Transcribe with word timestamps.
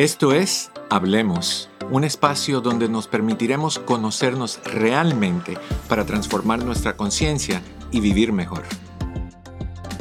Esto 0.00 0.32
es 0.32 0.72
Hablemos, 0.88 1.68
un 1.90 2.04
espacio 2.04 2.62
donde 2.62 2.88
nos 2.88 3.06
permitiremos 3.06 3.78
conocernos 3.78 4.58
realmente 4.64 5.58
para 5.90 6.06
transformar 6.06 6.64
nuestra 6.64 6.96
conciencia 6.96 7.60
y 7.92 8.00
vivir 8.00 8.32
mejor. 8.32 8.62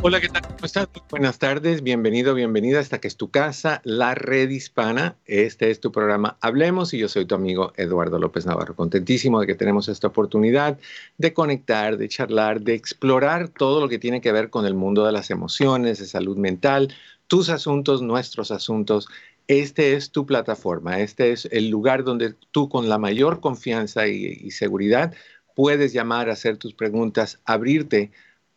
Hola, 0.02 0.22
¿qué 0.22 0.30
tal? 0.30 0.44
¿Cómo 0.44 0.60
estás? 0.64 0.88
Buenas 1.10 1.38
tardes, 1.38 1.84
bienvenido, 1.84 2.34
bienvenida 2.34 2.80
hasta 2.80 3.00
que 3.00 3.10
es 3.10 3.18
tu 3.18 3.30
casa, 3.30 3.82
la 3.84 4.16
red 4.16 4.50
hispana. 4.50 5.18
Este 5.26 5.70
es 5.70 5.82
tu 5.82 5.92
programa 5.92 6.38
Hablemos 6.40 6.94
y 6.94 6.98
yo 7.00 7.10
soy 7.10 7.26
tu 7.26 7.36
amigo 7.36 7.74
Eduardo 7.76 8.20
López 8.20 8.46
Navarro. 8.46 8.78
Contentísimo 8.78 9.42
de 9.42 9.48
que 9.48 9.56
tenemos 9.56 9.90
esta 9.90 10.08
oportunidad 10.08 10.80
de 11.18 11.34
conectar, 11.34 11.98
de 11.98 12.08
charlar, 12.08 12.62
de 12.62 12.74
explorar 12.74 13.50
todo 13.50 13.82
lo 13.82 13.90
que 13.90 14.00
tiene 14.00 14.22
que 14.22 14.32
ver 14.32 14.50
con 14.50 14.66
el 14.66 14.76
mundo 14.76 15.06
de 15.06 15.12
las 15.12 15.30
emociones, 15.30 16.00
de 16.00 16.06
salud 16.06 16.38
mental, 16.38 16.96
tus 17.28 17.50
asuntos, 17.50 18.02
nuestros 18.02 18.52
asuntos 18.52 19.10
este 19.50 19.96
es 19.96 20.12
tu 20.12 20.26
plataforma, 20.28 21.00
este 21.00 21.32
es 21.32 21.48
el 21.52 21.70
lugar 21.70 22.04
donde 22.04 22.36
tú 22.52 22.70
con 22.70 22.88
la 22.88 23.00
mayor 23.00 23.40
confianza 23.42 24.08
y, 24.08 24.52
seguridad 24.52 25.16
puedes 25.56 25.92
llamar, 25.92 26.30
hacer 26.30 26.58
tus 26.58 26.76
preguntas, 26.76 27.40
abrirte, 27.46 28.12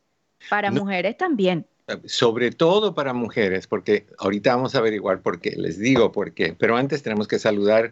para 0.50 0.72
mujeres 0.72 1.18
también. 1.18 1.68
Sobre 2.06 2.52
todo 2.52 2.96
para 2.96 3.14
mujeres, 3.14 3.68
porque 3.68 4.08
ahorita 4.18 4.56
vamos 4.56 4.76
a 4.76 4.78
averiguar 4.78 5.22
por 5.22 5.42
qué, 5.42 5.52
les 5.58 5.78
digo 5.78 6.14
por 6.14 6.34
qué, 6.34 6.56
pero 6.58 6.78
antes 6.78 7.04
tenemos 7.04 7.28
que 7.28 7.38
saludar 7.38 7.92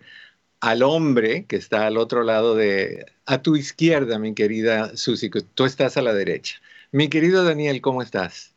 al 0.62 0.84
hombre 0.84 1.46
que 1.46 1.58
está 1.58 1.86
al 1.88 1.98
otro 1.98 2.24
lado 2.24 2.56
de, 2.56 3.06
a 3.26 3.42
tu 3.42 3.58
izquierda, 3.58 4.18
mi 4.20 4.34
querida 4.34 4.96
Susi, 4.96 5.30
tú 5.30 5.66
estás 5.66 5.98
a 5.98 6.02
la 6.02 6.14
derecha. 6.14 6.62
Mi 6.92 7.10
querido 7.10 7.44
Daniel, 7.44 7.82
¿cómo 7.82 8.02
estás? 8.02 8.49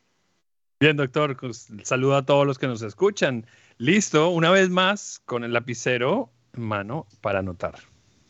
Bien, 0.79 0.97
doctor. 0.97 1.37
Pues, 1.37 1.67
saludo 1.83 2.15
a 2.15 2.25
todos 2.25 2.45
los 2.45 2.57
que 2.57 2.67
nos 2.67 2.81
escuchan. 2.81 3.45
Listo, 3.77 4.29
una 4.29 4.51
vez 4.51 4.69
más 4.69 5.21
con 5.25 5.43
el 5.43 5.53
lapicero 5.53 6.29
en 6.53 6.63
mano 6.63 7.07
para 7.21 7.39
anotar. 7.39 7.75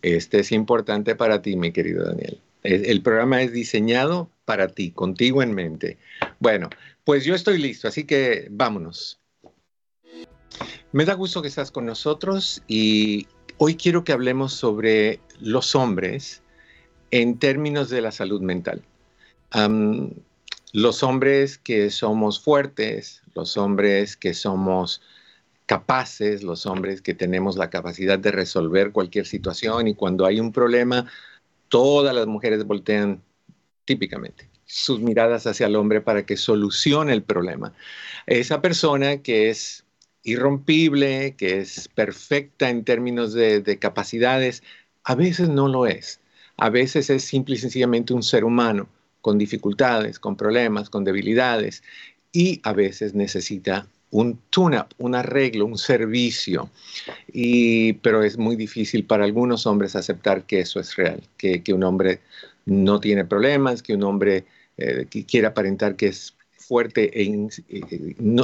Este 0.01 0.39
es 0.39 0.51
importante 0.51 1.15
para 1.15 1.41
ti, 1.41 1.55
mi 1.55 1.71
querido 1.71 2.05
Daniel. 2.05 2.39
El 2.63 3.01
programa 3.01 3.41
es 3.41 3.51
diseñado 3.51 4.29
para 4.45 4.69
ti, 4.69 4.91
contigo 4.91 5.43
en 5.43 5.53
mente. 5.53 5.97
Bueno, 6.39 6.69
pues 7.03 7.25
yo 7.25 7.35
estoy 7.35 7.57
listo, 7.57 7.87
así 7.87 8.05
que 8.05 8.47
vámonos. 8.51 9.19
Me 10.91 11.05
da 11.05 11.13
gusto 11.13 11.41
que 11.41 11.47
estás 11.47 11.71
con 11.71 11.85
nosotros 11.85 12.63
y 12.67 13.27
hoy 13.57 13.75
quiero 13.75 14.03
que 14.03 14.13
hablemos 14.13 14.53
sobre 14.53 15.19
los 15.41 15.75
hombres 15.75 16.41
en 17.11 17.37
términos 17.37 17.89
de 17.89 18.01
la 18.01 18.11
salud 18.11 18.41
mental 18.41 18.83
los 20.73 21.03
hombres 21.03 21.59
que 21.59 21.91
somos 21.91 22.41
fuertes, 22.41 23.21
los 23.35 23.57
hombres 23.57 24.17
que 24.17 24.33
somos 24.33 25.01
capaces, 25.67 26.43
los 26.43 26.65
hombres 26.65 27.01
que 27.01 27.13
tenemos 27.13 27.55
la 27.57 27.69
capacidad 27.69 28.17
de 28.19 28.31
resolver 28.31 28.91
cualquier 28.91 29.27
situación 29.27 29.87
y 29.87 29.93
cuando 29.93 30.25
hay 30.25 30.39
un 30.39 30.51
problema, 30.51 31.05
todas 31.69 32.13
las 32.15 32.25
mujeres 32.27 32.65
voltean 32.65 33.21
típicamente 33.85 34.49
sus 34.65 34.99
miradas 34.99 35.45
hacia 35.45 35.67
el 35.67 35.75
hombre 35.75 36.01
para 36.01 36.25
que 36.25 36.37
solucione 36.37 37.13
el 37.13 37.21
problema. 37.21 37.73
Esa 38.25 38.59
persona 38.61 39.17
que 39.17 39.51
es 39.51 39.85
irrompible, 40.23 41.35
que 41.37 41.59
es 41.59 41.87
perfecta 41.89 42.69
en 42.71 42.83
términos 42.83 43.33
de, 43.33 43.61
de 43.61 43.77
capacidades, 43.77 44.63
a 45.03 45.13
veces 45.13 45.49
no 45.49 45.67
lo 45.67 45.85
es. 45.85 46.19
A 46.57 46.69
veces 46.71 47.11
es 47.11 47.23
simple 47.23 47.55
y 47.55 47.57
sencillamente 47.59 48.13
un 48.13 48.23
ser 48.23 48.43
humano 48.43 48.87
con 49.23 49.37
dificultades, 49.37 50.19
con 50.19 50.35
problemas, 50.35 50.89
con 50.89 51.05
debilidades 51.05 51.81
y 52.33 52.59
a 52.63 52.73
veces 52.73 53.15
necesita 53.15 53.87
un 54.11 54.37
tune-up, 54.49 54.87
un 54.97 55.15
arreglo, 55.15 55.65
un 55.65 55.77
servicio. 55.77 56.69
Y, 57.31 57.93
pero 57.93 58.21
es 58.21 58.37
muy 58.37 58.57
difícil 58.57 59.05
para 59.05 59.23
algunos 59.23 59.65
hombres 59.65 59.95
aceptar 59.95 60.43
que 60.43 60.59
eso 60.59 60.81
es 60.81 60.97
real, 60.97 61.23
que, 61.37 61.63
un 61.73 61.83
hombre 61.83 62.19
no 62.65 62.99
tiene 62.99 63.23
problemas, 63.23 63.81
que 63.81 63.93
un 63.95 64.03
hombre 64.03 64.45
eh, 64.77 65.07
quiere 65.25 65.47
aparentar 65.47 65.95
que 65.95 66.07
es 66.07 66.35
fuerte 66.57 67.09
e 67.19 67.49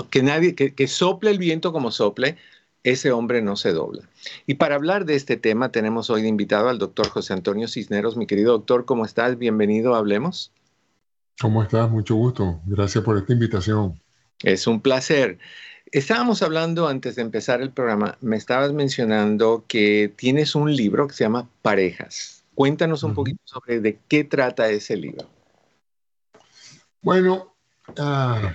que 0.09 0.23
nadie, 0.23 0.55
que, 0.55 0.73
que 0.73 0.87
sople 0.87 1.29
el 1.29 1.39
viento 1.39 1.73
como 1.73 1.91
sople, 1.91 2.37
ese 2.83 3.11
hombre 3.11 3.41
no 3.41 3.57
se 3.57 3.73
dobla. 3.73 4.09
Y 4.47 4.53
para 4.53 4.75
hablar 4.75 5.03
de 5.03 5.15
este 5.15 5.35
tema 5.35 5.73
tenemos 5.73 6.09
hoy 6.09 6.21
de 6.21 6.29
invitado 6.29 6.69
al 6.69 6.79
doctor 6.79 7.09
José 7.09 7.33
Antonio 7.33 7.67
Cisneros. 7.67 8.15
Mi 8.15 8.27
querido 8.27 8.53
doctor, 8.53 8.85
¿cómo 8.85 9.03
estás? 9.03 9.37
Bienvenido, 9.37 9.93
hablemos. 9.93 10.53
¿Cómo 11.41 11.63
estás? 11.63 11.89
Mucho 11.89 12.15
gusto. 12.15 12.59
Gracias 12.65 13.03
por 13.03 13.17
esta 13.17 13.31
invitación. 13.31 13.99
Es 14.43 14.67
un 14.67 14.81
placer. 14.81 15.39
Estábamos 15.91 16.43
hablando 16.43 16.87
antes 16.87 17.15
de 17.15 17.21
empezar 17.21 17.61
el 17.61 17.71
programa, 17.71 18.17
me 18.21 18.35
estabas 18.35 18.73
mencionando 18.73 19.63
que 19.67 20.13
tienes 20.15 20.53
un 20.53 20.75
libro 20.75 21.07
que 21.07 21.13
se 21.13 21.23
llama 21.23 21.49
Parejas. 21.61 22.43
Cuéntanos 22.53 23.03
un 23.03 23.13
poquito 23.13 23.39
sobre 23.45 23.79
de 23.79 23.99
qué 24.07 24.25
trata 24.25 24.69
ese 24.69 24.97
libro. 24.97 25.27
Bueno, 27.01 27.55
ah, 27.97 28.53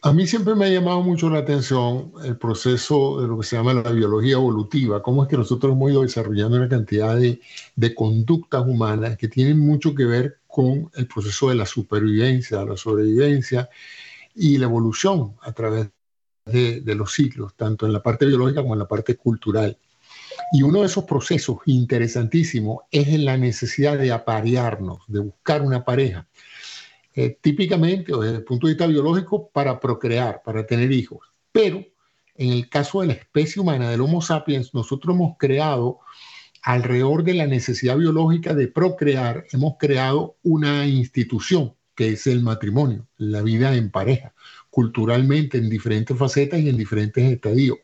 a 0.00 0.12
mí 0.12 0.26
siempre 0.26 0.54
me 0.54 0.66
ha 0.66 0.68
llamado 0.68 1.02
mucho 1.02 1.28
la 1.28 1.40
atención 1.40 2.12
el 2.24 2.38
proceso 2.38 3.20
de 3.20 3.26
lo 3.26 3.38
que 3.38 3.46
se 3.46 3.56
llama 3.56 3.74
la 3.74 3.90
biología 3.90 4.34
evolutiva, 4.34 5.02
cómo 5.02 5.24
es 5.24 5.28
que 5.28 5.36
nosotros 5.36 5.72
hemos 5.72 5.90
ido 5.90 6.02
desarrollando 6.02 6.56
una 6.56 6.68
cantidad 6.68 7.16
de, 7.16 7.40
de 7.74 7.94
conductas 7.94 8.64
humanas 8.64 9.18
que 9.18 9.28
tienen 9.28 9.58
mucho 9.58 9.94
que 9.94 10.04
ver 10.04 10.39
con 10.50 10.90
el 10.94 11.06
proceso 11.06 11.48
de 11.48 11.54
la 11.54 11.66
supervivencia, 11.66 12.64
la 12.64 12.76
sobrevivencia 12.76 13.68
y 14.34 14.58
la 14.58 14.66
evolución 14.66 15.36
a 15.42 15.52
través 15.52 15.88
de, 16.44 16.94
los 16.94 17.12
ciclos, 17.12 17.54
tanto 17.54 17.86
en 17.86 17.92
la 17.92 18.02
parte 18.02 18.26
biológica 18.26 18.62
como 18.62 18.74
en 18.74 18.80
la 18.80 18.88
parte 18.88 19.16
cultural. 19.16 19.78
Y 20.52 20.62
uno 20.62 20.80
de 20.80 20.86
esos 20.86 21.04
procesos 21.04 21.58
interesantísimos 21.66 22.80
es 22.90 23.08
en 23.08 23.24
la 23.24 23.36
necesidad 23.36 23.98
de 23.98 24.10
aparearnos, 24.10 25.00
de 25.06 25.20
buscar 25.20 25.62
una 25.62 25.84
pareja. 25.84 26.26
Eh, 27.14 27.38
típicamente, 27.40 28.12
desde 28.12 28.36
el 28.36 28.44
punto 28.44 28.66
de 28.66 28.72
vista 28.72 28.86
biológico, 28.86 29.48
para 29.50 29.78
procrear, 29.78 30.42
para 30.44 30.66
tener 30.66 30.90
hijos. 30.90 31.20
Pero 31.52 31.84
en 32.34 32.52
el 32.52 32.68
caso 32.68 33.00
de 33.00 33.08
la 33.08 33.12
especie 33.12 33.60
humana, 33.60 33.90
del 33.90 34.00
Homo 34.00 34.22
sapiens, 34.22 34.72
nosotros 34.72 35.14
hemos 35.14 35.36
creado 35.38 36.00
alrededor 36.62 37.24
de 37.24 37.34
la 37.34 37.46
necesidad 37.46 37.96
biológica 37.96 38.54
de 38.54 38.68
procrear, 38.68 39.46
hemos 39.52 39.74
creado 39.78 40.36
una 40.42 40.86
institución 40.86 41.74
que 41.94 42.10
es 42.10 42.26
el 42.26 42.42
matrimonio, 42.42 43.06
la 43.18 43.42
vida 43.42 43.74
en 43.74 43.90
pareja, 43.90 44.32
culturalmente 44.70 45.58
en 45.58 45.68
diferentes 45.68 46.16
facetas 46.16 46.60
y 46.60 46.68
en 46.68 46.76
diferentes 46.76 47.24
estadios. 47.24 47.78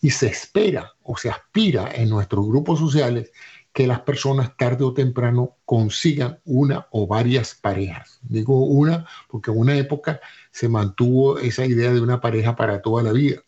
Y 0.00 0.10
se 0.10 0.28
espera 0.28 0.94
o 1.02 1.16
se 1.16 1.28
aspira 1.28 1.90
en 1.94 2.08
nuestros 2.08 2.46
grupos 2.46 2.78
sociales 2.78 3.32
que 3.72 3.86
las 3.86 4.00
personas 4.00 4.56
tarde 4.56 4.84
o 4.84 4.94
temprano 4.94 5.56
consigan 5.64 6.40
una 6.44 6.86
o 6.90 7.06
varias 7.06 7.54
parejas. 7.54 8.18
Digo 8.22 8.64
una 8.64 9.06
porque 9.28 9.50
en 9.50 9.58
una 9.58 9.76
época 9.76 10.20
se 10.50 10.68
mantuvo 10.68 11.38
esa 11.38 11.66
idea 11.66 11.92
de 11.92 12.00
una 12.00 12.20
pareja 12.20 12.56
para 12.56 12.80
toda 12.80 13.02
la 13.02 13.12
vida. 13.12 13.42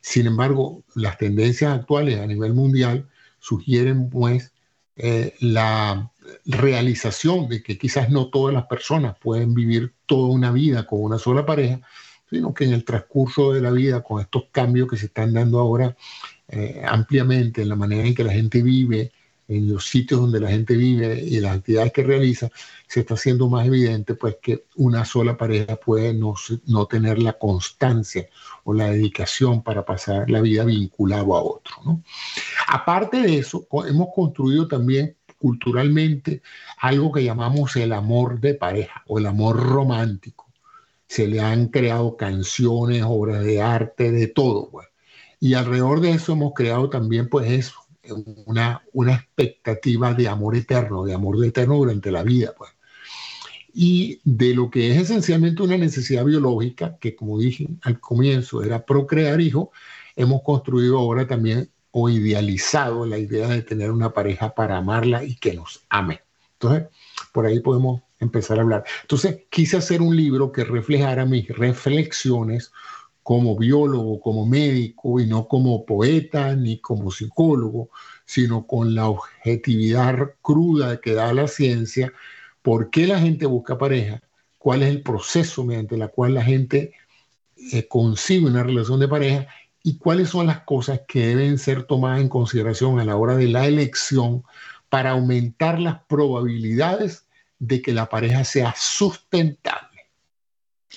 Sin 0.00 0.26
embargo, 0.26 0.82
las 0.94 1.18
tendencias 1.18 1.72
actuales 1.72 2.18
a 2.20 2.26
nivel 2.26 2.52
mundial 2.52 3.08
sugieren 3.44 4.08
pues 4.08 4.54
eh, 4.96 5.34
la 5.40 6.10
realización 6.46 7.46
de 7.46 7.62
que 7.62 7.76
quizás 7.76 8.08
no 8.08 8.30
todas 8.30 8.54
las 8.54 8.64
personas 8.66 9.18
pueden 9.20 9.52
vivir 9.52 9.92
toda 10.06 10.32
una 10.32 10.50
vida 10.50 10.86
con 10.86 11.02
una 11.02 11.18
sola 11.18 11.44
pareja, 11.44 11.82
sino 12.30 12.54
que 12.54 12.64
en 12.64 12.72
el 12.72 12.86
transcurso 12.86 13.52
de 13.52 13.60
la 13.60 13.70
vida, 13.70 14.02
con 14.02 14.22
estos 14.22 14.44
cambios 14.50 14.88
que 14.88 14.96
se 14.96 15.06
están 15.06 15.34
dando 15.34 15.58
ahora 15.58 15.94
eh, 16.48 16.82
ampliamente 16.88 17.60
en 17.60 17.68
la 17.68 17.76
manera 17.76 18.06
en 18.06 18.14
que 18.14 18.24
la 18.24 18.32
gente 18.32 18.62
vive, 18.62 19.12
en 19.48 19.72
los 19.72 19.86
sitios 19.86 20.20
donde 20.20 20.40
la 20.40 20.50
gente 20.50 20.76
vive 20.76 21.20
y 21.22 21.40
las 21.40 21.56
actividades 21.56 21.92
que 21.92 22.02
realiza, 22.02 22.50
se 22.86 23.00
está 23.00 23.14
haciendo 23.14 23.48
más 23.48 23.66
evidente 23.66 24.14
pues 24.14 24.36
que 24.40 24.64
una 24.76 25.04
sola 25.04 25.36
pareja 25.36 25.76
puede 25.76 26.14
no, 26.14 26.34
no 26.66 26.86
tener 26.86 27.18
la 27.18 27.34
constancia 27.34 28.28
o 28.64 28.72
la 28.72 28.90
dedicación 28.90 29.62
para 29.62 29.84
pasar 29.84 30.30
la 30.30 30.40
vida 30.40 30.64
vinculado 30.64 31.36
a 31.36 31.42
otro. 31.42 31.76
¿no? 31.84 32.02
Aparte 32.68 33.18
de 33.20 33.38
eso, 33.38 33.66
hemos 33.86 34.08
construido 34.14 34.66
también 34.66 35.16
culturalmente 35.38 36.40
algo 36.78 37.12
que 37.12 37.22
llamamos 37.22 37.76
el 37.76 37.92
amor 37.92 38.40
de 38.40 38.54
pareja 38.54 39.02
o 39.06 39.18
el 39.18 39.26
amor 39.26 39.62
romántico. 39.62 40.50
Se 41.06 41.28
le 41.28 41.40
han 41.40 41.68
creado 41.68 42.16
canciones, 42.16 43.02
obras 43.06 43.44
de 43.44 43.60
arte, 43.60 44.10
de 44.10 44.26
todo. 44.26 44.70
Pues. 44.70 44.88
Y 45.40 45.52
alrededor 45.52 46.00
de 46.00 46.12
eso 46.12 46.32
hemos 46.32 46.54
creado 46.54 46.88
también 46.88 47.28
pues 47.28 47.50
eso, 47.50 47.83
una, 48.46 48.82
una 48.92 49.14
expectativa 49.14 50.14
de 50.14 50.28
amor 50.28 50.56
eterno, 50.56 51.04
de 51.04 51.14
amor 51.14 51.44
eterno 51.44 51.76
durante 51.76 52.10
la 52.10 52.22
vida. 52.22 52.54
Pues. 52.56 52.70
Y 53.72 54.20
de 54.24 54.54
lo 54.54 54.70
que 54.70 54.90
es 54.92 54.98
esencialmente 54.98 55.62
una 55.62 55.76
necesidad 55.76 56.24
biológica, 56.24 56.96
que 57.00 57.16
como 57.16 57.38
dije 57.38 57.68
al 57.82 57.98
comienzo 58.00 58.62
era 58.62 58.84
procrear 58.84 59.40
hijos, 59.40 59.68
hemos 60.16 60.42
construido 60.42 60.98
ahora 60.98 61.26
también 61.26 61.70
o 61.90 62.08
idealizado 62.08 63.06
la 63.06 63.18
idea 63.18 63.48
de 63.48 63.62
tener 63.62 63.90
una 63.90 64.12
pareja 64.12 64.54
para 64.54 64.76
amarla 64.76 65.24
y 65.24 65.36
que 65.36 65.54
nos 65.54 65.84
ame. 65.88 66.22
Entonces, 66.54 66.88
por 67.32 67.46
ahí 67.46 67.60
podemos 67.60 68.02
empezar 68.18 68.58
a 68.58 68.62
hablar. 68.62 68.84
Entonces, 69.02 69.42
quise 69.50 69.76
hacer 69.76 70.02
un 70.02 70.16
libro 70.16 70.50
que 70.50 70.64
reflejara 70.64 71.24
mis 71.24 71.48
reflexiones 71.48 72.72
como 73.24 73.56
biólogo, 73.56 74.20
como 74.20 74.46
médico 74.46 75.18
y 75.18 75.26
no 75.26 75.48
como 75.48 75.86
poeta 75.86 76.54
ni 76.54 76.78
como 76.78 77.10
psicólogo, 77.10 77.88
sino 78.26 78.66
con 78.66 78.94
la 78.94 79.08
objetividad 79.08 80.34
cruda 80.42 81.00
que 81.00 81.14
da 81.14 81.32
la 81.32 81.48
ciencia, 81.48 82.12
por 82.62 82.90
qué 82.90 83.06
la 83.06 83.18
gente 83.18 83.46
busca 83.46 83.78
pareja, 83.78 84.22
cuál 84.58 84.82
es 84.82 84.90
el 84.90 85.02
proceso 85.02 85.64
mediante 85.64 85.94
el 85.96 86.08
cual 86.10 86.34
la 86.34 86.44
gente 86.44 86.92
eh, 87.72 87.88
concibe 87.88 88.46
una 88.46 88.62
relación 88.62 89.00
de 89.00 89.08
pareja 89.08 89.48
y 89.82 89.96
cuáles 89.96 90.28
son 90.28 90.46
las 90.46 90.60
cosas 90.60 91.00
que 91.08 91.26
deben 91.28 91.58
ser 91.58 91.84
tomadas 91.84 92.20
en 92.20 92.28
consideración 92.28 93.00
a 93.00 93.06
la 93.06 93.16
hora 93.16 93.36
de 93.36 93.48
la 93.48 93.66
elección 93.66 94.44
para 94.90 95.12
aumentar 95.12 95.80
las 95.80 96.02
probabilidades 96.04 97.26
de 97.58 97.80
que 97.80 97.94
la 97.94 98.10
pareja 98.10 98.44
sea 98.44 98.74
sustentable 98.76 99.93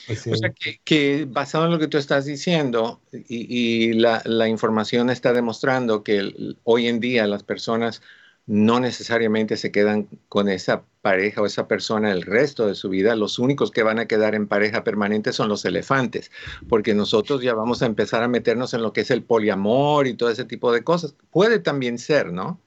o 0.09 0.35
sea, 0.35 0.53
que, 0.85 1.25
basado 1.29 1.65
en 1.65 1.71
lo 1.71 1.79
que 1.79 1.87
tú 1.87 1.97
estás 1.97 2.25
diciendo 2.25 3.01
y, 3.11 3.93
la, 3.93 4.47
información 4.47 5.09
está 5.09 5.33
demostrando 5.33 6.03
que 6.03 6.55
hoy 6.63 6.87
en 6.87 6.99
día 6.99 7.27
las 7.27 7.43
personas 7.43 8.01
no 8.45 8.79
necesariamente 8.79 9.57
se 9.57 9.71
quedan 9.71 10.07
con 10.29 10.47
esa 10.47 10.83
pareja 11.01 11.41
o 11.41 11.45
esa 11.45 11.67
persona 11.67 12.11
el 12.11 12.21
resto 12.21 12.65
de 12.67 12.75
su 12.75 12.87
vida. 12.87 13.15
Los 13.15 13.39
únicos 13.39 13.71
que 13.71 13.83
van 13.83 13.99
a 13.99 14.07
quedar 14.07 14.35
en 14.35 14.47
pareja 14.47 14.85
permanente 14.85 15.33
son 15.33 15.49
los 15.49 15.65
elefantes, 15.65 16.31
porque 16.69 16.93
nosotros 16.93 17.41
ya 17.41 17.53
vamos 17.53 17.81
a 17.81 17.85
empezar 17.85 18.23
a 18.23 18.29
meternos 18.29 18.73
en 18.73 18.81
lo 18.81 18.93
que 18.93 19.01
es 19.01 19.11
el 19.11 19.23
poliamor 19.23 20.07
y 20.07 20.13
todo 20.13 20.29
ese 20.29 20.45
tipo 20.45 20.71
de 20.71 20.83
cosas. 20.83 21.13
Puede 21.29 21.59
también 21.59 21.99
ser, 21.99 22.31
¿no? 22.31 22.61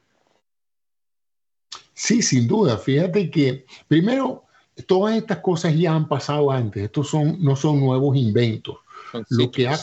Sí, 1.95 2.21
sin 2.21 2.47
duda. 2.47 2.77
Fíjate 2.77 3.31
que 3.31 3.65
primero 3.89 4.45
todas 4.83 5.17
estas 5.17 5.39
cosas 5.39 5.77
ya 5.77 5.95
han 5.95 6.09
pasado 6.09 6.51
antes, 6.51 6.85
estos 6.85 7.09
son, 7.09 7.43
no 7.43 7.57
son 7.57 7.81
nuevos 7.81 8.17
inventos. 8.17 8.77
Lo 9.31 9.51
que, 9.51 9.67
ha, 9.67 9.79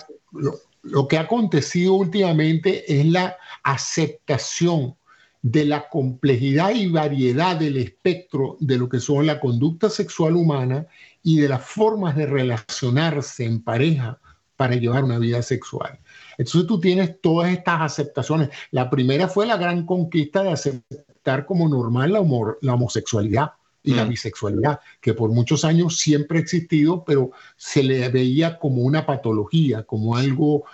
lo, 0.84 1.08
que 1.08 1.18
ha 1.18 1.22
acontecido 1.22 1.94
últimamente 1.94 3.00
es 3.00 3.06
la 3.06 3.36
aceptación 3.64 4.96
de 5.42 5.66
la 5.66 5.90
complejidad 5.90 6.72
y 6.72 6.88
variedad 6.88 7.58
del 7.58 7.78
espectro 7.78 8.58
de 8.60 8.78
lo 8.78 8.90
que 8.90 9.00
son 9.00 9.26
la 9.26 9.40
conducta 9.40 9.90
sexual 9.90 10.36
humana 10.36 10.88
y 11.24 11.40
de 11.40 11.50
las 11.50 11.64
formas 11.66 12.16
de 12.16 12.26
relacionarse 12.26 13.46
en 13.46 13.62
pareja 13.62 14.20
para 14.56 14.76
llevar 14.76 15.04
una 15.04 15.20
vida 15.20 15.42
sexual. 15.42 16.00
Entonces 16.38 16.68
tú 16.68 16.80
tienes 16.80 17.22
todas 17.22 17.52
estas 17.52 17.82
aceptaciones. 17.82 18.50
La 18.72 18.90
primera 18.90 19.28
fue 19.28 19.46
la 19.46 19.58
gran 19.58 19.86
conquista 19.86 20.44
de 20.44 20.52
aceptar 20.52 21.46
como 21.46 21.68
normal 21.68 22.14
la, 22.14 22.22
la 22.62 22.74
homosexualidad 22.74 23.52
y 23.84 23.94
la 23.94 24.06
mm. 24.06 24.10
bisexualidad, 24.10 24.80
que 25.00 25.14
por 25.14 25.32
muchos 25.32 25.64
años 25.64 25.98
siempre 25.98 26.38
ha 26.38 26.42
existido, 26.42 27.04
pero 27.06 27.32
se 27.56 27.84
le 27.84 28.08
veía 28.10 28.60
como 28.60 28.82
una 28.82 29.06
patología, 29.06 29.84
como 29.84 30.18
algo 30.18 30.66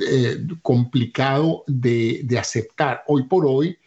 eh, 0.00 0.46
complicado 0.62 1.64
de, 1.66 2.26
aceptar. 2.38 3.02
Hoy 3.08 3.24
por 3.24 3.46
hoy, 3.46 3.78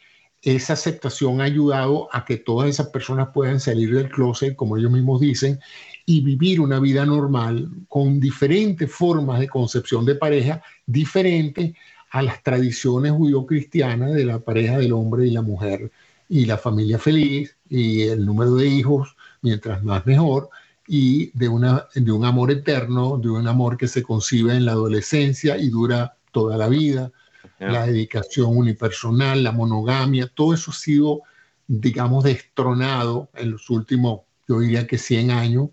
esa 0.42 0.74
aceptación 0.74 1.42
ha 1.42 1.46
ayudado 1.46 2.10
a 2.12 2.26
que 2.26 2.38
todas 2.38 2.70
esas 2.70 2.90
personas 2.90 3.30
puedan 3.34 3.60
salir 3.60 3.94
del 3.96 4.10
closet, 4.10 4.56
como 4.56 4.78
ellos 4.78 4.92
mismos 4.92 5.22
dicen, 5.22 5.60
y 6.06 6.22
vivir 6.22 6.60
una 6.60 6.80
vida 6.80 7.06
normal 7.06 7.70
con 7.88 8.20
diferentes 8.20 8.92
formas 8.92 9.40
de 9.40 9.48
concepción 9.48 10.06
de 10.06 10.16
pareja, 10.16 10.62
diferentes 10.86 11.74
a 12.12 12.22
las 12.22 12.44
tradiciones 12.44 13.12
judío-cristianas 13.12 14.14
de 14.14 14.26
la 14.26 14.40
pareja 14.40 14.78
del 14.78 14.94
hombre 14.94 15.28
y 15.28 15.32
la 15.32 15.42
mujer 15.42 15.92
y 16.30 16.46
la 16.46 16.58
familia 16.58 17.00
feliz 17.00 17.55
y 17.70 18.04
el 18.04 18.26
número 18.26 18.56
de 18.56 18.68
hijos, 18.68 19.16
mientras 19.42 19.84
más 19.84 20.06
mejor, 20.06 20.50
y 20.88 21.32
de, 21.38 21.50
una, 21.50 21.88
de 21.96 22.12
un 22.12 22.26
amor 22.26 22.52
eterno, 22.52 23.18
de 23.18 23.30
un 23.30 23.48
amor 23.48 23.78
que 23.78 23.88
se 23.88 24.04
concibe 24.04 24.56
en 24.56 24.66
la 24.66 24.74
adolescencia 24.74 25.58
y 25.58 25.70
dura 25.70 26.18
toda 26.32 26.58
la 26.58 26.68
vida, 26.68 27.12
la 27.60 27.86
dedicación 27.86 28.56
unipersonal, 28.56 29.44
la 29.44 29.52
monogamia, 29.52 30.28
todo 30.28 30.54
eso 30.54 30.72
ha 30.72 30.74
sido, 30.74 31.22
digamos, 31.68 32.24
destronado 32.24 33.30
en 33.34 33.52
los 33.52 33.70
últimos, 33.70 34.22
yo 34.48 34.60
diría 34.60 34.86
que 34.86 34.98
100 34.98 35.32
años, 35.32 35.70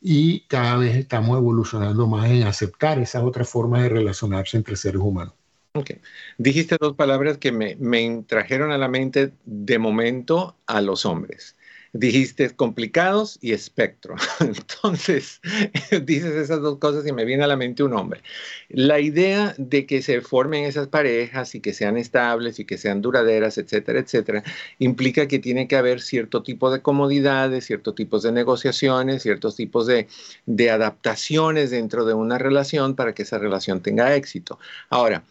y 0.00 0.40
cada 0.40 0.76
vez 0.76 0.96
estamos 0.96 1.38
evolucionando 1.38 2.06
más 2.06 2.28
en 2.28 2.42
aceptar 2.42 2.98
esa 2.98 3.24
otra 3.24 3.44
forma 3.44 3.82
de 3.82 3.88
relacionarse 3.88 4.56
entre 4.56 4.76
seres 4.76 5.00
humanos. 5.00 5.34
Ok. 5.74 5.92
Dijiste 6.36 6.76
dos 6.78 6.96
palabras 6.96 7.38
que 7.38 7.50
me, 7.50 7.76
me, 7.76 8.24
trajeron 8.26 8.72
a 8.72 8.78
la 8.78 8.88
mente 8.88 9.32
de 9.46 9.78
momento 9.78 10.54
a 10.66 10.82
los 10.82 11.06
hombres. 11.06 11.56
Dijiste 11.94 12.50
complicados 12.50 13.38
y 13.40 13.52
espectro. 13.52 14.16
Entonces, 14.40 15.40
dices 16.04 16.34
esas 16.34 16.60
dos 16.60 16.76
cosas 16.78 17.06
y 17.06 17.12
me 17.12 17.24
viene 17.24 17.44
a 17.44 17.46
la 17.46 17.56
mente 17.56 17.82
un 17.82 17.94
hombre. 17.94 18.20
La 18.68 19.00
idea 19.00 19.54
de 19.56 19.86
que 19.86 20.02
se 20.02 20.20
formen 20.20 20.64
esas 20.64 20.88
parejas 20.88 21.54
y 21.54 21.60
que 21.60 21.72
sean 21.72 21.96
estables 21.96 22.58
y 22.58 22.66
que 22.66 22.76
sean 22.76 23.00
duraderas, 23.00 23.56
etcétera, 23.56 24.00
etcétera, 24.00 24.42
implica 24.78 25.26
que 25.26 25.38
tiene 25.38 25.68
que 25.68 25.76
haber 25.76 26.02
cierto 26.02 26.42
tipo 26.42 26.70
de 26.70 26.82
comodidades, 26.82 27.64
ciertos 27.64 27.94
tipos 27.94 28.22
de 28.22 28.32
negociaciones, 28.32 29.22
ciertos 29.22 29.56
tipos 29.56 29.86
de, 29.86 30.06
de 30.44 30.70
adaptaciones 30.70 31.70
dentro 31.70 32.04
de 32.04 32.12
una 32.12 32.36
relación 32.36 32.94
para 32.94 33.14
que 33.14 33.22
esa 33.22 33.38
relación 33.38 33.80
tenga 33.82 34.14
éxito. 34.14 34.58
Ahora, 34.90 35.24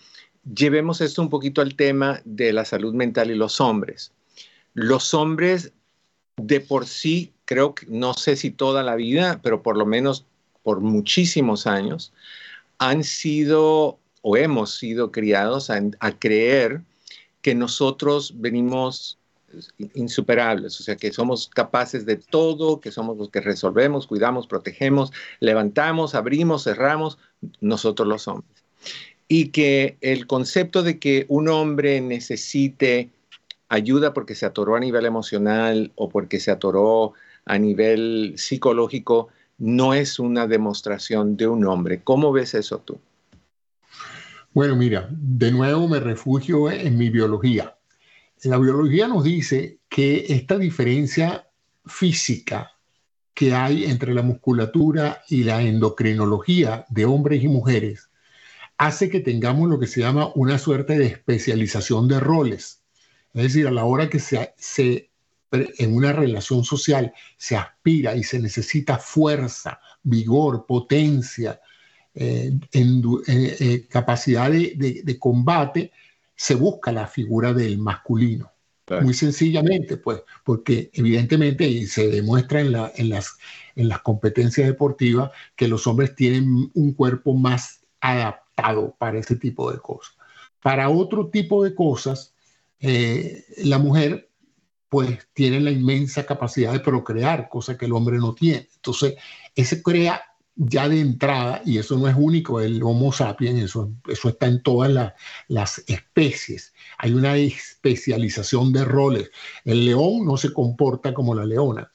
llevemos 0.44 1.02
esto 1.02 1.22
un 1.22 1.30
poquito 1.30 1.62
al 1.62 1.76
tema 1.76 2.22
de 2.26 2.54
la 2.54 2.66
salud 2.66 2.94
mental 2.94 3.32
y 3.32 3.36
los 3.36 3.62
hombres. 3.62 4.12
Los 4.74 5.14
hombres 5.14 5.74
de 6.38 6.60
por 6.60 6.88
sí, 6.88 7.34
creo 7.46 7.76
que 7.76 7.86
no 7.88 8.14
sé 8.14 8.36
si 8.36 8.52
toda 8.52 8.84
la 8.84 8.96
vida, 8.96 9.40
pero 9.44 9.62
por 9.62 9.78
lo 9.78 9.86
menos 9.86 10.26
por 10.64 10.80
muchísimos 10.80 11.68
años, 11.68 12.14
han 12.78 13.04
sido 13.04 14.00
o 14.24 14.38
hemos 14.38 14.76
sido 14.78 15.12
criados 15.12 15.70
a, 15.72 15.82
creer 16.20 16.82
que 17.42 17.56
nosotros 17.56 18.34
venimos 18.36 19.18
insuperables, 19.96 20.80
o 20.80 20.84
sea, 20.84 20.96
que 20.96 21.12
somos 21.12 21.50
capaces 21.50 22.06
de 22.06 22.18
todo, 22.18 22.80
que 22.80 22.92
somos 22.92 23.18
los 23.18 23.30
que 23.32 23.42
resolvemos, 23.42 24.06
cuidamos, 24.06 24.46
protegemos, 24.46 25.12
levantamos, 25.40 26.14
abrimos, 26.14 26.64
cerramos, 26.64 27.18
nosotros 27.60 28.08
los 28.08 28.28
hombres 28.28 28.62
y 29.34 29.48
que 29.48 29.96
el 30.02 30.28
concepto 30.28 30.84
de 30.84 31.00
que 31.00 31.26
un 31.30 31.48
hombre 31.48 32.02
necesite 32.02 33.12
ayuda 33.70 34.14
porque 34.14 34.36
se 34.36 34.46
atoró 34.46 34.76
a 34.76 34.82
nivel 34.82 35.06
emocional 35.06 35.94
o 35.96 36.10
porque 36.10 36.42
se 36.42 36.52
atoró 36.52 37.14
a 37.46 37.58
nivel 37.58 38.34
psicológico 38.36 39.30
no 39.58 39.94
es 39.94 40.20
una 40.20 40.48
demostración 40.48 41.38
de 41.38 41.48
un 41.48 41.66
hombre. 41.66 42.02
¿Cómo 42.04 42.34
ves 42.34 42.56
eso 42.56 42.80
tú? 42.80 43.00
Bueno, 44.54 44.76
mira, 44.76 45.08
de 45.10 45.50
nuevo 45.50 45.88
me 45.88 46.02
refugio 46.02 46.70
en 46.70 46.98
mi 46.98 47.10
biología. 47.10 47.78
La 48.44 48.58
biología 48.58 49.08
nos 49.08 49.24
dice 49.24 49.78
que 49.88 50.26
esta 50.28 50.58
diferencia 50.58 51.48
física 51.86 52.74
que 53.34 53.54
hay 53.54 53.86
entre 53.86 54.14
la 54.14 54.24
musculatura 54.24 55.22
y 55.30 55.46
la 55.46 55.62
endocrinología 55.62 56.86
de 56.90 57.06
hombres 57.06 57.42
y 57.42 57.48
mujeres 57.48 58.11
hace 58.82 59.12
que 59.12 59.20
tengamos 59.20 59.70
lo 59.70 59.80
que 59.80 59.86
se 59.86 60.00
llama 60.00 60.32
una 60.34 60.58
suerte 60.58 60.98
de 60.98 61.06
especialización 61.06 62.08
de 62.08 62.20
roles. 62.20 62.82
Es 63.32 63.44
decir, 63.44 63.68
a 63.68 63.72
la 63.72 63.86
hora 63.86 64.10
que 64.10 64.18
se, 64.18 64.56
se 64.58 65.12
en 65.52 65.96
una 65.96 66.14
relación 66.14 66.64
social 66.64 67.14
se 67.38 67.56
aspira 67.56 68.16
y 68.16 68.24
se 68.24 68.40
necesita 68.40 68.98
fuerza, 68.98 69.80
vigor, 70.02 70.66
potencia, 70.66 71.62
eh, 72.16 72.52
en, 72.72 73.04
eh, 73.28 73.86
capacidad 73.88 74.50
de, 74.50 75.18
combate, 75.20 75.92
se 76.36 76.56
busca 76.56 76.92
la 76.92 77.06
figura 77.06 77.54
del 77.54 77.78
masculino. 77.78 78.52
Muy 79.04 79.14
sencillamente, 79.14 79.98
pues, 79.98 80.24
porque 80.44 80.90
evidentemente 80.94 81.86
se 81.86 82.08
demuestra 82.08 82.62
en, 82.62 82.72
la, 82.72 82.92
en, 82.96 83.10
las, 83.10 83.38
en 83.76 83.90
las 83.90 84.02
competencias 84.02 84.66
deportivas 84.66 85.30
que 85.56 85.68
los 85.68 85.86
hombres 85.86 86.16
tienen 86.16 86.72
un 86.74 86.94
cuerpo 86.94 87.36
más 87.36 87.82
adaptado 88.02 88.41
para 88.56 89.18
ese 89.18 89.36
tipo 89.36 89.72
de 89.72 89.80
cosas. 89.80 90.16
Para 90.62 90.90
otro 90.90 91.30
tipo 91.30 91.64
de 91.64 91.74
cosas, 91.74 92.36
la 92.80 93.78
mujer 93.80 94.30
pues 94.90 95.28
tiene 95.34 95.62
la 95.62 95.72
inmensa 95.72 96.26
capacidad 96.26 96.74
de 96.74 96.82
procrear, 96.82 97.48
cosa 97.48 97.78
que 97.78 97.86
el 97.86 97.94
hombre 97.94 98.18
no 98.18 98.36
tiene. 98.36 98.68
Entonces, 98.76 99.16
ese 99.56 99.82
crea 99.82 100.22
ya 100.56 100.90
de 100.90 101.00
entrada, 101.00 101.62
y 101.66 101.78
eso 101.78 101.98
no 101.98 102.10
es 102.10 102.16
único, 102.18 102.60
el 102.60 102.84
Homo 102.84 103.14
sapiens, 103.14 103.64
eso 103.64 103.90
está 104.30 104.48
en 104.48 104.62
todas 104.62 105.14
las 105.48 105.82
especies. 105.88 106.74
Hay 106.98 107.14
una 107.14 107.38
especialización 107.38 108.74
de 108.74 108.84
roles. 108.84 109.32
El 109.64 109.86
león 109.86 110.26
no 110.26 110.36
se 110.36 110.52
comporta 110.52 111.14
como 111.14 111.34
la 111.34 111.46
leona. 111.46 111.92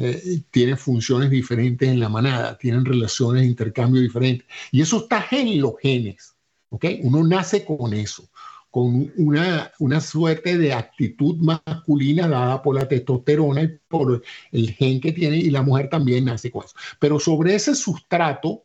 Eh, 0.00 0.42
tiene 0.52 0.76
funciones 0.76 1.28
diferentes 1.28 1.88
en 1.88 1.98
la 1.98 2.08
manada, 2.08 2.56
tienen 2.56 2.84
relaciones 2.84 3.42
de 3.42 3.48
intercambio 3.48 4.00
diferentes. 4.00 4.46
Y 4.70 4.80
eso 4.80 4.98
está 4.98 5.26
en 5.32 5.60
los 5.60 5.74
genes. 5.82 6.36
¿okay? 6.70 7.00
Uno 7.02 7.24
nace 7.24 7.64
con 7.64 7.92
eso 7.92 8.28
con 8.70 9.10
una, 9.16 9.72
una 9.78 10.00
suerte 10.00 10.58
de 10.58 10.72
actitud 10.72 11.36
masculina 11.38 12.28
dada 12.28 12.62
por 12.62 12.76
la 12.76 12.86
testosterona 12.86 13.62
y 13.62 13.78
por 13.88 14.22
el 14.52 14.70
gen 14.72 15.00
que 15.00 15.12
tiene, 15.12 15.38
y 15.38 15.50
la 15.50 15.62
mujer 15.62 15.88
también 15.88 16.26
nace 16.26 16.50
con 16.50 16.64
eso. 16.64 16.74
Pero 16.98 17.18
sobre 17.18 17.54
ese 17.54 17.74
sustrato 17.74 18.64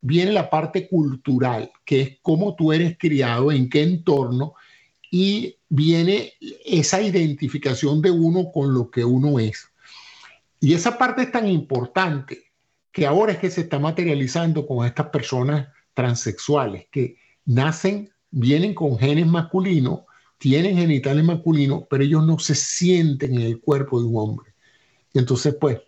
viene 0.00 0.32
la 0.32 0.48
parte 0.48 0.88
cultural, 0.88 1.70
que 1.84 2.00
es 2.00 2.18
cómo 2.22 2.54
tú 2.54 2.72
eres 2.72 2.96
criado, 2.98 3.52
en 3.52 3.68
qué 3.68 3.82
entorno, 3.82 4.54
y 5.10 5.56
viene 5.68 6.32
esa 6.64 7.02
identificación 7.02 8.00
de 8.00 8.10
uno 8.10 8.50
con 8.50 8.72
lo 8.72 8.90
que 8.90 9.04
uno 9.04 9.38
es. 9.38 9.68
Y 10.62 10.74
esa 10.74 10.96
parte 10.96 11.22
es 11.22 11.32
tan 11.32 11.48
importante 11.48 12.52
que 12.92 13.04
ahora 13.04 13.32
es 13.32 13.38
que 13.38 13.50
se 13.50 13.62
está 13.62 13.80
materializando 13.80 14.64
con 14.64 14.86
estas 14.86 15.08
personas 15.08 15.66
transexuales 15.92 16.86
que 16.88 17.16
nacen 17.44 18.12
vienen 18.30 18.72
con 18.72 18.96
genes 18.96 19.26
masculinos, 19.26 20.02
tienen 20.38 20.76
genitales 20.76 21.24
masculinos, 21.24 21.82
pero 21.90 22.04
ellos 22.04 22.24
no 22.24 22.38
se 22.38 22.54
sienten 22.54 23.34
en 23.34 23.40
el 23.40 23.60
cuerpo 23.60 24.00
de 24.00 24.06
un 24.06 24.16
hombre. 24.16 24.54
Y 25.12 25.18
entonces, 25.18 25.56
pues, 25.60 25.80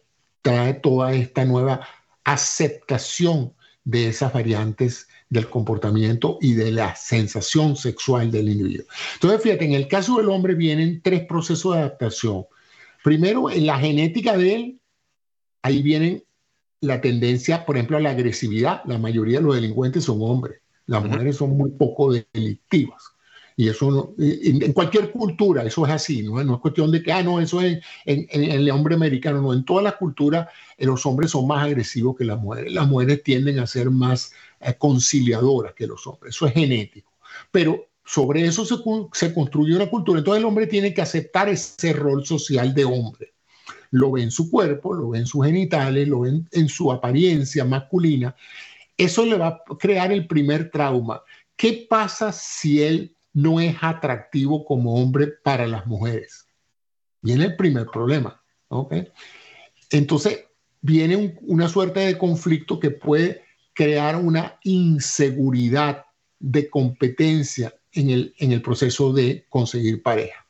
trae 0.43 0.75
toda 0.75 1.13
esta 1.15 1.45
nueva 1.45 1.87
aceptación 2.25 3.55
de 3.85 4.09
esas 4.09 4.33
variantes 4.33 5.07
del 5.29 5.49
comportamiento 5.49 6.39
y 6.41 6.55
de 6.55 6.73
la 6.73 6.97
sensación 6.97 7.77
sexual 7.77 8.33
del 8.33 8.49
individuo. 8.49 8.87
Entonces, 9.15 9.41
fíjate, 9.41 9.67
en 9.67 9.75
el 9.75 9.87
caso 9.87 10.17
del 10.17 10.31
hombre 10.31 10.57
vienen 10.57 11.01
tres 11.01 11.27
procesos 11.27 11.75
de 11.75 11.79
adaptación. 11.79 12.47
Primero, 13.05 13.51
en 13.51 13.67
la 13.67 13.79
genética 13.79 14.35
de 14.35 14.55
él, 14.55 14.81
ahí 15.61 15.83
vienen 15.83 16.25
la 16.81 17.03
tendencia, 17.03 17.67
por 17.67 17.77
ejemplo, 17.77 17.99
a 17.99 18.01
la 18.01 18.13
agresividad. 18.13 18.81
La 18.87 18.97
mayoría 18.97 19.41
de 19.41 19.45
los 19.45 19.57
delincuentes 19.57 20.05
son 20.05 20.23
hombres. 20.23 20.63
Las 20.87 21.05
mujeres 21.05 21.37
son 21.37 21.55
muy 21.55 21.73
poco 21.73 22.15
delictivas. 22.15 23.03
Y 23.57 23.69
eso 23.69 24.15
en, 24.19 24.73
cualquier 24.73 25.13
cultura, 25.13 25.65
eso 25.65 25.85
es 25.85 25.93
así, 25.93 26.23
¿no? 26.23 26.43
no 26.43 26.55
es 26.55 26.61
cuestión 26.61 26.91
de 26.91 27.03
que, 27.03 27.13
ah, 27.13 27.23
no, 27.23 27.41
eso 27.41 27.61
es 27.61 27.85
en, 28.07 28.27
el 28.33 28.71
hombre 28.71 28.95
americano, 28.95 29.43
no, 29.43 29.53
en 29.53 29.67
todas 29.67 29.85
las 29.85 29.97
culturas 29.97 30.49
eh, 30.79 30.87
los 30.87 31.05
hombres 31.05 31.31
son 31.31 31.47
más 31.47 31.63
agresivos 31.63 32.17
que 32.17 32.25
las 32.25 32.41
mujeres. 32.41 32.73
Las 32.73 32.89
mujeres 32.89 33.23
tienden 33.23 33.59
a 33.59 33.67
ser 33.67 33.91
más 33.91 34.33
eh, 34.61 34.75
conciliadoras 34.79 35.75
que 35.75 35.87
los 35.87 36.07
hombres, 36.07 36.35
eso 36.35 36.47
es 36.47 36.55
genético. 36.55 37.13
Pero 37.51 37.87
sobre 38.05 38.45
eso 38.45 38.65
se, 38.65 38.77
se 39.13 39.35
construye 39.35 39.75
una 39.75 39.89
cultura, 39.91 40.19
entonces 40.19 40.41
el 40.41 40.47
hombre 40.47 40.67
tiene 40.67 40.93
que 40.93 41.03
aceptar 41.03 41.49
ese 41.49 41.93
rol 41.93 42.25
social 42.25 42.75
de 42.75 42.85
hombre. 42.85 43.33
Lo 43.91 44.13
ve 44.13 44.23
en 44.23 44.31
su 44.31 44.51
cuerpo, 44.51 44.93
lo 44.93 45.11
ve 45.11 45.19
en 45.19 45.27
sus 45.27 45.45
genitales, 45.45 46.09
lo 46.09 46.21
ve 46.21 46.43
en 46.51 46.69
su 46.69 46.91
apariencia 46.93 47.65
masculina 47.65 48.35
eso 48.97 49.25
le 49.25 49.37
va 49.37 49.49
a 49.49 49.63
crear 49.79 50.13
el 50.13 50.27
primer 50.27 50.71
trauma. 50.71 51.23
¿Qué 51.57 51.87
pasa 51.89 52.33
si 52.33 52.83
él 52.83 53.17
no 53.33 53.61
es 53.61 53.77
atractivo 53.81 54.65
como 54.65 54.95
hombre 54.95 55.29
para 55.43 55.67
las 55.67 55.87
mujeres? 55.87 56.47
Viene 57.21 57.47
el 57.47 57.57
primer 57.57 57.87
problema. 57.87 58.41
Entonces, 59.91 60.45
viene 60.81 61.37
una 61.43 61.69
suerte 61.69 62.01
de 62.01 62.19
conflicto 62.19 62.79
que 62.79 62.91
puede 62.91 63.43
crear 63.73 64.17
una 64.17 64.59
inseguridad 64.63 66.05
de 66.39 66.69
competencia 66.69 67.75
en 67.95 68.11
el, 68.11 68.35
en 68.39 68.53
el 68.53 68.63
proceso 68.63 69.13
de 69.13 69.47
conseguir 69.49 70.03
pareja. 70.03 70.47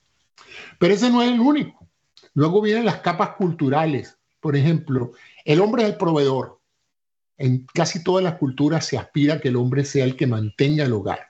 Pero 0.78 0.94
ese 0.94 1.10
no 1.10 1.22
es 1.22 1.30
el 1.30 1.40
único. 1.40 1.86
Luego 2.34 2.60
vienen 2.60 2.84
las 2.84 3.00
capas 3.00 3.30
culturales. 3.36 4.18
Por 4.40 4.56
ejemplo, 4.56 5.12
el 5.44 5.60
hombre 5.60 5.84
es 5.84 5.90
el 5.90 5.96
proveedor. 5.96 6.60
En 7.36 7.66
casi 7.72 8.02
todas 8.02 8.22
las 8.22 8.34
culturas 8.34 8.86
se 8.86 8.98
aspira 8.98 9.34
a 9.34 9.40
que 9.40 9.48
el 9.48 9.56
hombre 9.56 9.84
sea 9.84 10.04
el 10.04 10.16
que 10.16 10.26
mantenga 10.26 10.84
el 10.84 10.92
hogar. 10.92 11.20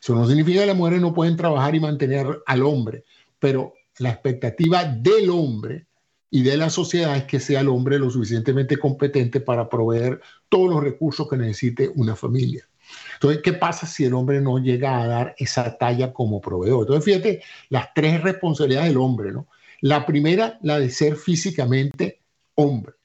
Eso 0.00 0.14
no 0.14 0.26
significa 0.26 0.60
que 0.60 0.66
las 0.66 0.76
mujeres 0.76 1.00
no 1.00 1.14
pueden 1.14 1.36
trabajar 1.36 1.74
y 1.74 1.80
mantener 1.80 2.26
al 2.46 2.62
hombre, 2.62 3.04
pero 3.38 3.74
la 3.98 4.10
expectativa 4.10 4.84
del 4.84 5.30
hombre 5.30 5.86
y 6.30 6.42
de 6.42 6.56
la 6.56 6.70
sociedad 6.70 7.16
es 7.16 7.24
que 7.24 7.40
sea 7.40 7.60
el 7.60 7.68
hombre 7.68 7.98
lo 7.98 8.10
suficientemente 8.10 8.76
competente 8.76 9.40
para 9.40 9.68
proveer 9.68 10.20
todos 10.48 10.68
los 10.68 10.82
recursos 10.82 11.28
que 11.28 11.36
necesite 11.36 11.90
una 11.94 12.14
familia. 12.14 12.68
Entonces, 13.14 13.42
¿qué 13.42 13.52
pasa 13.52 13.86
si 13.86 14.04
el 14.04 14.14
hombre 14.14 14.40
no 14.40 14.58
llega 14.58 15.00
a 15.02 15.06
dar 15.06 15.34
esa 15.38 15.76
talla 15.78 16.12
como 16.12 16.40
proveedor? 16.40 16.82
Entonces, 16.82 17.04
fíjate 17.04 17.42
las 17.68 17.92
tres 17.94 18.22
responsabilidades 18.22 18.88
del 18.88 18.98
hombre, 18.98 19.32
¿no? 19.32 19.48
La 19.80 20.06
primera, 20.06 20.58
la 20.62 20.78
de 20.78 20.90
ser 20.90 21.16
físicamente 21.16 22.20
hombre 22.54 22.96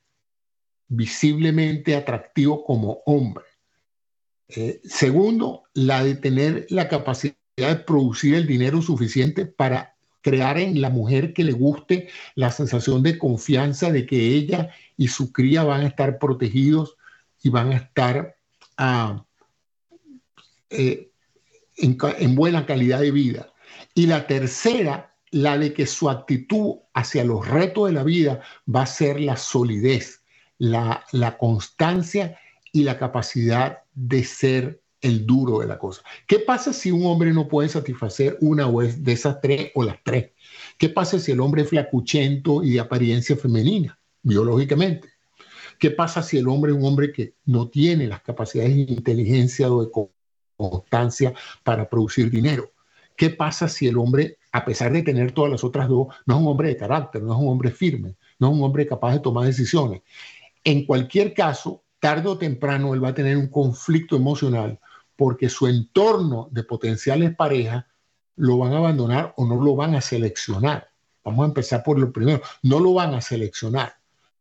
visiblemente 0.93 1.95
atractivo 1.95 2.65
como 2.65 3.01
hombre. 3.05 3.45
Eh, 4.50 4.81
segundo, 4.83 5.63
la 5.73 6.03
de 6.03 6.15
tener 6.15 6.67
la 6.69 6.89
capacidad 6.89 7.33
de 7.55 7.75
producir 7.77 8.35
el 8.35 8.45
dinero 8.45 8.81
suficiente 8.81 9.45
para 9.45 9.95
crear 10.19 10.57
en 10.59 10.81
la 10.81 10.89
mujer 10.89 11.33
que 11.33 11.45
le 11.45 11.53
guste 11.53 12.09
la 12.35 12.51
sensación 12.51 13.03
de 13.03 13.17
confianza 13.17 13.89
de 13.89 14.05
que 14.05 14.35
ella 14.35 14.71
y 14.97 15.07
su 15.07 15.31
cría 15.31 15.63
van 15.63 15.81
a 15.81 15.88
estar 15.88 16.19
protegidos 16.19 16.97
y 17.41 17.50
van 17.50 17.71
a 17.71 17.77
estar 17.77 18.35
ah, 18.77 19.25
eh, 20.71 21.11
en, 21.77 21.97
en 22.19 22.35
buena 22.35 22.65
calidad 22.65 22.99
de 22.99 23.11
vida. 23.11 23.53
Y 23.93 24.07
la 24.07 24.27
tercera, 24.27 25.15
la 25.31 25.57
de 25.57 25.73
que 25.73 25.87
su 25.87 26.09
actitud 26.09 26.75
hacia 26.93 27.23
los 27.23 27.47
retos 27.47 27.87
de 27.87 27.93
la 27.93 28.03
vida 28.03 28.41
va 28.73 28.83
a 28.83 28.87
ser 28.87 29.19
la 29.19 29.37
solidez, 29.37 30.23
la, 30.57 31.37
constancia 31.39 32.37
y 32.71 32.83
la 32.83 32.97
capacidad 32.97 33.79
de 33.93 34.23
ser 34.23 34.81
el 35.01 35.25
duro 35.25 35.59
de 35.59 35.67
la 35.67 35.79
cosa. 35.79 36.03
¿Qué 36.27 36.39
pasa 36.39 36.73
si 36.73 36.91
un 36.91 37.05
hombre 37.05 37.33
no 37.33 37.47
puede 37.47 37.69
satisfacer 37.69 38.37
una 38.41 38.69
de 38.69 39.11
esas 39.11 39.41
tres 39.41 39.71
o 39.73 39.83
las 39.83 39.97
tres? 40.03 40.31
¿Qué 40.77 40.89
pasa 40.89 41.17
si 41.17 41.31
el 41.31 41.39
hombre 41.39 41.63
es 41.63 41.69
flacuchento 41.69 42.63
y 42.63 42.73
de 42.73 42.81
apariencia 42.81 43.35
femenina, 43.35 43.97
biológicamente? 44.21 45.09
¿Qué 45.79 45.89
pasa 45.89 46.21
si 46.21 46.37
el 46.37 46.47
hombre 46.47 46.71
es 46.71 46.77
un 46.77 46.85
hombre 46.85 47.11
que 47.11 47.33
no 47.45 47.69
tiene 47.69 48.05
las 48.05 48.21
capacidades 48.21 48.75
de 48.75 48.81
inteligencia 48.81 49.71
o 49.71 49.83
de 49.83 49.91
constancia 50.69 51.33
para 51.63 51.89
producir 51.89 52.29
dinero? 52.29 52.71
¿Qué 53.15 53.29
pasa 53.29 53.67
si 53.67 53.87
el 53.87 53.97
hombre, 53.97 54.37
a 54.51 54.65
pesar 54.65 54.91
de 54.91 55.03
tener 55.03 55.31
todas 55.31 55.51
las 55.51 55.63
otras 55.63 55.87
dos, 55.87 56.07
no 56.25 56.35
es 56.35 56.41
un 56.41 56.47
hombre 56.47 56.69
de 56.69 56.77
carácter, 56.77 57.21
no 57.21 57.33
es 57.33 57.39
un 57.39 57.49
hombre 57.49 57.71
firme, 57.71 58.15
no 58.39 58.47
es 58.47 58.53
un 58.53 58.63
hombre 58.63 58.87
capaz 58.87 59.13
de 59.13 59.19
tomar 59.19 59.45
decisiones? 59.45 60.01
En 60.63 60.85
cualquier 60.85 61.33
caso, 61.33 61.83
tarde 61.99 62.29
o 62.29 62.37
temprano 62.37 62.93
él 62.93 63.03
va 63.03 63.09
a 63.09 63.13
tener 63.13 63.37
un 63.37 63.47
conflicto 63.47 64.15
emocional 64.15 64.79
porque 65.15 65.49
su 65.49 65.67
entorno 65.67 66.49
de 66.51 66.63
potenciales 66.63 67.35
parejas 67.35 67.85
lo 68.37 68.57
van 68.57 68.73
a 68.73 68.77
abandonar 68.77 69.33
o 69.37 69.45
no 69.45 69.61
lo 69.63 69.75
van 69.75 69.93
a 69.93 70.01
seleccionar. 70.01 70.89
Vamos 71.23 71.43
a 71.43 71.47
empezar 71.47 71.83
por 71.83 71.99
lo 71.99 72.11
primero, 72.11 72.41
no 72.63 72.79
lo 72.79 72.93
van 72.93 73.13
a 73.13 73.21
seleccionar. 73.21 73.93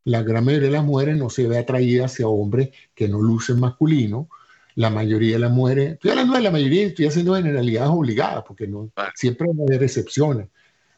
La 0.04 0.22
gran 0.22 0.44
mayoría 0.44 0.68
de 0.68 0.74
las 0.76 0.84
mujeres 0.84 1.18
no 1.18 1.28
se 1.28 1.46
ve 1.46 1.58
atraída 1.58 2.06
hacia 2.06 2.28
hombres 2.28 2.70
que 2.94 3.08
no 3.08 3.20
lucen 3.20 3.60
masculino. 3.60 4.30
La 4.74 4.90
mayoría 4.90 5.34
de 5.34 5.40
las 5.40 5.50
mujeres, 5.50 5.92
estoy 5.92 6.10
hablando 6.12 6.34
de 6.34 6.42
la 6.42 6.50
mayoría, 6.50 6.86
estoy 6.86 7.06
haciendo 7.06 7.34
generalidades 7.34 7.90
obligadas, 7.90 8.44
porque 8.46 8.66
no, 8.66 8.90
siempre 9.14 9.48
va 9.48 9.64
a 9.64 9.66
haber 9.66 9.82
excepciones, 9.82 10.48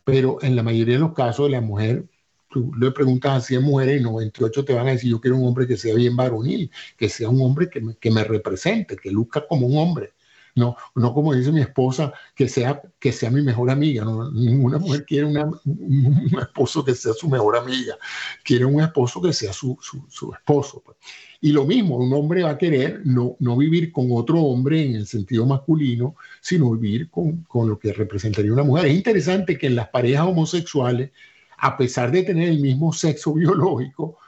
pero 0.05 0.39
en 0.43 0.57
la 0.57 0.63
mayoría 0.63 0.95
de 0.95 1.01
los 1.01 1.15
casos 1.15 1.51
la 1.51 1.61
mujer 1.61 2.07
tú 2.53 2.73
le 2.79 2.91
preguntas 2.91 3.33
a 3.33 3.41
100 3.41 3.63
mujeres 3.63 4.01
y 4.01 4.05
98 4.05 4.65
te 4.65 4.75
van 4.75 4.89
a 4.89 4.91
decir, 4.93 5.11
yo 5.11 5.21
quiero 5.21 5.37
un 5.39 5.49
hombre 5.49 5.67
que 5.67 5.77
sea 5.77 5.95
bien 5.95 6.15
varonil, 6.15 6.71
que 6.97 7.09
sea 7.09 7.29
un 7.29 7.41
hombre 7.43 7.71
que 7.71 7.81
me, 7.81 7.97
que 7.97 8.11
me 8.11 8.25
represente, 8.25 8.97
que 8.97 9.11
luzca 9.11 9.47
como 9.47 9.67
un 9.67 9.79
hombre. 9.79 10.13
No, 10.55 10.77
no 10.95 11.15
como 11.15 11.33
dice 11.33 11.51
mi 11.51 11.63
esposa, 11.63 12.13
que 12.35 12.47
sea, 12.47 12.83
que 12.99 13.11
sea 13.11 13.31
mi 13.31 13.41
mejor 13.41 13.71
amiga. 13.71 14.05
No, 14.05 14.31
ninguna 14.31 14.79
mujer 14.79 15.07
quiere 15.07 15.25
una, 15.25 15.47
un 15.65 16.39
esposo 16.39 16.85
que 16.85 16.95
sea 16.95 17.15
su 17.15 17.29
mejor 17.29 17.57
amiga. 17.57 17.97
Quiere 18.45 18.67
un 18.67 18.81
esposo 18.83 19.23
que 19.23 19.33
sea 19.33 19.53
su, 19.53 19.79
su, 19.81 20.05
su 20.11 20.33
esposo. 20.33 20.83
Pues. 20.85 20.99
Y 21.45 21.51
lo 21.51 21.65
mismo, 21.65 21.97
un 21.97 22.13
hombre 22.13 22.45
va 22.45 22.51
a 22.51 22.59
querer 22.59 23.03
no, 23.05 23.37
no 23.41 23.57
vivir 23.57 23.91
con 23.91 24.07
otro 24.13 24.41
hombre 24.41 24.85
en 24.85 24.95
el 24.95 25.09
sentido 25.09 25.45
masculino, 25.45 26.15
sino 26.41 26.71
vivir 26.71 27.11
con, 27.11 27.43
con 27.43 27.69
lo 27.69 27.81
que 27.81 27.93
representaría 27.93 28.53
una 28.53 28.63
mujer. 28.63 28.87
Es 28.87 28.95
interesante 28.95 29.59
que 29.59 29.67
en 29.67 29.75
las 29.75 29.89
parejas 29.89 30.29
homosexuales, 30.29 31.11
a 31.59 31.77
pesar 31.77 32.13
de 32.13 32.23
tener 32.23 32.49
el 32.49 32.61
mismo 32.61 32.93
sexo 32.93 33.35
biológico, 33.35 34.19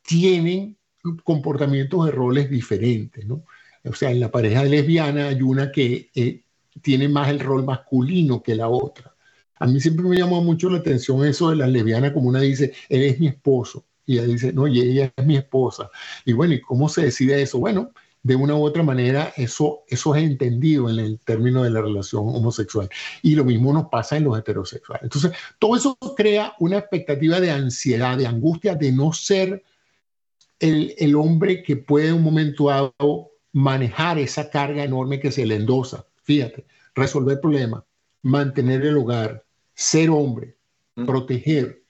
tienen 0.00 0.78
comportamientos 1.24 2.06
de 2.06 2.12
roles 2.12 2.48
diferentes, 2.48 3.26
¿no? 3.26 3.44
O 3.84 3.92
sea, 3.92 4.10
en 4.10 4.20
la 4.20 4.30
pareja 4.30 4.64
lesbiana 4.64 5.28
hay 5.28 5.42
una 5.42 5.70
que 5.72 6.10
eh, 6.14 6.42
tiene 6.80 7.06
más 7.06 7.28
el 7.28 7.40
rol 7.40 7.64
masculino 7.64 8.42
que 8.42 8.54
la 8.54 8.68
otra. 8.68 9.14
A 9.58 9.66
mí 9.66 9.78
siempre 9.78 10.06
me 10.06 10.16
llamó 10.16 10.42
mucho 10.42 10.70
la 10.70 10.78
atención 10.78 11.22
eso 11.26 11.50
de 11.50 11.56
la 11.56 11.66
lesbiana, 11.66 12.14
como 12.14 12.28
una 12.30 12.40
dice, 12.40 12.72
él 12.88 13.02
es 13.02 13.20
mi 13.20 13.26
esposo, 13.26 13.84
y 14.12 14.18
ella 14.18 14.26
dice, 14.26 14.52
no, 14.52 14.66
y 14.66 14.80
ella 14.80 15.12
es 15.16 15.26
mi 15.26 15.36
esposa. 15.36 15.90
Y 16.24 16.32
bueno, 16.32 16.54
¿y 16.54 16.60
cómo 16.60 16.88
se 16.88 17.02
decide 17.02 17.40
eso? 17.40 17.58
Bueno, 17.58 17.90
de 18.22 18.36
una 18.36 18.54
u 18.54 18.62
otra 18.62 18.82
manera 18.82 19.32
eso, 19.36 19.82
eso 19.88 20.14
es 20.14 20.22
entendido 20.22 20.88
en 20.88 20.98
el 20.98 21.18
término 21.20 21.62
de 21.64 21.70
la 21.70 21.80
relación 21.80 22.22
homosexual. 22.28 22.88
Y 23.22 23.34
lo 23.34 23.44
mismo 23.44 23.72
nos 23.72 23.88
pasa 23.88 24.16
en 24.16 24.24
los 24.24 24.38
heterosexuales. 24.38 25.04
Entonces, 25.04 25.32
todo 25.58 25.76
eso 25.76 25.96
crea 26.16 26.54
una 26.60 26.78
expectativa 26.78 27.40
de 27.40 27.50
ansiedad, 27.50 28.16
de 28.16 28.26
angustia, 28.26 28.74
de 28.74 28.92
no 28.92 29.12
ser 29.12 29.64
el, 30.60 30.94
el 30.98 31.16
hombre 31.16 31.62
que 31.62 31.76
puede 31.76 32.08
en 32.08 32.14
un 32.14 32.22
momento 32.22 32.68
dado 32.68 33.32
manejar 33.52 34.18
esa 34.18 34.50
carga 34.50 34.84
enorme 34.84 35.20
que 35.20 35.32
se 35.32 35.44
le 35.44 35.56
endosa. 35.56 36.06
Fíjate, 36.22 36.66
resolver 36.94 37.40
problemas, 37.40 37.82
mantener 38.22 38.86
el 38.86 38.96
hogar, 38.96 39.44
ser 39.74 40.10
hombre, 40.10 40.56
proteger. 40.94 41.81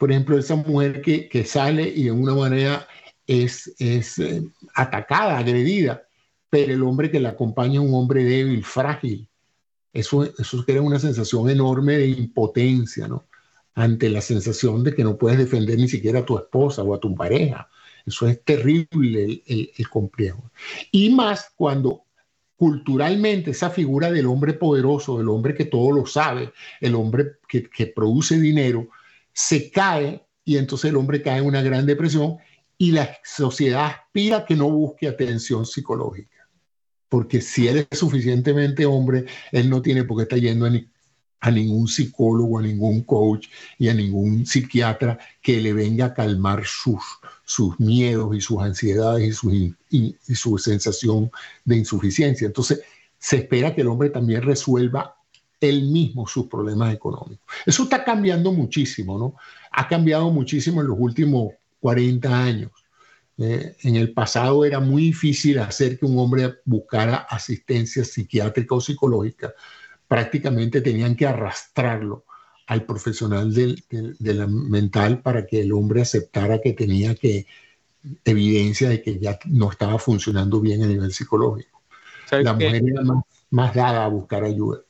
Por 0.00 0.10
ejemplo, 0.10 0.36
esa 0.36 0.56
mujer 0.56 1.02
que, 1.02 1.28
que 1.28 1.44
sale 1.44 1.86
y 1.86 2.04
de 2.04 2.10
una 2.10 2.34
manera 2.34 2.88
es, 3.26 3.72
es 3.78 4.18
eh, 4.18 4.42
atacada, 4.74 5.38
agredida, 5.38 6.08
pero 6.48 6.72
el 6.72 6.82
hombre 6.82 7.12
que 7.12 7.20
la 7.20 7.28
acompaña 7.30 7.74
es 7.74 7.86
un 7.86 7.94
hombre 7.94 8.24
débil, 8.24 8.64
frágil. 8.64 9.28
Eso, 9.92 10.24
eso 10.24 10.64
crea 10.64 10.82
una 10.82 10.98
sensación 10.98 11.50
enorme 11.50 11.98
de 11.98 12.08
impotencia, 12.08 13.06
¿no? 13.06 13.26
Ante 13.74 14.08
la 14.08 14.22
sensación 14.22 14.82
de 14.82 14.94
que 14.94 15.04
no 15.04 15.18
puedes 15.18 15.38
defender 15.38 15.78
ni 15.78 15.88
siquiera 15.88 16.20
a 16.20 16.24
tu 16.24 16.36
esposa 16.38 16.82
o 16.82 16.94
a 16.94 17.00
tu 17.00 17.14
pareja 17.14 17.68
eso 18.06 18.26
es 18.26 18.42
terrible 18.44 19.42
el, 19.46 19.88
complejo. 19.88 20.50
Y 20.90 21.10
más 21.10 21.52
cuando 21.56 22.04
culturalmente 22.56 23.52
esa 23.52 23.70
figura 23.70 24.10
del 24.10 24.26
hombre 24.26 24.52
poderoso, 24.52 25.18
del 25.18 25.28
hombre 25.28 25.54
que 25.54 25.64
todo 25.64 25.92
lo 25.92 26.06
sabe, 26.06 26.52
el 26.80 26.94
hombre 26.94 27.38
que, 27.48 27.86
produce 27.86 28.38
dinero, 28.38 28.88
se 29.32 29.70
cae 29.70 30.26
y 30.44 30.56
entonces 30.56 30.90
el 30.90 30.96
hombre 30.96 31.22
cae 31.22 31.38
en 31.38 31.46
una 31.46 31.62
gran 31.62 31.86
depresión 31.86 32.38
y 32.80 32.92
la 32.92 33.18
sociedad 33.22 33.86
aspira 33.86 34.38
a 34.38 34.44
que 34.46 34.56
no 34.56 34.70
busque 34.70 35.06
atención 35.06 35.66
psicológica. 35.66 36.48
Porque 37.10 37.42
si 37.42 37.68
él 37.68 37.86
es 37.90 37.98
suficientemente 37.98 38.86
hombre, 38.86 39.26
él 39.52 39.68
no 39.68 39.82
tiene 39.82 40.04
por 40.04 40.16
qué 40.16 40.22
estar 40.22 40.38
yendo 40.38 40.66
a, 41.40 41.50
ningún 41.50 41.88
psicólogo, 41.88 42.58
a 42.58 42.62
ningún 42.62 43.02
coach 43.02 43.48
y 43.78 43.88
a 43.88 43.94
ningún 43.94 44.46
psiquiatra 44.46 45.18
que 45.42 45.60
le 45.60 45.74
venga 45.74 46.06
a 46.06 46.14
calmar 46.14 46.64
sus, 46.64 47.02
sus 47.44 47.78
miedos 47.78 48.34
y 48.34 48.40
sus 48.40 48.62
ansiedades 48.62 49.28
y 49.28 49.32
su, 49.32 49.52
y, 49.90 50.16
su 50.34 50.56
sensación 50.56 51.30
de 51.66 51.76
insuficiencia. 51.76 52.46
Entonces, 52.46 52.80
se 53.18 53.36
espera 53.36 53.74
que 53.74 53.82
el 53.82 53.88
hombre 53.88 54.08
también 54.08 54.40
resuelva 54.40 55.19
él 55.68 55.82
mismo 55.82 56.26
sus 56.26 56.46
problemas 56.46 56.94
económicos. 56.94 57.46
Eso 57.66 57.84
está 57.84 58.04
cambiando 58.04 58.52
muchísimo, 58.52 59.18
¿no? 59.18 59.34
Ha 59.72 59.88
cambiado 59.88 60.30
muchísimo 60.30 60.80
en 60.80 60.88
los 60.88 60.96
últimos 60.98 61.52
40 61.80 62.44
años. 62.44 62.70
Eh, 63.38 63.76
en 63.82 63.96
el 63.96 64.12
pasado 64.12 64.64
era 64.64 64.80
muy 64.80 65.02
difícil 65.02 65.58
hacer 65.58 65.98
que 65.98 66.06
un 66.06 66.18
hombre 66.18 66.56
buscara 66.64 67.16
asistencia 67.16 68.04
psiquiátrica 68.04 68.74
o 68.74 68.80
psicológica 68.80 69.54
prácticamente 70.06 70.80
tenían 70.80 71.14
que 71.14 71.26
arrastrarlo 71.26 72.24
al 72.66 72.84
profesional 72.84 73.52
del, 73.54 73.82
de 73.88 74.34
la 74.34 74.46
mental 74.46 75.22
para 75.22 75.46
que 75.46 75.60
el 75.60 75.72
hombre 75.72 76.02
aceptara 76.02 76.60
que 76.60 76.72
tenía 76.72 77.14
que 77.14 77.46
evidencia 78.24 78.88
de 78.88 79.02
que 79.02 79.18
ya 79.18 79.38
no 79.46 79.70
estaba 79.70 79.98
funcionando 79.98 80.60
bien 80.60 80.82
a 80.82 80.86
nivel 80.86 81.12
psicológico. 81.12 81.82
La 82.30 82.52
mujer 82.52 82.82
era 82.86 83.02
más, 83.50 83.74
dada 83.74 84.04
a 84.04 84.08
buscar 84.08 84.44
ayuda. 84.44 84.80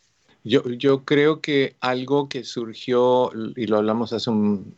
Yo, 0.45 0.63
yo 0.71 1.05
creo 1.05 1.41
que 1.41 1.77
algo 1.81 2.29
que 2.29 2.45
surgió, 2.45 3.31
y 3.57 3.67
lo 3.67 3.77
hablamos 3.77 4.13
hace 4.13 4.31
un, 4.31 4.75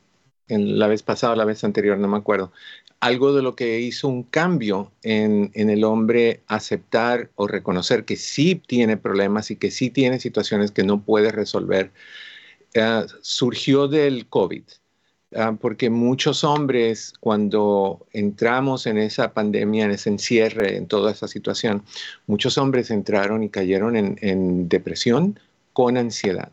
en 0.49 0.79
la 0.79 0.89
vez 0.89 1.03
pasada, 1.03 1.37
la 1.37 1.45
vez 1.45 1.65
anterior, 1.65 1.99
no 1.99 2.09
me 2.09 2.17
acuerdo, 2.17 2.53
algo 3.01 3.35
de 3.35 3.43
lo 3.43 3.57
que 3.57 3.81
hizo 3.81 4.09
un 4.09 4.23
cambio 4.23 4.93
en, 5.03 5.51
el 5.55 5.85
hombre 5.85 6.43
aceptar 6.47 7.31
o 7.37 7.49
reconocer 7.49 8.05
que 8.05 8.17
sí 8.17 8.57
tiene 8.67 8.97
problemas 8.97 9.51
y 9.51 9.57
que 9.57 9.71
sí 9.71 9.91
tiene 9.91 10.21
situaciones 10.21 10.71
que 10.71 10.85
no 10.85 11.03
puede 11.03 11.33
resolver, 11.33 11.93
eh, 12.75 13.07
surgió 13.23 13.89
del 13.89 14.27
COVID. 14.29 14.65
Ah, 15.35 15.57
porque 15.59 15.89
muchos 15.89 16.45
hombres, 16.45 17.15
cuando 17.19 18.07
entramos 18.13 18.87
en 18.87 18.99
esa 18.99 19.33
pandemia, 19.33 19.87
en 19.87 19.93
ese 19.93 20.11
encierre, 20.11 20.77
en 20.77 20.87
toda 20.87 21.13
esa 21.13 21.27
situación, 21.27 21.85
muchos 22.27 22.59
hombres 22.59 22.91
entraron 22.91 23.43
y 23.43 23.49
cayeron 23.49 23.97
en 23.97 24.69
depresión 24.69 25.39
con 25.73 25.97
ansiedad 25.97 26.53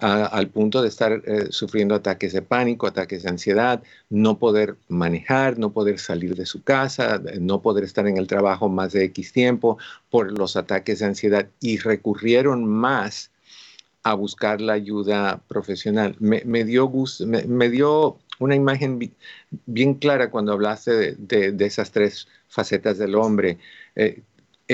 al 0.00 0.48
punto 0.48 0.80
de 0.82 0.88
estar 0.88 1.22
eh, 1.26 1.48
sufriendo 1.50 1.94
ataques 1.94 2.32
de 2.32 2.42
pánico, 2.42 2.86
ataques 2.86 3.22
de 3.22 3.28
ansiedad, 3.28 3.82
no 4.08 4.38
poder 4.38 4.76
manejar, 4.88 5.58
no 5.58 5.72
poder 5.72 5.98
salir 5.98 6.34
de 6.36 6.46
su 6.46 6.62
casa, 6.62 7.20
no 7.38 7.60
poder 7.60 7.84
estar 7.84 8.06
en 8.06 8.16
el 8.16 8.26
trabajo 8.26 8.68
más 8.68 8.92
de 8.92 9.04
X 9.04 9.32
tiempo 9.32 9.78
por 10.08 10.36
los 10.36 10.56
ataques 10.56 11.00
de 11.00 11.06
ansiedad 11.06 11.48
y 11.60 11.78
recurrieron 11.78 12.64
más 12.64 13.30
a 14.02 14.14
buscar 14.14 14.60
la 14.62 14.72
ayuda 14.72 15.42
profesional. 15.48 16.16
Me, 16.18 16.64
dio, 16.64 16.90
me, 17.46 17.68
dio 17.68 18.18
una 18.38 18.54
imagen 18.54 19.12
bien 19.66 19.94
clara 19.94 20.30
cuando 20.30 20.52
hablaste 20.52 21.16
de, 21.16 21.66
esas 21.66 21.90
tres 21.90 22.26
facetas 22.48 22.96
del 22.96 23.14
hombre. 23.16 23.58
Eh, 23.96 24.22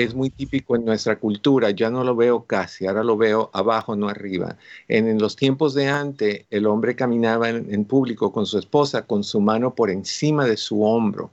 es 0.03 0.13
muy 0.13 0.29
típico 0.29 0.75
en 0.75 0.85
nuestra 0.85 1.17
cultura, 1.17 1.71
ya 1.71 1.89
no 1.89 2.03
lo 2.03 2.15
veo 2.15 2.45
casi, 2.45 2.85
ahora 2.85 3.03
lo 3.03 3.17
veo 3.17 3.49
abajo, 3.51 3.95
no 3.95 4.09
arriba. 4.09 4.55
En, 4.87 5.17
los 5.17 5.35
tiempos 5.35 5.73
de 5.73 5.87
antes, 5.87 6.45
el 6.51 6.67
hombre 6.67 6.95
caminaba 6.95 7.49
en, 7.49 7.85
público 7.85 8.31
con 8.31 8.45
su 8.45 8.59
esposa, 8.59 9.07
con 9.07 9.23
su 9.23 9.41
mano 9.41 9.73
por 9.73 9.89
encima 9.89 10.45
de 10.45 10.55
su 10.55 10.83
hombro 10.83 11.31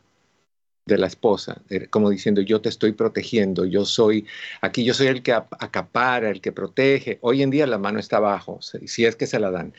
de 0.86 0.96
la 0.96 1.06
esposa, 1.06 1.60
como 1.90 2.08
diciendo, 2.08 2.40
yo 2.40 2.62
te 2.62 2.70
estoy 2.70 2.92
protegiendo, 2.92 3.66
yo 3.66 3.84
soy, 3.84 4.26
aquí 4.62 4.82
yo 4.82 4.94
soy 4.94 5.08
el 5.08 5.22
que 5.22 5.32
acapara, 5.32 6.30
el 6.30 6.40
que 6.40 6.52
protege. 6.52 7.18
Hoy 7.20 7.42
en 7.42 7.50
día 7.50 7.66
la 7.66 7.78
mano 7.78 7.98
está 7.98 8.16
abajo, 8.16 8.60
si 8.62 9.04
es 9.04 9.16
que 9.16 9.26
se 9.26 9.38
la 9.40 9.50
dan, 9.50 9.74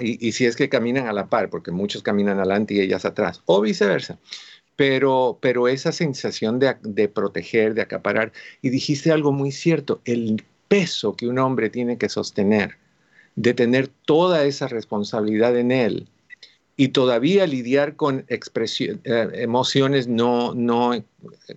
y, 0.00 0.26
y 0.26 0.32
si 0.32 0.46
es 0.46 0.56
que 0.56 0.70
caminan 0.70 1.06
a 1.06 1.12
la 1.12 1.28
par, 1.28 1.50
porque 1.50 1.70
muchos 1.70 2.02
caminan 2.02 2.38
adelante 2.38 2.74
y 2.74 2.80
ellas 2.80 3.04
atrás, 3.04 3.42
o 3.44 3.60
viceversa 3.60 4.18
pero, 4.76 5.38
pero 5.40 5.68
esa 5.68 5.92
sensación 5.92 6.58
de, 6.58 6.76
de, 6.82 7.08
proteger, 7.08 7.74
de 7.74 7.82
acaparar, 7.82 8.32
y 8.62 8.70
dijiste 8.70 9.12
algo 9.12 9.32
muy 9.32 9.52
cierto, 9.52 10.00
el 10.04 10.44
peso 10.68 11.14
que 11.16 11.28
un 11.28 11.38
hombre 11.38 11.70
tiene 11.70 11.98
que 11.98 12.08
sostener, 12.08 12.76
de 13.36 13.54
tener 13.54 13.88
toda 13.88 14.44
esa 14.44 14.68
responsabilidad 14.68 15.56
en 15.56 15.72
él 15.72 16.08
y 16.76 16.88
todavía 16.88 17.46
lidiar 17.46 17.96
con 17.96 18.24
eh, 18.28 18.40
emociones 19.34 20.08
no, 20.08 20.54
no 20.54 20.92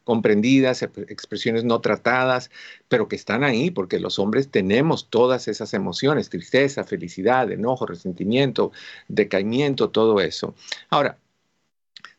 comprendidas, 0.03 0.83
expresiones 0.83 1.63
no 1.63 1.79
tratadas, 1.81 2.51
pero 2.89 3.07
que 3.07 3.15
están 3.15 3.43
ahí, 3.43 3.71
porque 3.71 3.99
los 3.99 4.19
hombres 4.19 4.49
tenemos 4.49 5.09
todas 5.09 5.47
esas 5.47 5.73
emociones, 5.73 6.29
tristeza, 6.29 6.83
felicidad, 6.83 7.51
enojo, 7.51 7.85
resentimiento, 7.85 8.71
decaimiento, 9.07 9.89
todo 9.89 10.19
eso. 10.19 10.53
Ahora, 10.89 11.17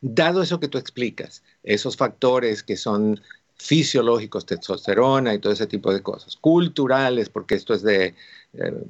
Dado 0.01 0.41
eso 0.41 0.59
que 0.59 0.67
tú 0.67 0.77
explicas, 0.77 1.43
esos 1.63 1.97
factores 1.97 2.63
que 2.63 2.77
son 2.77 3.19
fisiológicos, 3.57 4.45
testosterona 4.45 5.33
y 5.33 5.39
todo 5.39 5.51
ese 5.51 5.67
tipo 5.67 5.91
de 5.93 6.01
cosas, 6.01 6.35
culturales, 6.35 7.29
porque 7.29 7.55
esto 7.55 7.73
es 7.73 7.81
de 7.81 8.13
eh, 8.53 8.83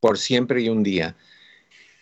por 0.00 0.18
siempre 0.18 0.60
y 0.62 0.68
un 0.68 0.82
día, 0.82 1.16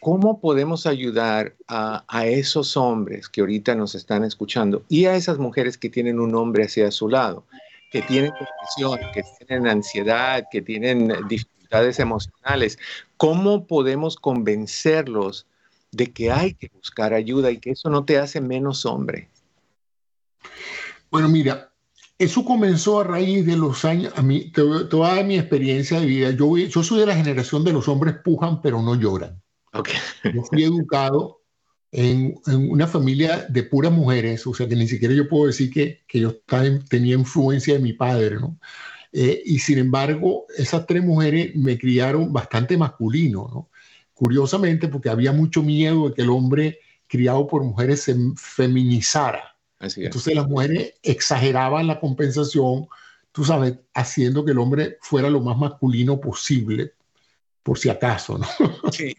¿cómo 0.00 0.40
podemos 0.40 0.86
ayudar 0.86 1.54
a, 1.68 2.26
esos 2.26 2.76
hombres 2.76 3.28
que 3.28 3.42
ahorita 3.42 3.74
nos 3.74 3.94
están 3.94 4.24
escuchando 4.24 4.84
y 4.88 5.04
a 5.04 5.16
esas 5.16 5.38
mujeres 5.38 5.76
que 5.76 5.90
tienen 5.90 6.18
un 6.18 6.34
hombre 6.34 6.64
hacia 6.64 6.90
su 6.90 7.08
lado, 7.08 7.44
que 7.90 8.02
tienen 8.02 8.32
depresión, 8.32 8.98
que 9.12 9.22
tienen 9.46 9.66
ansiedad, 9.66 10.44
que 10.50 10.62
tienen 10.62 11.12
dificultades 11.28 11.98
emocionales? 11.98 12.78
¿Cómo 13.18 13.66
podemos 13.66 14.16
convencerlos 14.16 15.46
de 15.92 16.12
que 16.12 16.30
hay 16.30 16.54
que 16.54 16.70
buscar 16.74 17.12
ayuda 17.14 17.50
y 17.50 17.58
que 17.58 17.70
eso 17.70 17.90
no 17.90 18.04
te 18.04 18.18
hace 18.18 18.40
menos 18.40 18.86
hombre. 18.86 19.28
Bueno, 21.10 21.28
mira, 21.28 21.72
eso 22.18 22.44
comenzó 22.44 23.00
a 23.00 23.04
raíz 23.04 23.46
de 23.46 23.56
los 23.56 23.84
años, 23.84 24.12
a 24.16 24.22
mí, 24.22 24.52
toda 24.52 25.22
mi 25.24 25.38
experiencia 25.38 25.98
de 25.98 26.06
vida, 26.06 26.30
yo, 26.30 26.56
yo 26.56 26.82
soy 26.82 27.00
de 27.00 27.06
la 27.06 27.16
generación 27.16 27.64
de 27.64 27.72
los 27.72 27.88
hombres 27.88 28.16
pujan 28.24 28.60
pero 28.62 28.82
no 28.82 28.94
lloran. 28.94 29.40
Okay. 29.72 29.96
Yo 30.34 30.42
fui 30.42 30.64
educado 30.64 31.40
en, 31.92 32.40
una 32.46 32.86
familia 32.86 33.46
de 33.48 33.62
puras 33.62 33.92
mujeres, 33.92 34.46
o 34.46 34.54
sea 34.54 34.68
que 34.68 34.76
ni 34.76 34.86
siquiera 34.86 35.14
yo 35.14 35.28
puedo 35.28 35.46
decir 35.46 35.70
que, 35.70 36.02
que 36.06 36.20
yo 36.20 36.36
tenía 36.88 37.14
influencia 37.14 37.74
de 37.74 37.80
mi 37.80 37.92
padre, 37.92 38.36
¿no? 38.36 38.58
Eh, 39.12 39.42
y 39.44 39.58
sin 39.58 39.78
embargo, 39.78 40.46
esas 40.56 40.86
tres 40.86 41.02
mujeres 41.02 41.54
me 41.56 41.76
criaron 41.78 42.32
bastante 42.32 42.76
masculino, 42.76 43.48
¿no? 43.52 43.68
Curiosamente, 44.20 44.86
porque 44.88 45.08
había 45.08 45.32
mucho 45.32 45.62
miedo 45.62 46.10
de 46.10 46.14
que 46.14 46.20
el 46.20 46.28
hombre 46.28 46.80
criado 47.06 47.46
por 47.46 47.64
mujeres 47.64 48.02
se 48.02 48.14
feminizara. 48.36 49.56
Entonces 49.80 50.34
las 50.34 50.46
mujeres 50.46 50.92
exageraban 51.02 51.86
la 51.86 51.98
compensación, 51.98 52.86
tú 53.32 53.46
sabes, 53.46 53.78
haciendo 53.94 54.44
que 54.44 54.50
el 54.50 54.58
hombre 54.58 54.98
fuera 55.00 55.30
lo 55.30 55.40
más 55.40 55.56
masculino 55.56 56.20
posible, 56.20 56.92
por 57.62 57.78
si 57.78 57.88
acaso, 57.88 58.36
¿no? 58.36 58.46
Sí. 58.92 59.14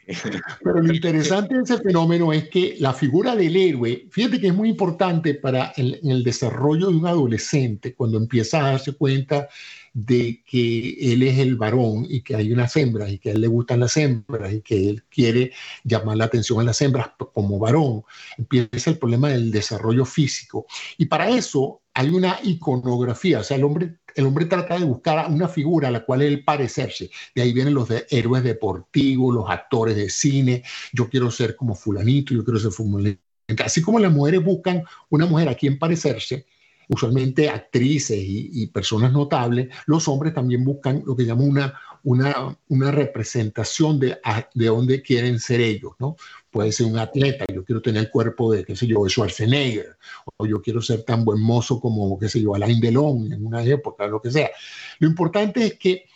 Pero 0.64 0.84
lo 0.84 0.94
interesante 0.94 1.56
de 1.56 1.64
ese 1.64 1.80
fenómeno 1.80 2.32
es 2.32 2.48
que 2.50 2.76
la 2.78 2.94
figura 2.94 3.36
del 3.36 3.56
héroe, 3.56 4.06
fíjate 4.12 4.40
que 4.40 4.50
es 4.50 4.54
muy 4.54 4.70
importante 4.70 5.34
para 5.34 5.74
el, 5.78 6.00
en 6.04 6.12
el 6.12 6.24
desarrollo 6.24 6.92
de 6.92 6.96
un 6.98 7.08
adolescente, 7.08 7.96
cuando 7.96 8.20
empieza 8.20 8.60
a 8.60 8.74
darse 8.74 8.94
cuenta 8.94 9.50
de 9.94 10.44
que 10.46 11.14
él 11.14 11.24
es 11.24 11.38
el 11.40 11.58
varón 11.58 12.06
y 12.10 12.22
que 12.22 12.36
hay 12.36 12.52
unas 12.52 12.76
hembras 12.78 13.12
y 13.12 13.20
que 13.20 13.30
a 13.30 13.34
él 13.34 13.42
le 13.42 13.48
gustan 13.48 13.82
las 13.82 13.98
hembras 13.98 14.54
y 14.54 14.62
que 14.62 14.90
él 14.90 15.04
quiere 15.10 15.52
llamar 15.84 16.18
la 16.18 16.26
atención 16.26 16.60
a 16.60 16.64
las 16.64 16.82
hembras 16.82 17.12
como 17.34 17.60
varón, 17.60 18.04
empieza 18.38 18.90
el 18.90 18.98
problema 18.98 19.30
del 19.30 19.52
desarrollo 19.52 20.06
físico. 20.06 20.66
Y 20.98 21.06
para 21.06 21.30
eso 21.30 21.82
hay 21.94 22.10
una 22.10 22.40
iconografía, 22.44 23.40
o 23.40 23.44
sea, 23.44 23.58
el 23.58 23.66
hombre, 23.66 23.98
el 24.16 24.26
hombre 24.26 24.46
trata 24.46 24.80
de 24.80 24.86
buscar 24.86 25.30
una 25.30 25.50
figura 25.50 25.90
a 25.90 25.92
la 25.92 26.06
cual 26.06 26.22
él 26.22 26.44
parecerse. 26.46 27.10
De 27.36 27.42
ahí 27.42 27.52
vienen 27.52 27.74
los 27.74 27.90
héroes 28.10 28.44
deportivos, 28.44 29.36
los 29.36 29.50
actores 29.50 29.96
de 29.96 30.10
cine, 30.10 30.64
yo 30.94 31.10
quiero 31.10 31.30
ser 31.32 31.56
como 31.56 31.76
fulanito, 31.76 32.34
yo 32.34 32.46
quiero 32.46 32.60
ser 32.60 32.72
fulanito. 32.72 33.22
Así 33.64 33.82
como 33.82 34.00
las 34.00 34.14
mujeres 34.14 34.42
buscan 34.42 34.84
una 35.10 35.26
mujer 35.26 35.50
a 35.50 35.56
quien 35.56 35.78
parecerse, 35.78 36.46
usualmente 36.92 37.50
actrices 37.50 38.20
y, 38.22 38.68
personas 38.68 39.14
notables, 39.14 39.70
los 39.86 40.08
hombres 40.10 40.34
también 40.34 40.64
buscan 40.66 41.02
lo 41.06 41.16
que 41.16 41.26
llaman 41.26 41.50
una, 41.50 41.74
una, 42.04 42.58
una 42.68 42.92
representación 42.92 43.98
de, 43.98 44.18
de 44.54 44.66
dónde 44.66 45.02
quieren 45.02 45.40
ser 45.40 45.62
ellos, 45.62 45.94
¿no? 46.00 46.18
Puede 46.50 46.74
ser 46.74 46.88
un 46.88 47.00
atleta, 47.00 47.46
yo 47.54 47.64
quiero 47.64 47.82
tener 47.82 48.04
el 48.04 48.10
cuerpo 48.10 48.52
de, 48.52 48.66
qué 48.66 48.76
sé 48.76 48.88
yo, 48.88 49.08
Schwarzenegger, 49.08 49.96
o 50.36 50.46
yo 50.46 50.62
quiero 50.62 50.82
ser 50.82 51.04
tan 51.04 51.24
buen 51.24 51.42
mozo 51.42 51.80
como, 51.80 52.20
qué 52.20 52.28
sé 52.28 52.42
yo, 52.42 52.56
Alain 52.56 52.82
Delon 52.82 53.32
en 53.32 53.46
una 53.46 53.64
época, 53.64 54.06
lo 54.08 54.22
que 54.22 54.30
sea. 54.30 54.52
Lo 55.00 55.08
importante 55.08 55.66
es 55.66 55.74
que 55.76 56.08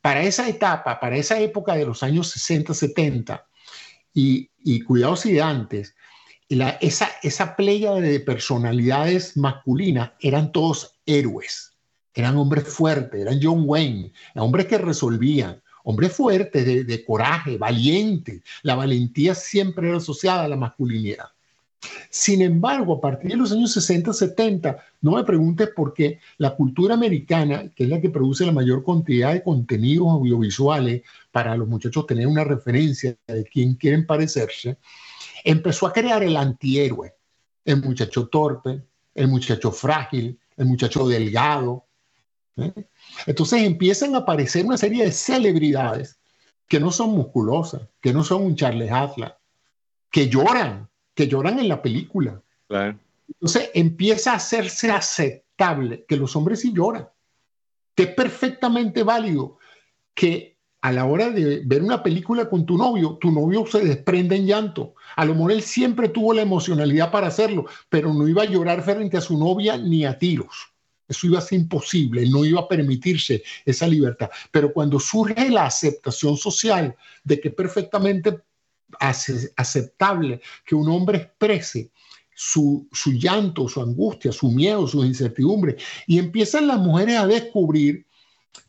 para 0.00 0.22
esa 0.22 0.48
etapa, 0.48 1.00
para 1.00 1.16
esa 1.16 1.40
época 1.40 1.74
de 1.74 1.86
los 1.86 2.04
años 2.04 2.30
60, 2.30 2.72
70, 2.72 3.46
y, 4.14 4.48
y 4.62 4.82
cuidados 4.82 5.26
y 5.26 5.40
antes, 5.40 5.96
esa, 6.80 7.08
esa 7.22 7.54
playa 7.54 7.94
de 7.94 8.18
personalidades 8.20 9.36
masculinas 9.36 10.12
eran 10.20 10.50
todos 10.50 11.00
héroes, 11.06 11.76
eran 12.12 12.36
hombres 12.36 12.64
fuertes, 12.64 13.20
eran 13.20 13.38
John 13.40 13.62
Wayne, 13.64 14.12
hombres 14.34 14.66
que 14.66 14.78
resolvían, 14.78 15.62
hombres 15.84 16.12
fuertes, 16.12 16.66
de, 16.66 16.84
de 16.84 17.04
coraje, 17.04 17.56
valientes. 17.56 18.42
La 18.62 18.74
valentía 18.74 19.34
siempre 19.34 19.88
era 19.88 19.98
asociada 19.98 20.44
a 20.44 20.48
la 20.48 20.56
masculinidad. 20.56 21.26
Sin 22.10 22.42
embargo, 22.42 22.94
a 22.94 23.00
partir 23.00 23.30
de 23.30 23.36
los 23.36 23.52
años 23.52 23.72
60, 23.72 24.12
70, 24.12 24.76
no 25.00 25.12
me 25.12 25.24
preguntes 25.24 25.70
por 25.74 25.94
qué 25.94 26.18
la 26.36 26.54
cultura 26.54 26.94
americana, 26.94 27.70
que 27.74 27.84
es 27.84 27.88
la 27.88 28.00
que 28.00 28.10
produce 28.10 28.44
la 28.44 28.52
mayor 28.52 28.84
cantidad 28.84 29.32
de 29.32 29.42
contenidos 29.42 30.08
audiovisuales 30.08 31.02
para 31.30 31.56
los 31.56 31.68
muchachos 31.68 32.06
tener 32.06 32.26
una 32.26 32.44
referencia 32.44 33.16
de 33.26 33.44
quién 33.44 33.74
quieren 33.74 34.04
parecerse, 34.04 34.76
empezó 35.44 35.86
a 35.86 35.92
crear 35.92 36.22
el 36.22 36.36
antihéroe, 36.36 37.14
el 37.64 37.82
muchacho 37.82 38.28
torpe, 38.28 38.82
el 39.14 39.28
muchacho 39.28 39.72
frágil, 39.72 40.38
el 40.56 40.66
muchacho 40.66 41.06
delgado. 41.08 41.86
¿eh? 42.56 42.72
Entonces 43.26 43.62
empiezan 43.62 44.14
a 44.14 44.18
aparecer 44.18 44.64
una 44.64 44.76
serie 44.76 45.04
de 45.04 45.12
celebridades 45.12 46.18
que 46.68 46.80
no 46.80 46.90
son 46.92 47.10
musculosas, 47.10 47.82
que 48.00 48.12
no 48.12 48.22
son 48.22 48.42
un 48.44 48.56
Charles 48.56 48.92
Atlas, 48.92 49.34
que 50.10 50.28
lloran, 50.28 50.88
que 51.14 51.26
lloran 51.26 51.58
en 51.58 51.68
la 51.68 51.82
película. 51.82 52.40
Entonces 53.28 53.70
empieza 53.74 54.32
a 54.32 54.36
hacerse 54.36 54.90
aceptable 54.90 56.04
que 56.06 56.16
los 56.16 56.34
hombres 56.36 56.60
sí 56.60 56.72
lloran, 56.72 57.08
que 57.94 58.04
es 58.04 58.14
perfectamente 58.14 59.02
válido 59.02 59.58
que 60.14 60.49
a 60.82 60.92
la 60.92 61.04
hora 61.04 61.30
de 61.30 61.62
ver 61.64 61.82
una 61.82 62.02
película 62.02 62.48
con 62.48 62.64
tu 62.64 62.78
novio, 62.78 63.18
tu 63.20 63.30
novio 63.30 63.66
se 63.66 63.84
desprende 63.84 64.36
en 64.36 64.46
llanto. 64.46 64.94
A 65.16 65.24
lo 65.24 65.34
mejor 65.34 65.52
él 65.52 65.62
siempre 65.62 66.08
tuvo 66.08 66.32
la 66.32 66.42
emocionalidad 66.42 67.10
para 67.10 67.26
hacerlo, 67.26 67.66
pero 67.88 68.14
no 68.14 68.26
iba 68.26 68.42
a 68.42 68.46
llorar 68.46 68.82
frente 68.82 69.16
a 69.16 69.20
su 69.20 69.38
novia 69.38 69.76
ni 69.76 70.04
a 70.04 70.18
tiros. 70.18 70.72
Eso 71.06 71.26
iba 71.26 71.38
a 71.38 71.42
ser 71.42 71.58
imposible, 71.58 72.28
no 72.30 72.44
iba 72.44 72.60
a 72.60 72.68
permitirse 72.68 73.42
esa 73.64 73.86
libertad. 73.86 74.30
Pero 74.50 74.72
cuando 74.72 75.00
surge 75.00 75.50
la 75.50 75.66
aceptación 75.66 76.36
social 76.36 76.96
de 77.24 77.40
que 77.40 77.48
es 77.48 77.54
perfectamente 77.54 78.38
aceptable 79.56 80.40
que 80.64 80.74
un 80.74 80.88
hombre 80.88 81.18
exprese 81.18 81.90
su, 82.34 82.88
llanto, 83.04 83.68
su 83.68 83.82
angustia, 83.82 84.32
su 84.32 84.50
miedo, 84.50 84.86
su 84.86 85.04
incertidumbre, 85.04 85.76
y 86.06 86.18
empiezan 86.18 86.68
las 86.68 86.78
mujeres 86.78 87.18
a 87.18 87.26
descubrir 87.26 88.06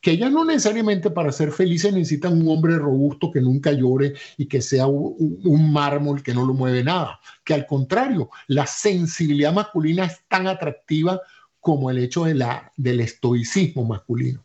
que 0.02 0.12
ellas 0.12 0.32
no 0.32 0.44
necesariamente 0.44 1.12
para 1.12 1.32
ser 1.32 1.52
felices 1.52 1.94
necesitan 1.94 2.34
un 2.34 2.50
hombre 2.50 2.78
robusto 2.78 3.32
que 3.32 3.42
nunca 3.42 3.72
llore 3.72 4.14
y 4.38 4.48
que 4.48 4.62
sea 4.62 4.88
un, 4.88 5.72
mármol 5.72 6.24
que 6.24 6.34
no 6.34 6.46
lo 6.46 6.54
mueve 6.54 6.84
nada, 6.84 7.20
que 7.44 7.54
al 7.54 7.66
contrario, 7.66 8.30
la 8.48 8.66
sensibilidad 8.66 9.54
masculina 9.54 10.06
es 10.06 10.22
tan 10.28 10.48
atractiva 10.48 11.22
como 11.60 11.92
el 11.92 12.00
hecho 12.00 12.26
de 12.26 12.34
la, 12.34 12.72
del 12.76 13.00
estoicismo 13.00 13.86
masculino. 13.86 14.44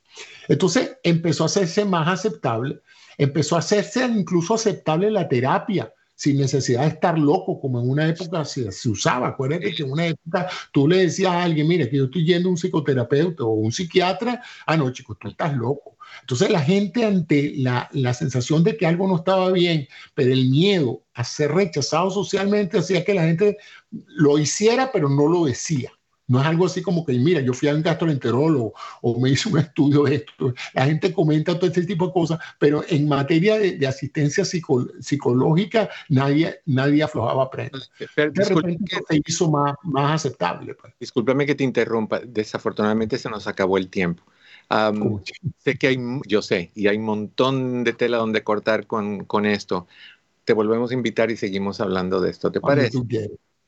Entonces 0.48 0.98
empezó 1.02 1.44
a 1.44 1.46
hacerse 1.46 1.84
más 1.84 2.08
aceptable, 2.08 2.80
empezó 3.16 3.56
a 3.56 3.60
hacerse 3.60 4.04
incluso 4.04 4.54
aceptable 4.54 5.10
la 5.10 5.26
terapia, 5.26 5.92
sin 6.16 6.38
necesidad 6.38 6.82
de 6.82 6.88
estar 6.88 7.18
loco, 7.18 7.60
como 7.60 7.80
en 7.80 7.88
una 7.88 8.08
época 8.08 8.44
se, 8.44 8.68
usaba. 8.88 9.28
Acuérdate 9.28 9.74
que 9.74 9.82
en 9.82 9.92
una 9.92 10.06
época 10.06 10.48
tú 10.72 10.88
le 10.88 10.98
decías 10.98 11.30
a 11.30 11.44
alguien, 11.44 11.68
mira, 11.68 11.88
que 11.88 11.98
yo 11.98 12.06
estoy 12.06 12.24
yendo 12.24 12.48
a 12.48 12.52
un 12.52 12.56
psicoterapeuta 12.56 13.44
o 13.44 13.50
un 13.50 13.70
psiquiatra, 13.70 14.42
ah, 14.66 14.76
no, 14.76 14.90
chico, 14.90 15.14
tú 15.14 15.28
estás 15.28 15.54
loco. 15.54 15.96
Entonces 16.22 16.50
la 16.50 16.60
gente 16.60 17.04
ante 17.04 17.52
la, 17.56 17.88
la 17.92 18.14
sensación 18.14 18.64
de 18.64 18.76
que 18.76 18.86
algo 18.86 19.06
no 19.06 19.16
estaba 19.16 19.52
bien, 19.52 19.86
pero 20.14 20.32
el 20.32 20.48
miedo 20.48 21.02
a 21.14 21.22
ser 21.22 21.52
rechazado 21.52 22.10
socialmente 22.10 22.78
hacía 22.78 23.04
que 23.04 23.14
la 23.14 23.24
gente 23.24 23.58
lo 23.90 24.38
hiciera, 24.38 24.90
pero 24.92 25.08
no 25.10 25.28
lo 25.28 25.44
decía. 25.44 25.92
No 26.28 26.40
es 26.40 26.46
algo 26.46 26.66
así 26.66 26.82
como 26.82 27.04
que, 27.04 27.12
mira, 27.12 27.40
yo 27.40 27.52
fui 27.52 27.68
a 27.68 27.74
un 27.74 27.82
gastroenterólogo 27.82 28.74
o 29.02 29.20
me 29.20 29.30
hice 29.30 29.48
un 29.48 29.58
estudio 29.58 30.04
de 30.04 30.16
esto. 30.16 30.54
La 30.74 30.86
gente 30.86 31.12
comenta 31.12 31.54
todo 31.56 31.66
este 31.66 31.84
tipo 31.84 32.06
de 32.08 32.12
cosas, 32.12 32.40
pero 32.58 32.82
en 32.88 33.08
materia 33.08 33.58
de, 33.58 33.86
asistencia 33.86 34.44
psicológica 34.44 35.88
nadie, 36.08 36.60
nadie 36.66 37.04
aflojaba 37.04 37.48
prenda. 37.50 37.78
de 37.98 38.44
repente 38.44 38.96
se 39.08 39.20
hizo 39.24 39.50
más, 39.50 39.74
más 39.84 40.14
aceptable. 40.14 40.74
Pues. 40.74 40.94
Discúlpame 40.98 41.46
que 41.46 41.54
te 41.54 41.64
interrumpa. 41.64 42.20
Desafortunadamente 42.20 43.18
se 43.18 43.30
nos 43.30 43.46
acabó 43.46 43.78
el 43.78 43.88
tiempo. 43.88 44.24
sé 45.58 45.76
que 45.76 45.86
hay, 45.86 45.98
yo 46.26 46.42
sé, 46.42 46.72
y 46.74 46.88
hay 46.88 46.96
un 46.96 47.04
montón 47.04 47.84
de 47.84 47.92
tela 47.92 48.16
donde 48.16 48.42
cortar 48.42 48.88
con, 48.88 49.24
con 49.24 49.46
esto. 49.46 49.86
Te 50.44 50.52
volvemos 50.52 50.90
a 50.90 50.94
invitar 50.94 51.30
y 51.30 51.36
seguimos 51.36 51.80
hablando 51.80 52.20
de 52.20 52.30
esto, 52.30 52.50
¿te 52.50 52.60
parece? 52.60 52.98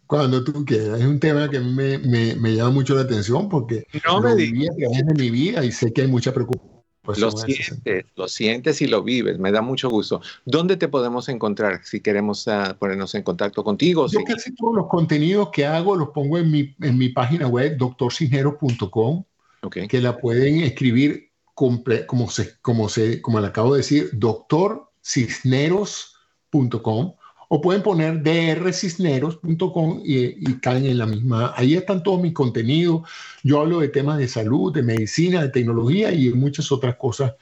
Cuando 0.08 0.42
tú 0.42 0.64
quieras. 0.64 0.98
Es 1.00 1.06
un 1.06 1.20
tema 1.20 1.48
que 1.50 1.60
me, 1.60 1.98
me, 1.98 2.34
me 2.34 2.56
llama 2.56 2.70
mucho 2.70 2.94
la 2.94 3.02
atención 3.02 3.50
porque 3.50 3.86
no 4.06 4.22
me 4.22 4.34
digas. 4.34 4.74
de 4.76 5.14
mi 5.14 5.30
vida 5.30 5.62
y 5.64 5.70
sé 5.70 5.92
que 5.92 6.00
hay 6.02 6.08
mucha 6.08 6.32
preocupación. 6.32 6.76
Lo 7.16 7.30
sientes, 7.30 8.04
lo 8.16 8.26
sientes 8.26 8.82
y 8.82 8.86
lo 8.86 9.02
vives. 9.02 9.38
Me 9.38 9.52
da 9.52 9.60
mucho 9.60 9.90
gusto. 9.90 10.22
¿Dónde 10.46 10.78
te 10.78 10.88
podemos 10.88 11.28
encontrar 11.28 11.82
si 11.84 12.00
queremos 12.00 12.46
uh, 12.46 12.74
ponernos 12.78 13.14
en 13.14 13.22
contacto 13.22 13.62
contigo? 13.62 14.06
Yo 14.08 14.24
casi 14.24 14.54
todos 14.54 14.74
los 14.74 14.86
contenidos 14.88 15.50
que 15.52 15.66
hago 15.66 15.94
los 15.94 16.08
pongo 16.10 16.38
en 16.38 16.50
mi, 16.50 16.74
en 16.80 16.96
mi 16.96 17.10
página 17.10 17.46
web, 17.46 17.76
doctorcisneros.com, 17.76 19.24
okay. 19.62 19.88
que 19.88 20.00
la 20.00 20.16
pueden 20.18 20.60
escribir 20.60 21.28
como, 21.54 21.82
se, 22.30 22.58
como, 22.60 22.88
se, 22.88 23.20
como 23.20 23.40
le 23.40 23.48
acabo 23.48 23.74
de 23.74 23.78
decir, 23.78 24.08
doctorcisneros.com 24.14 27.12
o 27.48 27.60
pueden 27.60 27.82
poner 27.82 28.22
drcisneros.com 28.22 30.02
y, 30.04 30.50
y 30.50 30.54
caen 30.60 30.86
en 30.86 30.98
la 30.98 31.06
misma. 31.06 31.54
Ahí 31.56 31.74
están 31.74 32.02
todos 32.02 32.20
mis 32.20 32.34
contenidos. 32.34 33.08
Yo 33.42 33.60
hablo 33.60 33.80
de 33.80 33.88
temas 33.88 34.18
de 34.18 34.28
salud, 34.28 34.72
de 34.72 34.82
medicina, 34.82 35.42
de 35.42 35.48
tecnología 35.48 36.12
y 36.12 36.30
muchas 36.32 36.70
otras 36.70 36.96
cosas 36.96 37.34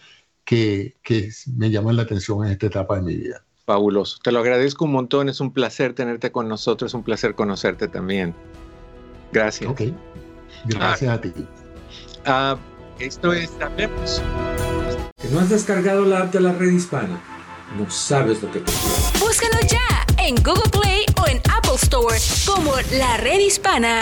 que, 0.45 0.97
que 1.03 1.31
me 1.57 1.71
llaman 1.71 1.97
la 1.97 2.03
atención 2.03 2.45
en 2.45 2.53
esta 2.53 2.67
etapa 2.67 2.97
de 2.97 3.03
mi 3.03 3.17
vida. 3.17 3.43
Fabuloso. 3.67 4.19
Te 4.23 4.31
lo 4.31 4.39
agradezco 4.39 4.85
un 4.85 4.93
montón. 4.93 5.29
Es 5.29 5.41
un 5.41 5.53
placer 5.53 5.93
tenerte 5.93 6.31
con 6.31 6.49
nosotros. 6.49 6.93
Es 6.93 6.95
un 6.95 7.03
placer 7.03 7.35
conocerte 7.35 7.89
también. 7.89 8.33
Gracias. 9.33 9.69
Ok. 9.69 9.83
Gracias 10.67 11.13
a 11.13 11.21
ti. 11.21 11.33
Ah, 12.25 12.57
esto 13.01 13.33
es 13.33 13.53
Hablemos. 13.61 14.23
¿Que 15.21 15.29
no 15.29 15.41
has 15.41 15.51
descargado 15.51 16.05
la 16.05 16.23
app 16.23 16.33
de 16.33 16.41
la 16.41 16.53
red 16.53 16.71
hispana? 16.71 17.21
No 17.77 17.91
sabes 17.91 18.41
lo 18.43 18.51
que 18.53 18.61
te 18.61 18.73
en 20.27 20.35
Google 20.43 20.69
Play 20.71 21.05
o 21.23 21.27
en 21.29 21.41
Apple 21.57 21.77
Store 21.77 22.19
como 22.47 22.73
La 22.93 23.17
Red 23.19 23.39
Hispana. 23.39 24.01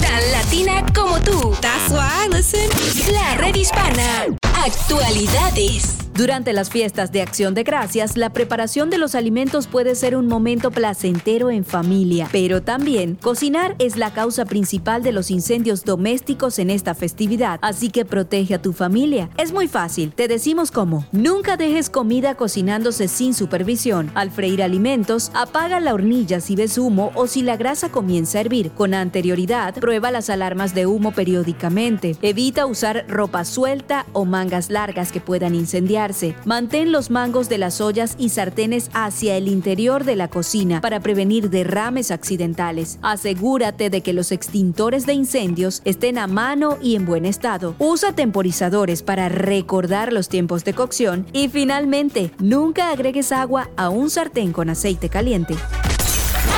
Tan 0.00 0.32
latina 0.32 0.84
como 0.94 1.20
tú. 1.20 1.52
That's 1.60 1.90
why 1.90 2.26
I 2.26 2.28
listen. 2.28 2.70
La 3.12 3.34
Red 3.34 3.56
Hispana. 3.56 4.26
Actualidades. 4.64 6.03
Durante 6.16 6.52
las 6.52 6.70
fiestas 6.70 7.10
de 7.10 7.22
Acción 7.22 7.54
de 7.54 7.64
Gracias, 7.64 8.16
la 8.16 8.30
preparación 8.30 8.88
de 8.88 8.98
los 8.98 9.16
alimentos 9.16 9.66
puede 9.66 9.96
ser 9.96 10.14
un 10.14 10.28
momento 10.28 10.70
placentero 10.70 11.50
en 11.50 11.64
familia, 11.64 12.28
pero 12.30 12.62
también 12.62 13.16
cocinar 13.20 13.74
es 13.80 13.96
la 13.96 14.12
causa 14.12 14.44
principal 14.44 15.02
de 15.02 15.10
los 15.10 15.32
incendios 15.32 15.84
domésticos 15.84 16.60
en 16.60 16.70
esta 16.70 16.94
festividad, 16.94 17.58
así 17.62 17.90
que 17.90 18.04
protege 18.04 18.54
a 18.54 18.62
tu 18.62 18.72
familia. 18.72 19.28
Es 19.38 19.52
muy 19.52 19.66
fácil, 19.66 20.12
te 20.12 20.28
decimos 20.28 20.70
cómo. 20.70 21.04
Nunca 21.10 21.56
dejes 21.56 21.90
comida 21.90 22.36
cocinándose 22.36 23.08
sin 23.08 23.34
supervisión. 23.34 24.12
Al 24.14 24.30
freír 24.30 24.62
alimentos, 24.62 25.32
apaga 25.34 25.80
la 25.80 25.94
hornilla 25.94 26.38
si 26.40 26.54
ves 26.54 26.78
humo 26.78 27.10
o 27.16 27.26
si 27.26 27.42
la 27.42 27.56
grasa 27.56 27.88
comienza 27.88 28.38
a 28.38 28.42
hervir. 28.42 28.70
Con 28.70 28.94
anterioridad, 28.94 29.74
prueba 29.74 30.12
las 30.12 30.30
alarmas 30.30 30.76
de 30.76 30.86
humo 30.86 31.10
periódicamente. 31.10 32.16
Evita 32.22 32.66
usar 32.66 33.04
ropa 33.08 33.44
suelta 33.44 34.06
o 34.12 34.24
mangas 34.24 34.70
largas 34.70 35.10
que 35.10 35.20
puedan 35.20 35.56
incendiar 35.56 36.03
Mantén 36.44 36.92
los 36.92 37.10
mangos 37.10 37.48
de 37.48 37.56
las 37.56 37.80
ollas 37.80 38.16
y 38.18 38.28
sartenes 38.28 38.90
hacia 38.92 39.36
el 39.36 39.48
interior 39.48 40.04
de 40.04 40.16
la 40.16 40.28
cocina 40.28 40.80
para 40.80 41.00
prevenir 41.00 41.48
derrames 41.48 42.10
accidentales. 42.10 42.98
Asegúrate 43.00 43.88
de 43.88 44.02
que 44.02 44.12
los 44.12 44.30
extintores 44.30 45.06
de 45.06 45.14
incendios 45.14 45.80
estén 45.84 46.18
a 46.18 46.26
mano 46.26 46.76
y 46.82 46.96
en 46.96 47.06
buen 47.06 47.24
estado. 47.24 47.74
Usa 47.78 48.12
temporizadores 48.12 49.02
para 49.02 49.28
recordar 49.30 50.12
los 50.12 50.28
tiempos 50.28 50.64
de 50.64 50.74
cocción 50.74 51.26
y 51.32 51.48
finalmente, 51.48 52.32
nunca 52.38 52.90
agregues 52.90 53.32
agua 53.32 53.70
a 53.76 53.88
un 53.88 54.10
sartén 54.10 54.52
con 54.52 54.68
aceite 54.68 55.08
caliente. 55.08 55.56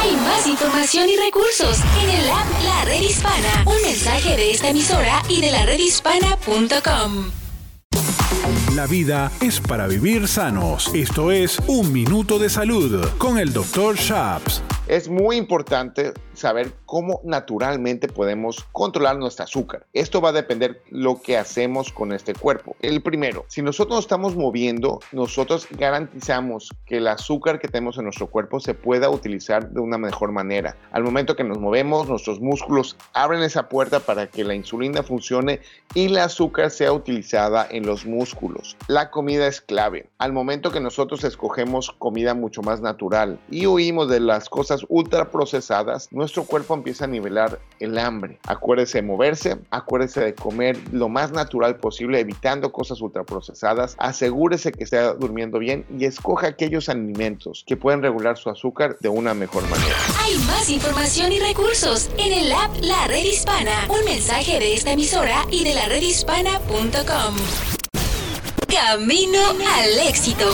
Hay 0.03 0.17
más 0.17 0.47
información 0.47 1.09
y 1.09 1.17
recursos 1.17 1.79
en 2.03 2.11
el 2.11 2.31
app 2.31 2.47
La 2.65 2.85
Red 2.85 3.01
Hispana. 3.01 3.65
Un 3.67 3.81
mensaje 3.83 4.37
de 4.37 4.51
esta 4.51 4.71
emisora 4.71 5.23
y 5.29 5.41
de 5.41 5.53
la 5.53 5.65
redhispana.com. 5.67 7.46
La 8.77 8.87
vida 8.87 9.33
es 9.41 9.59
para 9.59 9.87
vivir 9.87 10.29
sanos. 10.29 10.91
Esto 10.93 11.33
es 11.33 11.59
Un 11.67 11.95
Minuto 11.95 12.39
de 12.39 12.51
Salud 12.51 13.09
con 13.17 13.39
el 13.39 13.55
Dr. 13.55 13.97
Shaps. 13.97 14.76
Es 14.88 15.09
muy 15.09 15.35
importante 15.35 16.12
saber 16.33 16.72
cómo 16.85 17.20
naturalmente 17.25 18.07
podemos 18.07 18.64
controlar 18.70 19.18
nuestro 19.18 19.42
azúcar. 19.42 19.85
Esto 19.92 20.20
va 20.20 20.29
a 20.29 20.33
depender 20.33 20.81
lo 20.90 21.20
que 21.20 21.37
hacemos 21.37 21.90
con 21.90 22.12
este 22.12 22.35
cuerpo. 22.35 22.77
El 22.83 23.03
primero, 23.03 23.44
si 23.49 23.62
nosotros 23.62 23.96
nos 23.96 24.05
estamos 24.05 24.37
moviendo, 24.37 25.01
nosotros 25.11 25.66
garantizamos 25.72 26.70
que 26.87 26.99
el 26.99 27.09
azúcar 27.09 27.59
que 27.59 27.66
tenemos 27.66 27.99
en 27.99 28.05
nuestro 28.05 28.29
cuerpo 28.29 28.61
se 28.61 28.75
pueda 28.75 29.11
utilizar 29.11 29.70
de 29.70 29.81
una 29.81 29.99
mejor 29.99 30.31
manera. 30.31 30.77
Al 30.92 31.03
momento 31.03 31.35
que 31.35 31.42
nos 31.42 31.59
movemos, 31.59 32.09
nuestros 32.09 32.38
músculos 32.38 32.96
abren 33.12 33.42
esa 33.42 33.68
puerta 33.68 33.99
para 33.99 34.29
que 34.29 34.44
la 34.44 34.55
insulina 34.55 35.03
funcione 35.03 35.62
y 35.94 36.07
el 36.07 36.18
azúcar 36.18 36.70
sea 36.70 36.92
utilizada 36.92 37.66
en 37.68 37.87
los 37.87 38.07
músculos. 38.07 38.77
La 38.87 39.11
comida 39.11 39.49
es 39.49 39.61
clave. 39.61 40.09
Al 40.18 40.33
momento 40.33 40.70
que 40.70 40.79
nosotros 40.79 41.25
escogemos 41.25 41.90
comida 41.90 42.35
mucho 42.35 42.62
más 42.62 42.81
natural 42.81 43.40
y 43.51 43.66
huimos 43.66 44.09
de 44.09 44.20
las 44.20 44.49
cosas 44.49 44.76
ultra 44.89 45.31
procesadas, 45.31 46.09
nuestro 46.12 46.45
cuerpo 46.45 46.75
empieza 46.75 47.05
a 47.05 47.09
nivelar 47.09 47.61
el 47.81 47.99
hambre. 47.99 48.39
Acuérdese 48.47 48.99
de 48.99 49.03
moverse, 49.03 49.57
acuérdese 49.71 50.21
de 50.21 50.35
comer 50.35 50.79
lo 50.93 51.09
más 51.09 51.33
natural 51.33 51.77
posible, 51.77 52.21
evitando 52.21 52.73
cosas 52.73 53.01
ultraprocesadas. 53.01 53.97
Asegúrese 53.99 54.73
que 54.73 54.85
esté 54.85 54.99
durmiendo 55.15 55.59
bien 55.59 55.85
y 55.99 56.05
escoja 56.05 56.49
aquellos 56.49 56.89
alimentos 56.89 57.65
que 57.67 57.77
pueden 57.77 58.03
regular 58.03 58.37
su 58.37 58.51
azúcar 58.51 58.99
de 59.01 59.09
una 59.09 59.35
mejor 59.35 59.62
manera. 59.69 59.95
Hay 60.21 60.37
más 60.47 60.69
información 60.69 61.33
y 61.33 61.41
recursos 61.41 62.11
en 62.19 62.33
el 62.33 62.53
app 62.53 62.75
La 62.83 63.07
Red 63.07 63.25
Hispana. 63.25 63.87
Un 63.89 64.05
mensaje 64.05 64.59
de 64.59 64.75
esta 64.75 64.93
emisora 64.93 65.45
y 65.51 65.65
de 65.65 65.75
la 65.75 65.87
redhispana.com. 65.87 67.37
Camino 68.69 69.39
al 69.77 70.09
éxito. 70.09 70.47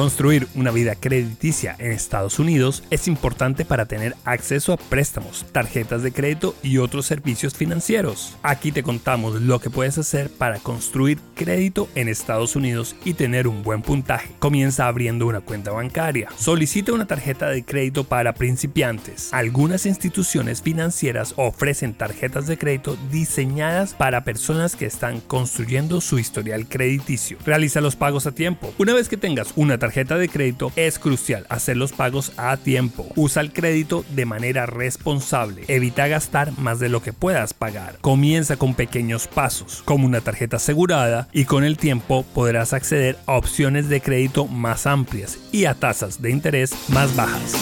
Construir 0.00 0.48
una 0.54 0.70
vida 0.70 0.94
crediticia 0.94 1.76
en 1.78 1.92
Estados 1.92 2.38
Unidos 2.38 2.82
es 2.88 3.06
importante 3.06 3.66
para 3.66 3.84
tener 3.84 4.16
acceso 4.24 4.72
a 4.72 4.78
préstamos, 4.78 5.44
tarjetas 5.52 6.02
de 6.02 6.10
crédito 6.10 6.54
y 6.62 6.78
otros 6.78 7.04
servicios 7.04 7.52
financieros. 7.52 8.34
Aquí 8.42 8.72
te 8.72 8.82
contamos 8.82 9.42
lo 9.42 9.60
que 9.60 9.68
puedes 9.68 9.98
hacer 9.98 10.30
para 10.30 10.58
construir 10.58 11.18
crédito 11.34 11.86
en 11.96 12.08
Estados 12.08 12.56
Unidos 12.56 12.96
y 13.04 13.12
tener 13.12 13.46
un 13.46 13.62
buen 13.62 13.82
puntaje. 13.82 14.30
Comienza 14.38 14.86
abriendo 14.86 15.26
una 15.26 15.42
cuenta 15.42 15.70
bancaria. 15.70 16.30
Solicita 16.38 16.94
una 16.94 17.06
tarjeta 17.06 17.50
de 17.50 17.62
crédito 17.62 18.04
para 18.04 18.32
principiantes. 18.32 19.28
Algunas 19.34 19.84
instituciones 19.84 20.62
financieras 20.62 21.34
ofrecen 21.36 21.92
tarjetas 21.92 22.46
de 22.46 22.56
crédito 22.56 22.96
diseñadas 23.12 23.92
para 23.92 24.24
personas 24.24 24.76
que 24.76 24.86
están 24.86 25.20
construyendo 25.20 26.00
su 26.00 26.18
historial 26.18 26.66
crediticio. 26.68 27.36
Realiza 27.44 27.82
los 27.82 27.96
pagos 27.96 28.26
a 28.26 28.32
tiempo. 28.32 28.72
Una 28.78 28.94
vez 28.94 29.06
que 29.10 29.18
tengas 29.18 29.52
una 29.56 29.76
tarjeta 29.90 30.18
de 30.18 30.28
crédito 30.28 30.70
es 30.76 31.00
crucial 31.00 31.46
hacer 31.48 31.76
los 31.76 31.90
pagos 31.90 32.30
a 32.36 32.56
tiempo. 32.56 33.08
Usa 33.16 33.42
el 33.42 33.52
crédito 33.52 34.04
de 34.10 34.24
manera 34.24 34.64
responsable. 34.64 35.64
Evita 35.66 36.06
gastar 36.06 36.56
más 36.58 36.78
de 36.78 36.88
lo 36.88 37.02
que 37.02 37.12
puedas 37.12 37.54
pagar. 37.54 37.98
Comienza 38.00 38.56
con 38.56 38.74
pequeños 38.74 39.26
pasos, 39.26 39.82
como 39.84 40.06
una 40.06 40.20
tarjeta 40.20 40.58
asegurada, 40.58 41.26
y 41.32 41.44
con 41.44 41.64
el 41.64 41.76
tiempo 41.76 42.24
podrás 42.34 42.72
acceder 42.72 43.18
a 43.26 43.32
opciones 43.32 43.88
de 43.88 44.00
crédito 44.00 44.46
más 44.46 44.86
amplias 44.86 45.38
y 45.50 45.64
a 45.64 45.74
tasas 45.74 46.22
de 46.22 46.30
interés 46.30 46.72
más 46.90 47.16
bajas. 47.16 47.52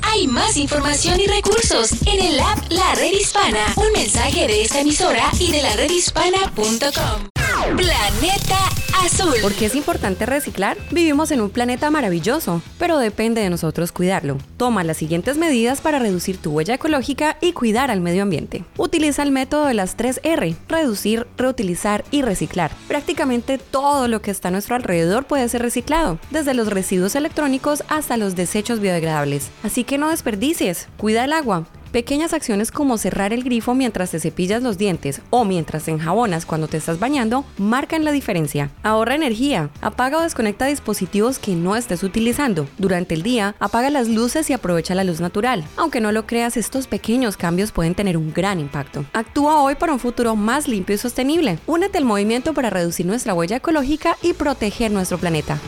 Hay 0.00 0.26
más 0.26 0.56
información 0.56 1.20
y 1.20 1.26
recursos 1.26 1.92
en 2.06 2.18
el 2.18 2.40
app 2.40 2.58
La 2.70 2.94
Red 2.94 3.12
Hispana. 3.12 3.74
Un 3.76 3.92
mensaje 3.92 4.46
de 4.46 4.62
esta 4.62 4.80
emisora 4.80 5.30
y 5.38 5.52
de 5.52 5.60
la 5.60 5.76
redhispana.com. 5.76 7.31
Planeta 7.62 8.58
Azul. 9.04 9.34
¿Por 9.40 9.52
qué 9.54 9.66
es 9.66 9.76
importante 9.76 10.26
reciclar? 10.26 10.76
Vivimos 10.90 11.30
en 11.30 11.40
un 11.40 11.48
planeta 11.48 11.92
maravilloso, 11.92 12.60
pero 12.76 12.98
depende 12.98 13.40
de 13.40 13.50
nosotros 13.50 13.92
cuidarlo. 13.92 14.38
Toma 14.56 14.82
las 14.82 14.96
siguientes 14.96 15.38
medidas 15.38 15.80
para 15.80 16.00
reducir 16.00 16.38
tu 16.38 16.50
huella 16.50 16.74
ecológica 16.74 17.38
y 17.40 17.52
cuidar 17.52 17.92
al 17.92 18.00
medio 18.00 18.24
ambiente. 18.24 18.64
Utiliza 18.78 19.22
el 19.22 19.30
método 19.30 19.66
de 19.66 19.74
las 19.74 19.96
3 19.96 20.20
R, 20.24 20.56
reducir, 20.68 21.28
reutilizar 21.36 22.04
y 22.10 22.22
reciclar. 22.22 22.72
Prácticamente 22.88 23.58
todo 23.58 24.08
lo 24.08 24.20
que 24.22 24.32
está 24.32 24.48
a 24.48 24.50
nuestro 24.50 24.74
alrededor 24.74 25.24
puede 25.26 25.48
ser 25.48 25.62
reciclado, 25.62 26.18
desde 26.32 26.54
los 26.54 26.66
residuos 26.66 27.14
electrónicos 27.14 27.84
hasta 27.88 28.16
los 28.16 28.34
desechos 28.34 28.80
biodegradables. 28.80 29.50
Así 29.62 29.84
que 29.84 29.98
no 29.98 30.10
desperdicies, 30.10 30.88
cuida 30.96 31.24
el 31.24 31.32
agua, 31.32 31.66
Pequeñas 31.92 32.32
acciones 32.32 32.70
como 32.70 32.96
cerrar 32.96 33.34
el 33.34 33.44
grifo 33.44 33.74
mientras 33.74 34.12
te 34.12 34.18
cepillas 34.18 34.62
los 34.62 34.78
dientes 34.78 35.20
o 35.28 35.44
mientras 35.44 35.84
te 35.84 35.90
enjabonas 35.90 36.46
cuando 36.46 36.66
te 36.66 36.78
estás 36.78 36.98
bañando 36.98 37.44
marcan 37.58 38.02
la 38.02 38.12
diferencia. 38.12 38.70
Ahorra 38.82 39.14
energía. 39.14 39.68
Apaga 39.82 40.16
o 40.16 40.22
desconecta 40.22 40.64
dispositivos 40.64 41.38
que 41.38 41.54
no 41.54 41.76
estés 41.76 42.02
utilizando. 42.02 42.66
Durante 42.78 43.14
el 43.14 43.22
día, 43.22 43.56
apaga 43.60 43.90
las 43.90 44.08
luces 44.08 44.48
y 44.48 44.54
aprovecha 44.54 44.94
la 44.94 45.04
luz 45.04 45.20
natural. 45.20 45.64
Aunque 45.76 46.00
no 46.00 46.12
lo 46.12 46.26
creas, 46.26 46.56
estos 46.56 46.86
pequeños 46.86 47.36
cambios 47.36 47.72
pueden 47.72 47.94
tener 47.94 48.16
un 48.16 48.32
gran 48.32 48.58
impacto. 48.58 49.04
Actúa 49.12 49.60
hoy 49.60 49.74
para 49.74 49.92
un 49.92 50.00
futuro 50.00 50.34
más 50.34 50.68
limpio 50.68 50.94
y 50.94 50.98
sostenible. 50.98 51.58
Únete 51.66 51.98
al 51.98 52.06
movimiento 52.06 52.54
para 52.54 52.70
reducir 52.70 53.04
nuestra 53.04 53.34
huella 53.34 53.56
ecológica 53.56 54.16
y 54.22 54.32
proteger 54.32 54.90
nuestro 54.92 55.18
planeta. 55.18 55.60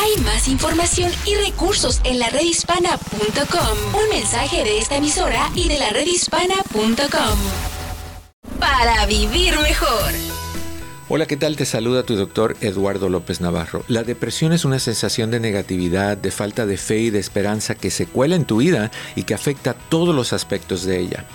Hay 0.00 0.16
más 0.24 0.48
información 0.48 1.12
y 1.26 1.34
recursos 1.34 2.00
en 2.04 2.18
la 2.18 2.30
redhispana.com. 2.30 4.02
Un 4.02 4.08
mensaje 4.08 4.64
de 4.64 4.78
esta 4.78 4.96
emisora 4.96 5.50
y 5.54 5.68
de 5.68 5.78
la 5.78 5.90
redhispana.com. 5.90 7.38
Para 8.58 9.04
vivir 9.04 9.58
mejor. 9.58 10.12
Hola, 11.10 11.26
¿qué 11.26 11.36
tal? 11.36 11.56
Te 11.56 11.66
saluda 11.66 12.04
tu 12.04 12.16
doctor 12.16 12.56
Eduardo 12.62 13.10
López 13.10 13.42
Navarro. 13.42 13.84
La 13.88 14.02
depresión 14.02 14.54
es 14.54 14.64
una 14.64 14.78
sensación 14.78 15.30
de 15.30 15.38
negatividad, 15.38 16.16
de 16.16 16.30
falta 16.30 16.64
de 16.64 16.78
fe 16.78 17.00
y 17.00 17.10
de 17.10 17.18
esperanza 17.18 17.74
que 17.74 17.90
se 17.90 18.06
cuela 18.06 18.36
en 18.36 18.46
tu 18.46 18.56
vida 18.58 18.90
y 19.16 19.24
que 19.24 19.34
afecta 19.34 19.74
todos 19.74 20.14
los 20.14 20.32
aspectos 20.32 20.84
de 20.84 20.98
ella. 20.98 21.26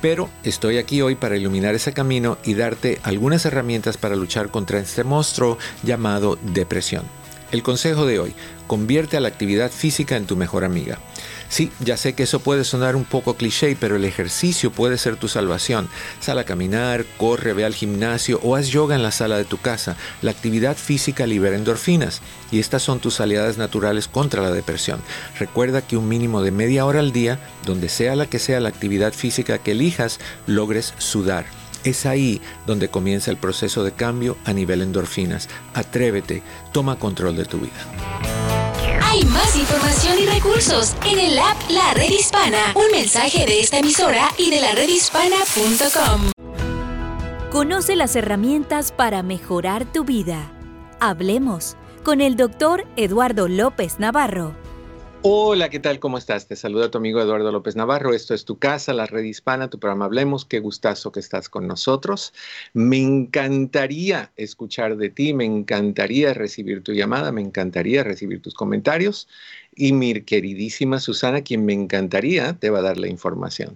Pero 0.00 0.28
estoy 0.42 0.78
aquí 0.78 1.02
hoy 1.02 1.14
para 1.14 1.36
iluminar 1.36 1.76
ese 1.76 1.92
camino 1.92 2.36
y 2.42 2.54
darte 2.54 2.98
algunas 3.04 3.44
herramientas 3.44 3.96
para 3.96 4.16
luchar 4.16 4.50
contra 4.50 4.80
este 4.80 5.04
monstruo 5.04 5.56
llamado 5.84 6.36
depresión. 6.42 7.04
El 7.50 7.62
consejo 7.62 8.04
de 8.04 8.18
hoy, 8.18 8.34
convierte 8.66 9.16
a 9.16 9.20
la 9.20 9.28
actividad 9.28 9.70
física 9.70 10.16
en 10.16 10.26
tu 10.26 10.36
mejor 10.36 10.64
amiga. 10.64 10.98
Sí, 11.48 11.72
ya 11.80 11.96
sé 11.96 12.12
que 12.12 12.24
eso 12.24 12.40
puede 12.40 12.62
sonar 12.64 12.94
un 12.94 13.06
poco 13.06 13.34
cliché, 13.34 13.74
pero 13.80 13.96
el 13.96 14.04
ejercicio 14.04 14.70
puede 14.70 14.98
ser 14.98 15.16
tu 15.16 15.28
salvación. 15.28 15.88
Sal 16.20 16.38
a 16.38 16.44
caminar, 16.44 17.06
corre, 17.16 17.54
ve 17.54 17.64
al 17.64 17.74
gimnasio 17.74 18.38
o 18.42 18.54
haz 18.54 18.68
yoga 18.68 18.94
en 18.94 19.02
la 19.02 19.12
sala 19.12 19.38
de 19.38 19.46
tu 19.46 19.56
casa. 19.58 19.96
La 20.20 20.30
actividad 20.30 20.76
física 20.76 21.26
libera 21.26 21.56
endorfinas 21.56 22.20
y 22.50 22.60
estas 22.60 22.82
son 22.82 23.00
tus 23.00 23.18
aliadas 23.20 23.56
naturales 23.56 24.08
contra 24.08 24.42
la 24.42 24.50
depresión. 24.50 25.00
Recuerda 25.38 25.80
que 25.80 25.96
un 25.96 26.06
mínimo 26.06 26.42
de 26.42 26.50
media 26.50 26.84
hora 26.84 27.00
al 27.00 27.12
día, 27.12 27.38
donde 27.64 27.88
sea 27.88 28.14
la 28.14 28.26
que 28.26 28.38
sea 28.38 28.60
la 28.60 28.68
actividad 28.68 29.14
física 29.14 29.56
que 29.56 29.72
elijas, 29.72 30.20
logres 30.46 30.92
sudar. 30.98 31.57
Es 31.84 32.06
ahí 32.06 32.40
donde 32.66 32.88
comienza 32.88 33.30
el 33.30 33.36
proceso 33.36 33.84
de 33.84 33.92
cambio 33.92 34.36
a 34.44 34.52
nivel 34.52 34.82
endorfinas. 34.82 35.48
Atrévete, 35.74 36.42
toma 36.72 36.98
control 36.98 37.36
de 37.36 37.44
tu 37.44 37.58
vida. 37.58 37.78
Hay 39.02 39.24
más 39.24 39.56
información 39.56 40.18
y 40.20 40.26
recursos 40.26 40.94
en 41.06 41.18
el 41.18 41.38
app 41.38 41.56
La 41.70 41.94
Red 41.94 42.10
Hispana. 42.10 42.74
Un 42.74 42.90
mensaje 42.92 43.46
de 43.46 43.60
esta 43.60 43.78
emisora 43.78 44.28
y 44.36 44.50
de 44.50 44.60
la 44.60 44.72
redhispana.com. 44.72 46.32
Conoce 47.50 47.96
las 47.96 48.14
herramientas 48.16 48.92
para 48.92 49.22
mejorar 49.22 49.90
tu 49.90 50.04
vida. 50.04 50.52
Hablemos 51.00 51.76
con 52.04 52.20
el 52.20 52.36
doctor 52.36 52.86
Eduardo 52.96 53.48
López 53.48 53.98
Navarro. 53.98 54.54
Hola, 55.22 55.68
¿qué 55.68 55.80
tal? 55.80 55.98
¿Cómo 55.98 56.16
estás? 56.16 56.46
Te 56.46 56.54
saluda 56.54 56.92
tu 56.92 56.98
amigo 56.98 57.20
Eduardo 57.20 57.50
López 57.50 57.74
Navarro. 57.74 58.14
Esto 58.14 58.34
es 58.34 58.44
tu 58.44 58.60
casa, 58.60 58.92
la 58.92 59.04
red 59.04 59.24
hispana, 59.24 59.68
tu 59.68 59.80
programa 59.80 60.04
Hablemos. 60.04 60.44
Qué 60.44 60.60
gustazo 60.60 61.10
que 61.10 61.18
estás 61.18 61.48
con 61.48 61.66
nosotros. 61.66 62.32
Me 62.72 62.98
encantaría 62.98 64.30
escuchar 64.36 64.96
de 64.96 65.10
ti, 65.10 65.34
me 65.34 65.44
encantaría 65.44 66.34
recibir 66.34 66.84
tu 66.84 66.92
llamada, 66.92 67.32
me 67.32 67.40
encantaría 67.40 68.04
recibir 68.04 68.40
tus 68.40 68.54
comentarios. 68.54 69.26
Y 69.74 69.92
mi 69.92 70.22
queridísima 70.22 71.00
Susana, 71.00 71.42
quien 71.42 71.64
me 71.64 71.72
encantaría, 71.72 72.52
te 72.52 72.70
va 72.70 72.78
a 72.78 72.82
dar 72.82 72.96
la 72.96 73.08
información. 73.08 73.74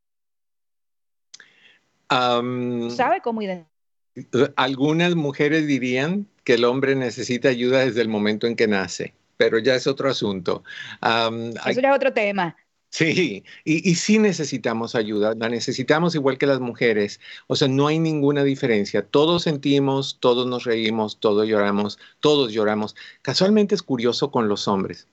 sabe 2.89 3.21
cómo 3.21 3.41
identificar. 3.41 4.53
Algunas 4.57 5.15
mujeres 5.15 5.65
dirían 5.65 6.27
que 6.43 6.55
el 6.55 6.65
hombre 6.65 6.93
necesita 6.95 7.47
ayuda 7.47 7.85
desde 7.85 8.01
el 8.01 8.09
momento 8.09 8.47
en 8.47 8.57
que 8.57 8.67
nace, 8.67 9.13
pero 9.37 9.59
ya 9.59 9.75
es 9.75 9.87
otro 9.87 10.09
asunto. 10.09 10.65
Eso 11.01 11.79
ya 11.79 11.89
es 11.89 11.95
otro 11.95 12.11
tema. 12.11 12.57
Sí, 12.89 13.43
y, 13.65 13.89
y, 13.89 13.95
sí 13.95 14.17
necesitamos 14.17 14.95
ayuda, 14.95 15.35
la 15.35 15.49
necesitamos 15.49 16.15
igual 16.15 16.37
que 16.37 16.47
las 16.47 16.61
mujeres, 16.61 17.19
o 17.47 17.55
sea, 17.55 17.67
no 17.67 17.87
hay 17.87 17.99
ninguna 17.99 18.43
diferencia, 18.43 19.05
todos 19.05 19.43
sentimos, 19.43 20.17
todos 20.19 20.47
nos 20.47 20.63
reímos, 20.63 21.19
todos 21.19 21.47
lloramos, 21.47 21.99
todos 22.21 22.53
lloramos. 22.53 22.95
Casualmente 23.21 23.75
es 23.75 23.83
curioso 23.83 24.31
con 24.31 24.47
los 24.47 24.67
hombres, 24.67 25.07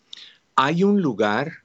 hay 0.57 0.85
un 0.85 1.03
lugar 1.03 1.65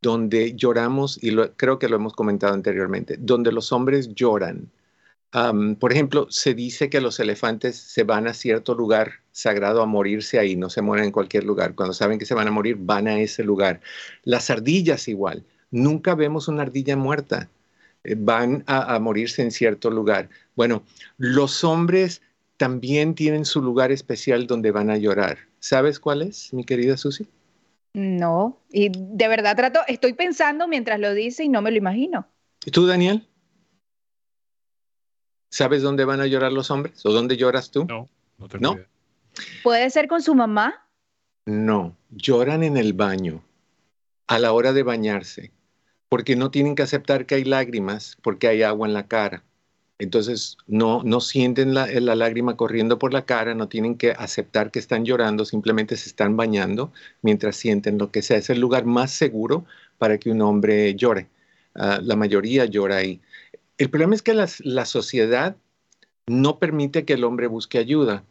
donde 0.00 0.54
lloramos, 0.54 1.22
y 1.22 1.36
creo 1.56 1.78
que 1.78 1.88
lo 1.88 1.96
hemos 1.96 2.14
comentado 2.14 2.54
anteriormente, 2.54 3.16
donde 3.18 3.52
los 3.52 3.72
hombres 3.72 4.14
lloran 4.14 4.70
por 5.32 5.92
ejemplo, 5.92 6.26
se 6.30 6.54
dice 6.54 6.90
que 6.90 7.00
los 7.00 7.20
elefantes 7.20 7.76
se 7.76 8.02
van 8.02 8.26
a 8.26 8.34
cierto 8.34 8.74
lugar 8.74 9.12
sagrado 9.32 9.82
a 9.82 9.86
morirse 9.86 10.38
ahí, 10.38 10.56
no 10.56 10.70
se 10.70 10.82
mueren 10.82 11.06
en 11.06 11.12
cualquier 11.12 11.44
lugar. 11.44 11.74
Cuando 11.74 11.92
saben 11.92 12.18
que 12.18 12.26
se 12.26 12.34
van 12.34 12.48
a 12.48 12.50
morir, 12.50 12.76
van 12.78 13.06
a 13.06 13.20
ese 13.20 13.44
lugar. 13.44 13.80
Las 14.24 14.50
ardillas 14.50 15.08
igual. 15.08 15.44
Nunca 15.70 16.14
vemos 16.14 16.48
una 16.48 16.62
ardilla 16.62 16.96
muerta. 16.96 17.48
Eh, 18.04 18.16
van 18.18 18.64
a, 18.66 18.98
morirse 18.98 19.42
en 19.42 19.50
cierto 19.50 19.90
lugar. 19.90 20.28
Bueno, 20.56 20.82
los 21.16 21.64
hombres 21.64 22.22
también 22.56 23.14
tienen 23.14 23.44
su 23.44 23.62
lugar 23.62 23.92
especial 23.92 24.46
donde 24.46 24.70
van 24.70 24.90
a 24.90 24.96
llorar. 24.96 25.38
¿Sabes 25.60 26.00
cuál 26.00 26.22
es, 26.22 26.52
mi 26.52 26.64
querida 26.64 26.96
Susi? 26.96 27.26
No, 27.92 28.58
y 28.70 28.90
de 28.90 29.28
verdad 29.28 29.56
trato, 29.56 29.80
estoy 29.88 30.12
pensando 30.12 30.68
mientras 30.68 31.00
lo 31.00 31.12
dice 31.12 31.44
y 31.44 31.48
no 31.48 31.62
me 31.62 31.70
lo 31.70 31.76
imagino. 31.76 32.26
¿Y 32.64 32.70
tú, 32.70 32.86
Daniel? 32.86 33.26
¿Sabes 35.50 35.82
dónde 35.82 36.04
van 36.04 36.20
a 36.20 36.26
llorar 36.26 36.52
los 36.52 36.70
hombres? 36.70 37.04
¿O 37.04 37.12
dónde 37.12 37.36
lloras 37.36 37.70
tú? 37.70 37.84
No, 37.84 38.08
no 38.38 38.48
tengo 38.48 38.74
¿No? 38.74 38.80
¿Puede 39.62 39.90
ser 39.90 40.08
con 40.08 40.22
su 40.22 40.34
mamá? 40.34 40.86
No, 41.46 41.96
lloran 42.10 42.62
en 42.62 42.76
el 42.76 42.92
baño, 42.92 43.42
a 44.26 44.38
la 44.38 44.52
hora 44.52 44.72
de 44.72 44.82
bañarse, 44.82 45.52
porque 46.08 46.36
no 46.36 46.50
tienen 46.50 46.74
que 46.74 46.82
aceptar 46.82 47.26
que 47.26 47.34
hay 47.34 47.44
lágrimas, 47.44 48.16
porque 48.22 48.48
hay 48.48 48.62
agua 48.62 48.86
en 48.86 48.94
la 48.94 49.08
cara. 49.08 49.42
Entonces 49.98 50.56
no, 50.66 51.02
no 51.02 51.20
sienten 51.20 51.74
la, 51.74 51.86
la, 51.86 52.14
lágrima 52.14 52.56
corriendo 52.56 52.98
por 52.98 53.12
la 53.12 53.26
cara, 53.26 53.54
no 53.54 53.68
tienen 53.68 53.96
que 53.96 54.12
aceptar 54.12 54.70
que 54.70 54.78
están 54.78 55.04
llorando, 55.04 55.44
simplemente 55.44 55.96
se 55.96 56.08
están 56.08 56.36
bañando 56.36 56.92
mientras 57.20 57.56
sienten 57.56 57.98
lo 57.98 58.10
que 58.10 58.22
sea. 58.22 58.38
Es 58.38 58.48
el 58.48 58.60
lugar 58.60 58.86
más 58.86 59.10
seguro 59.10 59.66
para 59.98 60.16
que 60.16 60.30
un 60.30 60.40
hombre 60.40 60.94
llore. 60.94 61.28
Ah, 61.74 62.00
la 62.02 62.16
mayoría 62.16 62.64
llora 62.64 62.96
ahí. 62.96 63.20
El 63.80 63.88
problema 63.88 64.14
es 64.14 64.20
que 64.20 64.34
la 64.34 64.84
sociedad 64.84 65.56
no 66.26 66.58
permite 66.58 67.06
que 67.06 67.14
el 67.14 67.24
hombre 67.24 67.46
busque 67.46 67.78
ayuda 67.78 68.24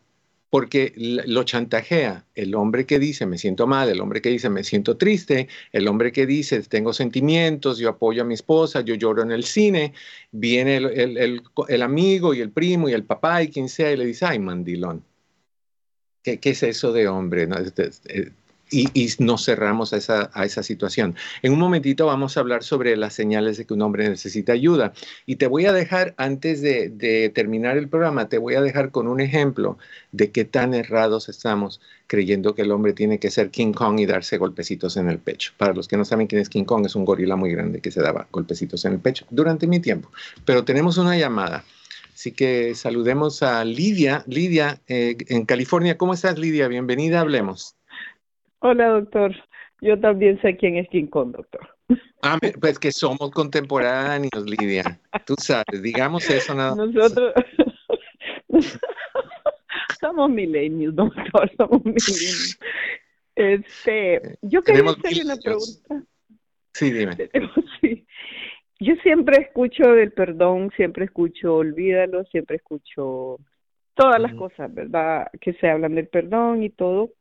porque 0.52 0.94
lo 0.96 1.44
chantajea. 1.44 2.24
El 2.36 2.54
hombre 2.54 2.86
que 2.86 3.00
dice 3.00 3.26
me 3.26 3.40
siento 3.40 3.66
mal, 3.66 3.90
el 3.90 4.00
hombre 4.00 4.22
que 4.22 4.30
dice 4.30 4.48
me 4.52 4.64
siento 4.64 4.96
triste, 4.96 5.48
el 5.72 5.88
hombre 5.88 6.12
que 6.12 6.28
dice 6.28 6.62
tengo 6.62 6.94
sentimientos, 6.94 7.80
yo 7.80 7.90
apoyo 7.90 8.22
a 8.22 8.26
mi 8.26 8.36
esposa, 8.36 8.82
yo 8.82 8.94
lloro 8.94 9.24
en 9.24 9.32
el 9.32 9.44
cine, 9.44 9.96
viene 10.32 10.78
el, 10.78 11.82
amigo 11.82 12.36
y 12.36 12.42
el 12.42 12.52
primo 12.52 12.88
y 12.88 12.94
el 12.94 13.04
papá 13.04 13.42
y 13.42 13.50
quien 13.50 13.70
sea 13.70 13.92
y 13.92 13.98
le 13.98 14.06
dice, 14.06 14.26
ay, 14.28 14.38
mandilón. 14.38 15.04
¿Qué, 16.22 16.40
es 16.44 16.62
eso 16.62 16.94
de 16.94 17.08
hombre? 17.08 17.50
Este, 17.66 18.34
este, 18.72 19.00
y, 19.00 19.24
nos 19.24 19.46
cerramos 19.46 19.94
a 19.94 19.98
esa, 19.98 20.30
a 20.34 20.46
esa 20.46 20.64
situación. 20.64 21.16
En 21.42 21.54
un 21.54 21.60
momentito 21.60 22.06
vamos 22.06 22.38
a 22.38 22.40
hablar 22.40 22.64
sobre 22.64 22.96
las 22.98 23.14
señales 23.14 23.58
de 23.58 23.66
que 23.66 23.74
un 23.74 23.82
hombre 23.82 24.08
necesita 24.08 24.54
ayuda. 24.54 24.94
Y 25.26 25.36
te 25.38 25.48
voy 25.48 25.66
a 25.66 25.74
dejar, 25.74 26.14
antes 26.18 26.62
de, 26.62 26.90
de 26.90 27.30
terminar 27.30 27.78
el 27.78 27.90
programa, 27.90 28.30
te 28.30 28.38
voy 28.38 28.56
a 28.56 28.62
dejar 28.62 28.92
con 28.92 29.08
un 29.08 29.20
ejemplo 29.20 29.78
de 30.12 30.32
qué 30.32 30.46
tan 30.46 30.74
errados 30.74 31.30
estamos 31.30 31.82
creyendo 32.08 32.56
que 32.56 32.64
el 32.64 32.72
hombre 32.72 32.94
tiene 32.94 33.20
que 33.20 33.30
ser 33.30 33.52
King 33.52 33.74
Kong 33.74 34.00
y 34.00 34.06
darse 34.06 34.38
golpecitos 34.38 34.98
en 34.98 35.10
el 35.10 35.20
pecho. 35.20 35.52
Para 35.58 35.74
los 35.74 35.88
que 35.88 35.98
no 35.98 36.06
saben 36.06 36.28
quién 36.28 36.42
es 36.42 36.50
King 36.50 36.66
Kong, 36.66 36.86
es 36.86 36.96
un 36.96 37.06
gorila 37.06 37.36
muy 37.36 37.52
grande 37.52 37.82
que 37.82 37.92
se 37.92 38.02
daba 38.02 38.28
golpecitos 38.32 38.86
en 38.86 38.94
el 38.94 39.00
pecho 39.00 39.26
durante 39.30 39.68
mi 39.68 39.80
tiempo. 39.80 40.12
Pero 40.46 40.64
tenemos 40.64 40.98
una 40.98 41.18
llamada. 41.18 41.64
Así 42.14 42.34
que 42.34 42.76
saludemos 42.76 43.44
a 43.44 43.64
Lidia. 43.64 44.24
Lidia, 44.28 44.82
eh, 44.88 45.16
en 45.28 45.46
California. 45.46 45.98
¿Cómo 45.98 46.14
estás, 46.14 46.38
Lidia? 46.38 46.68
Bienvenida, 46.68 47.22
hablemos. 47.22 47.79
Hola, 48.60 48.90
doctor. 48.90 49.36
Yo 49.82 50.00
también 50.00 50.40
sé 50.42 50.58
quién 50.58 50.76
es 50.76 50.90
King 50.90 51.08
Kong, 51.08 51.32
doctor. 51.36 51.62
Ah, 52.22 52.38
pues 52.60 52.78
que 52.78 52.92
somos 52.92 53.32
contemporáneos, 53.32 54.46
Lidia. 54.46 55.00
Tú 55.26 55.36
sabes, 55.38 55.82
digamos 55.82 56.30
eso 56.30 56.54
nada 56.54 56.76
Nosotros 56.76 57.34
somos 60.02 60.30
milenios, 60.30 60.94
doctor, 60.96 61.50
somos 61.58 61.84
milenios. 61.86 62.60
Este, 63.36 64.38
yo 64.42 64.62
quería 64.62 64.84
hacerle 64.92 65.24
una 65.24 65.38
pregunta. 65.38 66.04
Sí, 66.74 66.92
dime. 66.92 67.16
Sí. 67.82 68.06
Yo 68.82 68.96
siempre 69.04 69.38
escucho 69.42 69.84
del 69.92 70.12
perdón, 70.12 70.72
siempre 70.76 71.06
escucho 71.06 71.56
olvídalo, 71.56 72.26
siempre 72.26 72.58
escucho 72.58 73.38
todas 73.94 74.22
las 74.22 74.34
cosas, 74.34 74.74
¿verdad? 74.74 75.28
Que 75.42 75.54
se 75.54 75.70
hablan 75.70 75.96
del 75.96 76.08
perdón 76.08 76.64
y 76.64 76.70
todo. 76.70 77.12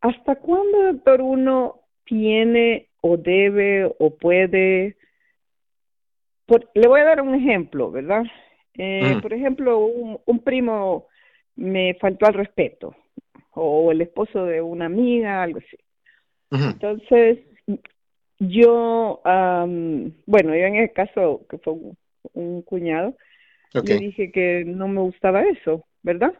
¿Hasta 0.00 0.36
cuándo, 0.36 0.92
doctor, 0.92 1.20
uno 1.20 1.80
tiene 2.04 2.88
o 3.00 3.16
debe 3.16 3.92
o 3.98 4.16
puede? 4.16 4.96
le 6.74 6.88
voy 6.88 7.00
a 7.00 7.04
dar 7.04 7.20
un 7.20 7.34
ejemplo, 7.34 7.90
¿verdad? 7.90 8.24
Eh, 8.74 9.16
mm. 9.16 9.20
Por 9.20 9.34
ejemplo, 9.34 9.78
un, 9.78 10.38
primo 10.40 11.08
me 11.56 11.94
faltó 12.00 12.26
al 12.26 12.34
respeto, 12.34 12.94
o 13.52 13.90
el 13.92 14.00
esposo 14.00 14.44
de 14.46 14.62
una 14.62 14.86
amiga, 14.86 15.42
algo 15.42 15.58
así. 15.58 15.76
Entonces, 16.50 17.40
yo, 18.38 19.20
bueno, 19.24 20.54
yo 20.54 20.64
en 20.64 20.76
el 20.76 20.92
caso 20.92 21.44
que 21.50 21.58
fue 21.58 21.74
un, 22.32 22.62
cuñado, 22.62 23.14
le 23.74 23.98
dije 23.98 24.30
que 24.32 24.64
no 24.64 24.88
me 24.88 25.00
gustaba 25.00 25.42
eso, 25.42 25.84
¿verdad? 26.02 26.32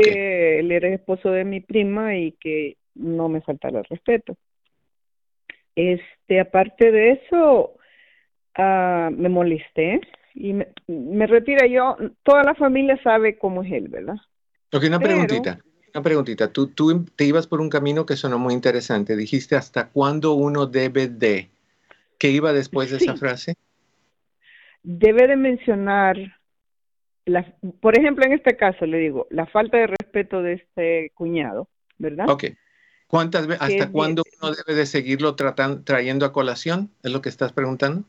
Que 0.00 0.58
él 0.58 0.72
era 0.72 0.88
el 0.88 0.94
esposo 0.94 1.30
de 1.30 1.44
mi 1.44 1.60
prima 1.60 2.16
y 2.16 2.32
que 2.32 2.76
no 2.94 3.28
me 3.28 3.40
faltara 3.40 3.78
el 3.78 3.84
respeto. 3.84 4.36
Este, 5.76 6.40
aparte 6.40 6.92
de 6.92 7.12
eso, 7.12 7.76
uh, 8.58 9.10
me 9.10 9.28
molesté 9.28 10.00
y 10.34 10.52
me, 10.52 10.68
me 10.86 11.26
retira 11.26 11.66
yo, 11.66 11.96
toda 12.22 12.42
la 12.44 12.54
familia 12.54 13.00
sabe 13.02 13.38
cómo 13.38 13.62
es 13.62 13.72
él, 13.72 13.88
¿verdad? 13.88 14.16
Ok, 14.72 14.84
una 14.88 14.98
preguntita, 14.98 15.58
una 15.94 16.02
preguntita. 16.02 16.52
Tú, 16.52 16.68
tú 16.68 17.04
te 17.16 17.24
ibas 17.24 17.46
por 17.46 17.60
un 17.60 17.70
camino 17.70 18.06
que 18.06 18.16
sonó 18.16 18.38
muy 18.38 18.54
interesante. 18.54 19.16
Dijiste, 19.16 19.54
¿hasta 19.56 19.88
cuándo 19.88 20.34
uno 20.34 20.66
debe 20.66 21.08
de? 21.08 21.48
¿Qué 22.18 22.30
iba 22.30 22.52
después 22.52 22.90
de 22.90 22.96
esa 22.96 23.16
frase? 23.16 23.54
Debe 24.82 25.26
de 25.28 25.36
mencionar, 25.36 26.16
la, 27.26 27.54
por 27.80 27.98
ejemplo, 27.98 28.24
en 28.24 28.32
este 28.32 28.56
caso 28.56 28.86
le 28.86 28.98
digo, 28.98 29.26
la 29.30 29.46
falta 29.46 29.78
de 29.78 29.86
respeto 29.86 30.42
de 30.42 30.54
este 30.54 31.12
cuñado, 31.14 31.68
¿verdad? 31.98 32.28
Ok. 32.28 32.44
¿Cuántas 33.06 33.46
veces, 33.46 33.62
hasta 33.62 33.92
cuándo 33.92 34.22
uno 34.40 34.52
debe 34.52 34.76
de 34.76 34.86
seguirlo 34.86 35.36
tratando, 35.36 35.84
trayendo 35.84 36.26
a 36.26 36.32
colación? 36.32 36.90
¿Es 37.02 37.12
lo 37.12 37.22
que 37.22 37.28
estás 37.28 37.52
preguntando? 37.52 38.04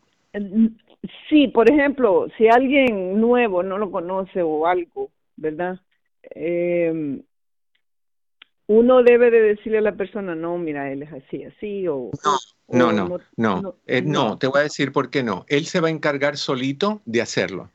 Sí, 1.29 1.47
por 1.49 1.69
ejemplo, 1.69 2.27
si 2.37 2.47
alguien 2.47 3.19
nuevo 3.19 3.61
no 3.61 3.77
lo 3.77 3.91
conoce 3.91 4.41
o 4.41 4.65
algo, 4.65 5.11
¿verdad? 5.35 5.79
Eh, 6.33 7.21
uno 8.67 9.03
debe 9.03 9.29
de 9.29 9.41
decirle 9.41 9.77
a 9.77 9.81
la 9.81 9.95
persona, 9.95 10.33
no, 10.33 10.57
mira, 10.57 10.91
él 10.91 11.03
es 11.03 11.13
así, 11.13 11.43
así, 11.43 11.87
o... 11.87 12.09
No, 12.67 12.91
no, 12.91 13.07
no, 13.07 13.61
no, 13.61 13.75
eh, 13.85 14.01
no, 14.01 14.39
te 14.39 14.47
voy 14.47 14.61
a 14.61 14.63
decir 14.63 14.91
por 14.91 15.11
qué 15.11 15.21
no. 15.21 15.45
Él 15.47 15.65
se 15.65 15.81
va 15.81 15.89
a 15.89 15.91
encargar 15.91 16.35
solito 16.35 17.01
de 17.05 17.21
hacerlo. 17.21 17.69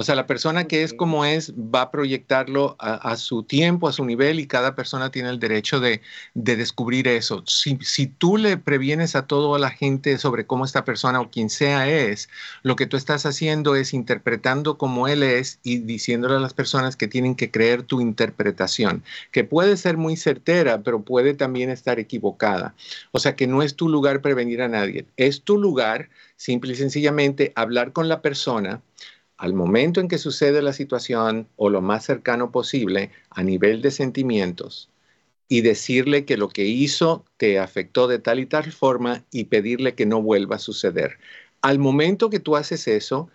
O 0.00 0.02
sea, 0.02 0.14
la 0.14 0.26
persona 0.26 0.66
que 0.66 0.82
es 0.82 0.94
como 0.94 1.26
es 1.26 1.52
va 1.52 1.82
a 1.82 1.90
proyectarlo 1.90 2.74
a, 2.78 3.14
su 3.16 3.42
tiempo, 3.42 3.86
a 3.86 3.92
su 3.92 4.02
nivel 4.06 4.40
y 4.40 4.46
cada 4.46 4.74
persona 4.74 5.10
tiene 5.10 5.28
el 5.28 5.38
derecho 5.38 5.78
de, 5.78 6.00
descubrir 6.32 7.06
eso. 7.06 7.44
Si, 7.46 7.76
si, 7.82 8.06
tú 8.06 8.38
le 8.38 8.56
previenes 8.56 9.14
a 9.14 9.26
toda 9.26 9.58
la 9.58 9.68
gente 9.68 10.16
sobre 10.16 10.46
cómo 10.46 10.64
esta 10.64 10.86
persona 10.86 11.20
o 11.20 11.30
quien 11.30 11.50
sea 11.50 11.86
es, 11.86 12.30
lo 12.62 12.76
que 12.76 12.86
tú 12.86 12.96
estás 12.96 13.26
haciendo 13.26 13.76
es 13.76 13.92
interpretando 13.92 14.78
como 14.78 15.06
él 15.06 15.22
es 15.22 15.58
y 15.64 15.80
diciéndole 15.80 16.36
a 16.36 16.40
las 16.40 16.54
personas 16.54 16.96
que 16.96 17.06
tienen 17.06 17.34
que 17.34 17.50
creer 17.50 17.82
tu 17.82 18.00
interpretación, 18.00 19.04
que 19.32 19.44
puede 19.44 19.76
ser 19.76 19.98
muy 19.98 20.16
certera, 20.16 20.80
pero 20.82 21.02
puede 21.02 21.34
también 21.34 21.68
estar 21.68 22.00
equivocada. 22.00 22.74
O 23.12 23.18
sea, 23.18 23.36
que 23.36 23.46
no 23.46 23.60
es 23.62 23.76
tu 23.76 23.90
lugar 23.90 24.22
prevenir 24.22 24.62
a 24.62 24.68
nadie, 24.68 25.04
es 25.18 25.42
tu 25.42 25.58
lugar 25.58 26.08
simple 26.38 26.72
y 26.72 26.76
sencillamente 26.76 27.52
hablar 27.54 27.92
con 27.92 28.08
la 28.08 28.22
persona 28.22 28.80
al 29.40 29.54
momento 29.54 30.00
en 30.00 30.08
que 30.08 30.18
sucede 30.18 30.60
la 30.60 30.74
situación 30.74 31.48
o 31.56 31.70
lo 31.70 31.80
más 31.80 32.04
cercano 32.04 32.52
posible 32.52 33.10
a 33.30 33.42
nivel 33.42 33.80
de 33.80 33.90
sentimientos 33.90 34.90
y 35.48 35.62
decirle 35.62 36.26
que 36.26 36.36
lo 36.36 36.50
que 36.50 36.66
hizo 36.66 37.24
te 37.38 37.58
afectó 37.58 38.06
de 38.06 38.18
tal 38.18 38.38
y 38.38 38.44
tal 38.44 38.70
forma 38.70 39.24
y 39.32 39.44
pedirle 39.44 39.94
que 39.94 40.04
no 40.04 40.20
vuelva 40.20 40.56
a 40.56 40.58
suceder. 40.58 41.16
Al 41.62 41.78
momento 41.78 42.28
que 42.28 42.38
tú 42.38 42.54
haces 42.54 42.86
eso, 42.86 43.30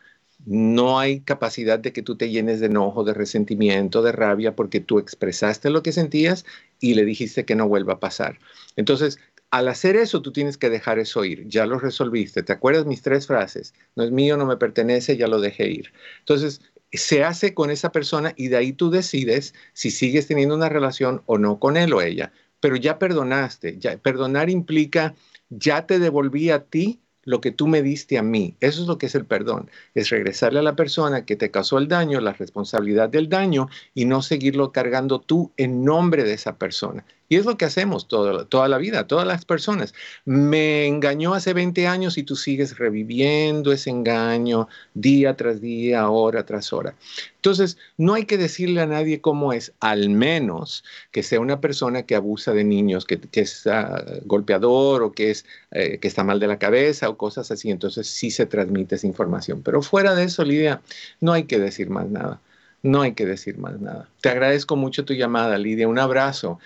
no 0.45 0.99
hay 0.99 1.21
capacidad 1.21 1.79
de 1.79 1.91
que 1.91 2.03
tú 2.03 2.15
te 2.15 2.29
llenes 2.29 2.59
de 2.59 2.67
enojo, 2.67 3.03
de 3.03 3.15
resentimiento, 3.15 4.03
de 4.03 4.11
rabia, 4.11 4.55
porque 4.55 4.81
tú 4.81 4.99
expresaste 4.99 5.71
lo 5.71 5.81
que 5.81 5.91
sentías 5.91 6.45
y 6.79 6.93
le 6.93 7.03
dijiste 7.03 7.45
que 7.45 7.55
no 7.55 7.67
vuelva 7.67 7.93
a 7.93 7.99
pasar. 7.99 8.37
Entonces, 8.75 9.17
al 9.55 9.69
hacer 9.69 9.95
eso, 9.95 10.21
tú 10.21 10.33
tienes 10.33 10.57
que 10.57 10.69
dejar 10.69 10.99
eso 10.99 11.23
ir. 11.23 11.47
Ya 11.47 11.65
lo 11.65 11.79
resolviste. 11.79 12.43
¿Te 12.43 12.51
acuerdas 12.51 12.85
mis 12.85 13.01
tres 13.01 13.25
frases? 13.25 13.73
No 13.95 14.03
es 14.03 14.11
mío, 14.11 14.35
no 14.35 14.45
me 14.45 14.57
pertenece, 14.57 15.15
ya 15.15 15.27
lo 15.27 15.39
dejé 15.39 15.69
ir. 15.69 15.93
Entonces, 16.19 16.61
se 16.91 17.23
hace 17.23 17.53
con 17.53 17.71
esa 17.71 17.93
persona 17.93 18.33
y 18.35 18.49
de 18.49 18.57
ahí 18.57 18.73
tú 18.73 18.89
decides 18.89 19.53
si 19.71 19.91
sigues 19.91 20.27
teniendo 20.27 20.55
una 20.55 20.67
relación 20.67 21.23
o 21.25 21.37
no 21.37 21.57
con 21.57 21.77
él 21.77 21.93
o 21.93 22.01
ella. 22.01 22.33
Pero 22.59 22.75
ya 22.75 22.99
perdonaste. 22.99 23.77
Ya, 23.79 23.97
perdonar 23.97 24.49
implica, 24.49 25.15
ya 25.49 25.87
te 25.87 25.99
devolví 25.99 26.49
a 26.49 26.65
ti 26.65 26.99
lo 27.23 27.39
que 27.39 27.51
tú 27.51 27.67
me 27.67 27.81
diste 27.81 28.17
a 28.17 28.23
mí. 28.23 28.57
Eso 28.59 28.81
es 28.81 28.87
lo 28.89 28.97
que 28.97 29.05
es 29.05 29.15
el 29.15 29.25
perdón. 29.25 29.71
Es 29.93 30.09
regresarle 30.09 30.59
a 30.59 30.63
la 30.63 30.75
persona 30.75 31.25
que 31.25 31.37
te 31.37 31.49
causó 31.49 31.77
el 31.77 31.87
daño, 31.87 32.19
la 32.19 32.33
responsabilidad 32.33 33.07
del 33.07 33.29
daño 33.29 33.69
y 33.93 34.03
no 34.03 34.21
seguirlo 34.21 34.73
cargando 34.73 35.21
tú 35.21 35.53
en 35.55 35.85
nombre 35.85 36.25
de 36.25 36.33
esa 36.33 36.57
persona. 36.57 37.05
Y 37.27 37.37
es 37.37 37.45
lo 37.45 37.57
que 37.57 37.65
hacemos 37.65 38.07
toda 38.07 38.67
la 38.67 38.77
vida, 38.77 39.07
todas 39.07 39.25
las 39.25 39.45
personas. 39.45 39.93
Me 40.25 40.85
engañó 40.85 41.33
hace 41.33 41.53
20 41.53 41.87
años 41.87 42.17
y 42.17 42.23
tú 42.23 42.35
sigues 42.35 42.77
reviviendo 42.77 43.71
ese 43.71 43.89
engaño 43.89 44.67
día 44.93 45.35
tras 45.35 45.59
día, 45.59 46.07
hora 46.09 46.45
tras 46.45 46.71
hora. 46.71 46.95
Entonces, 47.37 47.77
no 47.97 48.13
hay 48.13 48.25
que 48.25 48.37
decirle 48.37 48.81
a 48.81 48.85
nadie 48.85 49.21
cómo 49.21 49.53
es, 49.53 49.73
al 49.79 50.09
menos 50.09 50.83
que 51.11 51.23
sea 51.23 51.39
una 51.39 51.61
persona 51.61 52.03
que 52.03 52.15
abusa 52.15 52.53
de 52.53 52.63
niños, 52.63 53.05
que, 53.05 53.19
es 53.33 53.65
ah, 53.67 54.03
golpeador 54.25 55.03
o 55.03 55.11
que, 55.11 55.31
es, 55.31 55.45
eh, 55.71 55.99
que 55.99 56.07
está 56.07 56.23
mal 56.23 56.39
de 56.39 56.47
la 56.47 56.59
cabeza 56.59 57.09
o 57.09 57.17
cosas 57.17 57.49
así. 57.49 57.71
Entonces, 57.71 58.07
sí 58.07 58.29
se 58.29 58.45
transmite 58.45 58.95
esa 58.95 59.07
información. 59.07 59.61
Pero 59.63 59.81
fuera 59.81 60.13
de 60.13 60.25
eso, 60.25 60.43
Lidia, 60.43 60.81
no 61.21 61.33
hay 61.33 61.43
que 61.43 61.59
decir 61.59 61.89
más 61.89 62.07
nada. 62.07 62.39
No 62.83 63.01
hay 63.01 63.13
que 63.13 63.25
decir 63.25 63.57
más 63.57 63.79
nada. 63.81 64.07
Te 64.21 64.29
agradezco 64.29 64.75
mucho 64.75 65.05
tu 65.05 65.13
llamada, 65.13 65.57
Lidia. 65.57 65.87
Un 65.87 65.97
abrazo 65.97 66.59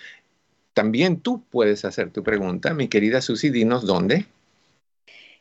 también 0.79 1.19
tú 1.19 1.43
puedes 1.49 1.83
hacer 1.83 2.09
tu 2.09 2.23
pregunta. 2.23 2.73
Mi 2.73 2.87
querida 2.87 3.19
Susi, 3.19 3.49
dinos 3.49 3.85
dónde. 3.85 4.27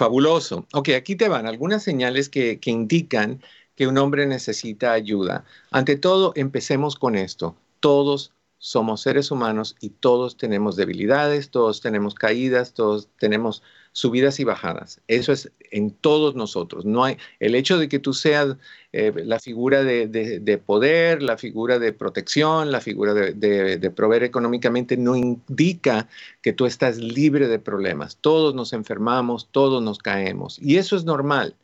Fabuloso. 0.00 0.66
Ok, 0.72 0.88
aquí 0.96 1.14
te 1.14 1.28
van 1.28 1.46
algunas 1.46 1.82
señales 1.82 2.30
que, 2.30 2.58
que 2.58 2.70
indican 2.70 3.42
que 3.74 3.86
un 3.86 3.98
hombre 3.98 4.26
necesita 4.26 4.92
ayuda. 4.92 5.44
Ante 5.70 5.94
todo, 5.94 6.32
empecemos 6.36 6.96
con 6.96 7.16
esto. 7.16 7.54
Todos 7.80 8.32
somos 8.56 9.02
seres 9.02 9.30
humanos 9.30 9.76
y 9.78 9.90
todos 9.90 10.38
tenemos 10.38 10.74
debilidades, 10.76 11.50
todos 11.50 11.82
tenemos 11.82 12.14
caídas, 12.14 12.72
todos 12.72 13.10
tenemos 13.18 13.62
subidas 13.92 14.40
y 14.40 14.44
bajadas. 14.44 15.00
Eso 15.08 15.32
es 15.32 15.50
en 15.70 15.90
todos 15.90 16.34
nosotros. 16.34 16.84
No 16.84 17.04
hay 17.04 17.16
el 17.38 17.54
hecho 17.54 17.78
de 17.78 17.88
que 17.88 17.98
tú 17.98 18.12
seas 18.12 18.56
eh, 18.92 19.12
la 19.24 19.38
figura 19.38 19.82
de, 19.82 20.62
poder, 20.64 21.22
la 21.22 21.36
figura 21.36 21.78
de 21.78 21.92
protección, 21.92 22.72
la 22.72 22.80
figura 22.80 23.14
de 23.14 23.92
proveer 23.94 24.24
económicamente 24.24 24.96
no 24.96 25.16
indica 25.16 26.08
que 26.42 26.52
tú 26.52 26.66
estás 26.66 26.98
libre 26.98 27.48
de 27.48 27.58
problemas. 27.58 28.16
Todos 28.20 28.54
nos 28.54 28.72
enfermamos, 28.72 29.48
todos 29.50 29.82
nos 29.82 29.98
caemos 29.98 30.58
y 30.60 30.76
eso 30.76 30.96
es 30.96 31.04
normal. 31.04 31.54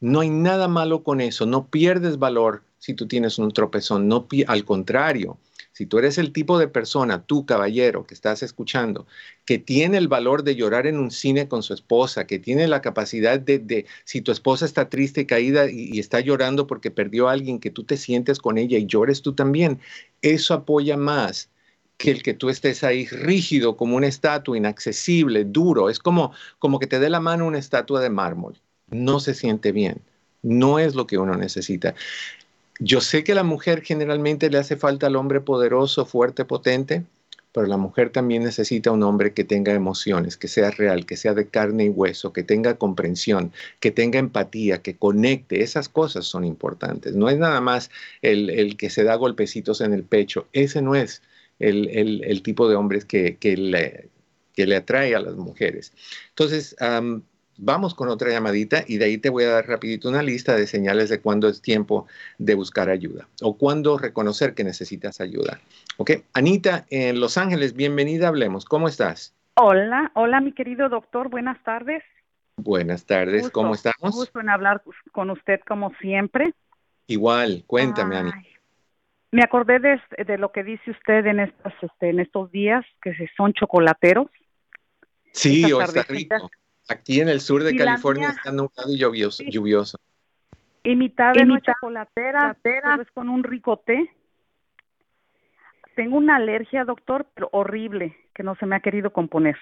No 0.00 0.20
hay 0.20 0.28
nada 0.28 0.68
malo 0.68 1.02
con 1.02 1.20
eso, 1.20 1.46
no 1.46 1.68
pierdes 1.68 2.18
valor 2.18 2.62
si 2.78 2.94
tú 2.94 3.06
tienes 3.06 3.38
un 3.38 3.52
tropezón, 3.52 4.08
no 4.08 4.26
al 4.46 4.64
contrario. 4.64 5.38
Si 5.72 5.84
tú 5.84 5.98
eres 5.98 6.16
el 6.16 6.32
tipo 6.32 6.58
de 6.58 6.68
persona, 6.68 7.22
tú 7.24 7.44
caballero 7.44 8.06
que 8.06 8.14
estás 8.14 8.42
escuchando, 8.42 9.06
que 9.44 9.58
tiene 9.58 9.98
el 9.98 10.08
valor 10.08 10.42
de 10.42 10.56
llorar 10.56 10.86
en 10.86 10.98
un 10.98 11.10
cine 11.10 11.48
con 11.48 11.62
su 11.62 11.74
esposa, 11.74 12.26
que 12.26 12.38
tiene 12.38 12.66
la 12.66 12.80
capacidad 12.80 13.38
de, 13.38 13.84
si 14.04 14.22
tu 14.22 14.32
esposa 14.32 14.64
está 14.64 14.88
triste 14.88 15.22
y 15.22 15.26
caída 15.26 15.70
y, 15.70 15.90
y, 15.92 15.98
está 15.98 16.20
llorando 16.20 16.66
porque 16.66 16.90
perdió 16.90 17.28
a 17.28 17.32
alguien, 17.32 17.60
que 17.60 17.70
tú 17.70 17.84
te 17.84 17.98
sientes 17.98 18.38
con 18.38 18.56
ella 18.56 18.78
y 18.78 18.86
llores 18.86 19.20
tú 19.20 19.34
también, 19.34 19.78
eso 20.22 20.54
apoya 20.54 20.96
más 20.96 21.50
que 21.98 22.10
el 22.10 22.22
que 22.22 22.34
tú 22.34 22.48
estés 22.48 22.82
ahí 22.84 23.06
rígido 23.06 23.76
como 23.76 23.96
una 23.96 24.06
estatua, 24.06 24.56
inaccesible, 24.56 25.44
duro. 25.44 25.90
Es 25.90 25.98
como, 25.98 26.32
como 26.58 26.78
que 26.78 26.86
te 26.86 26.98
dé 27.00 27.10
la 27.10 27.20
mano 27.20 27.46
una 27.46 27.58
estatua 27.58 28.00
de 28.00 28.10
mármol 28.10 28.58
no 28.88 29.20
se 29.20 29.34
siente 29.34 29.72
bien. 29.72 30.00
No 30.42 30.78
es 30.78 30.94
lo 30.94 31.06
que 31.06 31.18
uno 31.18 31.36
necesita. 31.36 31.94
Yo 32.78 33.00
sé 33.00 33.24
que 33.24 33.34
la 33.34 33.42
mujer 33.42 33.82
generalmente 33.82 34.50
le 34.50 34.58
hace 34.58 34.76
falta 34.76 35.06
al 35.06 35.16
hombre 35.16 35.40
poderoso, 35.40 36.04
fuerte, 36.04 36.44
potente, 36.44 37.04
pero 37.56 37.66
la 37.68 37.78
mujer 37.78 38.10
también 38.10 38.44
necesita 38.44 38.90
un 38.90 39.02
hombre 39.02 39.32
que 39.32 39.42
tenga 39.42 39.72
emociones, 39.72 40.36
que 40.36 40.46
sea 40.46 40.70
real, 40.70 41.06
que 41.06 41.16
sea 41.16 41.32
de 41.32 41.48
carne 41.48 41.86
y 41.86 41.88
hueso, 41.88 42.34
que 42.34 42.42
tenga 42.42 42.76
comprensión, 42.76 43.50
que 43.80 43.90
tenga 43.90 44.18
empatía, 44.18 44.82
que 44.82 44.96
conecte. 44.96 45.62
Esas 45.62 45.88
cosas 45.88 46.26
son 46.26 46.44
importantes. 46.44 47.14
No 47.16 47.30
es 47.30 47.38
nada 47.38 47.62
más 47.62 47.90
el, 48.20 48.76
que 48.76 48.90
se 48.90 49.04
da 49.04 49.14
golpecitos 49.14 49.80
en 49.80 49.94
el 49.94 50.04
pecho. 50.04 50.46
Ese 50.52 50.82
no 50.82 50.94
es 50.94 51.22
el, 51.58 52.42
tipo 52.42 52.68
de 52.68 52.76
hombres 52.76 53.06
que, 53.06 53.38
le, 53.56 54.76
atrae 54.76 55.14
a 55.14 55.20
las 55.20 55.36
mujeres. 55.36 55.94
Entonces, 56.28 56.76
Vamos 57.58 57.94
con 57.94 58.08
otra 58.08 58.30
llamadita 58.30 58.84
y 58.86 58.98
de 58.98 59.06
ahí 59.06 59.18
te 59.18 59.30
voy 59.30 59.44
a 59.44 59.50
dar 59.50 59.66
rapidito 59.66 60.08
una 60.08 60.22
lista 60.22 60.54
de 60.54 60.66
señales 60.66 61.08
de 61.08 61.20
cuándo 61.20 61.48
es 61.48 61.62
tiempo 61.62 62.06
de 62.38 62.54
buscar 62.54 62.90
ayuda 62.90 63.28
o 63.42 63.56
cuándo 63.56 63.96
reconocer 63.96 64.54
que 64.54 64.64
necesitas 64.64 65.20
ayuda. 65.20 65.60
Ok, 65.96 66.10
Anita 66.34 66.84
en 66.90 67.18
Los 67.18 67.38
Ángeles, 67.38 67.74
bienvenida, 67.74 68.28
hablemos. 68.28 68.66
¿Cómo 68.66 68.88
estás? 68.88 69.34
Hola, 69.54 70.10
hola 70.14 70.40
mi 70.40 70.52
querido 70.52 70.88
doctor, 70.88 71.30
buenas 71.30 71.62
tardes. 71.64 72.02
Buenas 72.56 73.06
tardes, 73.06 73.50
¿cómo 73.50 73.74
estamos? 73.74 74.14
Gusto 74.14 74.40
en 74.40 74.50
hablar 74.50 74.82
con 75.12 75.30
usted 75.30 75.60
como 75.66 75.92
siempre. 76.00 76.52
Igual, 77.06 77.64
cuéntame, 77.66 78.16
Anita. 78.16 78.42
Me 79.30 79.42
acordé 79.42 79.78
de, 79.78 80.00
de, 80.24 80.38
lo 80.38 80.52
que 80.52 80.62
dice 80.62 80.90
usted 80.90 81.26
en 81.26 81.40
estos, 81.40 81.72
este, 81.82 82.10
en 82.10 82.20
estos 82.20 82.50
días, 82.50 82.84
que 83.02 83.12
son 83.36 83.52
chocolateros. 83.52 84.28
Sí, 85.32 85.70
o 85.72 85.82
está 85.82 86.02
rico. 86.04 86.50
Aquí 86.88 87.20
en 87.20 87.28
el 87.28 87.40
sur 87.40 87.64
de 87.64 87.76
California 87.76 88.28
está 88.30 88.52
nublado 88.52 88.92
y 88.92 88.98
lluvioso. 88.98 89.42
lluvioso. 89.44 89.98
Y 90.84 90.94
mitad 90.94 91.32
de 91.34 91.44
noche 91.44 91.72
chocolatera, 91.72 92.56
pero 92.62 93.02
es 93.02 93.10
con 93.10 93.28
un 93.28 93.42
rico 93.42 93.78
té. 93.78 94.08
Tengo 95.96 96.16
una 96.16 96.36
alergia, 96.36 96.84
doctor, 96.84 97.26
pero 97.34 97.48
horrible, 97.52 98.16
que 98.34 98.42
no 98.42 98.54
se 98.56 98.66
me 98.66 98.76
ha 98.76 98.80
querido 98.80 99.12
componer. 99.12 99.56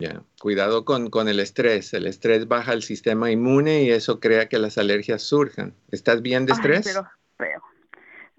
Ya, 0.00 0.22
cuidado 0.40 0.84
con, 0.84 1.08
con 1.10 1.28
el 1.28 1.40
estrés. 1.40 1.94
El 1.94 2.06
estrés 2.06 2.48
baja 2.48 2.72
el 2.72 2.82
sistema 2.82 3.30
inmune 3.30 3.84
y 3.84 3.90
eso 3.90 4.18
crea 4.18 4.48
que 4.48 4.58
las 4.58 4.78
alergias 4.78 5.22
surjan. 5.22 5.74
¿Estás 5.90 6.20
bien 6.22 6.46
de 6.46 6.52
estrés? 6.52 6.86
pero 6.86 7.06
feo. 7.36 7.62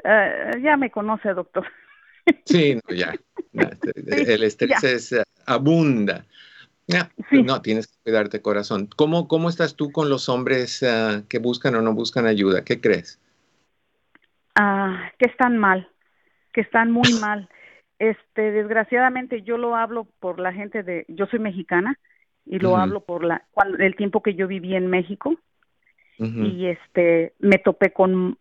Eh, 0.04 0.62
ya 0.64 0.78
me 0.78 0.92
conoce, 0.92 1.34
doctor. 1.34 1.66
Sí, 2.46 2.76
no, 2.76 2.96
ya. 2.96 3.14
el 3.94 4.44
estrés 4.44 4.84
es 4.84 5.12
eh, 5.12 5.24
abunda. 5.46 6.26
No, 6.88 7.62
tienes 7.62 7.88
que 7.88 7.98
cuidarte, 8.04 8.42
corazón. 8.42 8.90
¿Cómo, 8.96 9.28
¿Cómo 9.28 9.50
estás 9.50 9.76
tú 9.76 9.92
con 9.92 10.10
los 10.10 10.30
hombres 10.30 10.84
ah, 10.84 11.24
que 11.30 11.40
buscan 11.40 11.76
o 11.76 11.82
no 11.82 11.94
buscan 11.94 12.26
ayuda? 12.26 12.64
¿Qué 12.64 12.82
crees? 12.82 13.20
Ah, 14.56 15.12
que 15.18 15.26
están 15.26 15.58
mal, 15.58 15.90
que 16.54 16.62
están 16.62 16.92
muy 16.92 17.14
mal. 17.22 17.50
Este, 18.00 18.52
desgraciadamente 18.52 19.44
yo 19.44 19.58
lo 19.58 19.76
hablo 19.76 20.08
por 20.20 20.40
la 20.40 20.52
gente 20.52 20.84
de, 20.84 21.06
yo 21.08 21.28
soy 21.28 21.40
mexicana 21.40 22.00
y 22.46 22.58
lo 22.58 22.76
hablo 22.76 23.02
por 23.02 23.24
la, 23.24 23.46
el 23.78 23.96
tiempo 23.96 24.24
que 24.24 24.34
yo 24.34 24.48
viví 24.48 24.76
en 24.76 24.88
México 24.88 25.36
y 26.18 26.68
este, 26.68 27.34
me 27.40 27.60
topé 27.60 27.94
con 27.94 28.38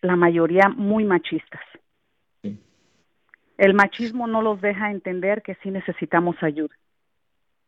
la 0.00 0.16
mayoría 0.16 0.68
muy 0.68 1.04
machistas. 1.04 1.60
El 3.58 3.74
machismo 3.74 4.26
no 4.26 4.42
los 4.42 4.60
deja 4.60 4.90
entender 4.90 5.42
que 5.42 5.56
sí 5.62 5.70
necesitamos 5.70 6.36
ayuda. 6.42 6.74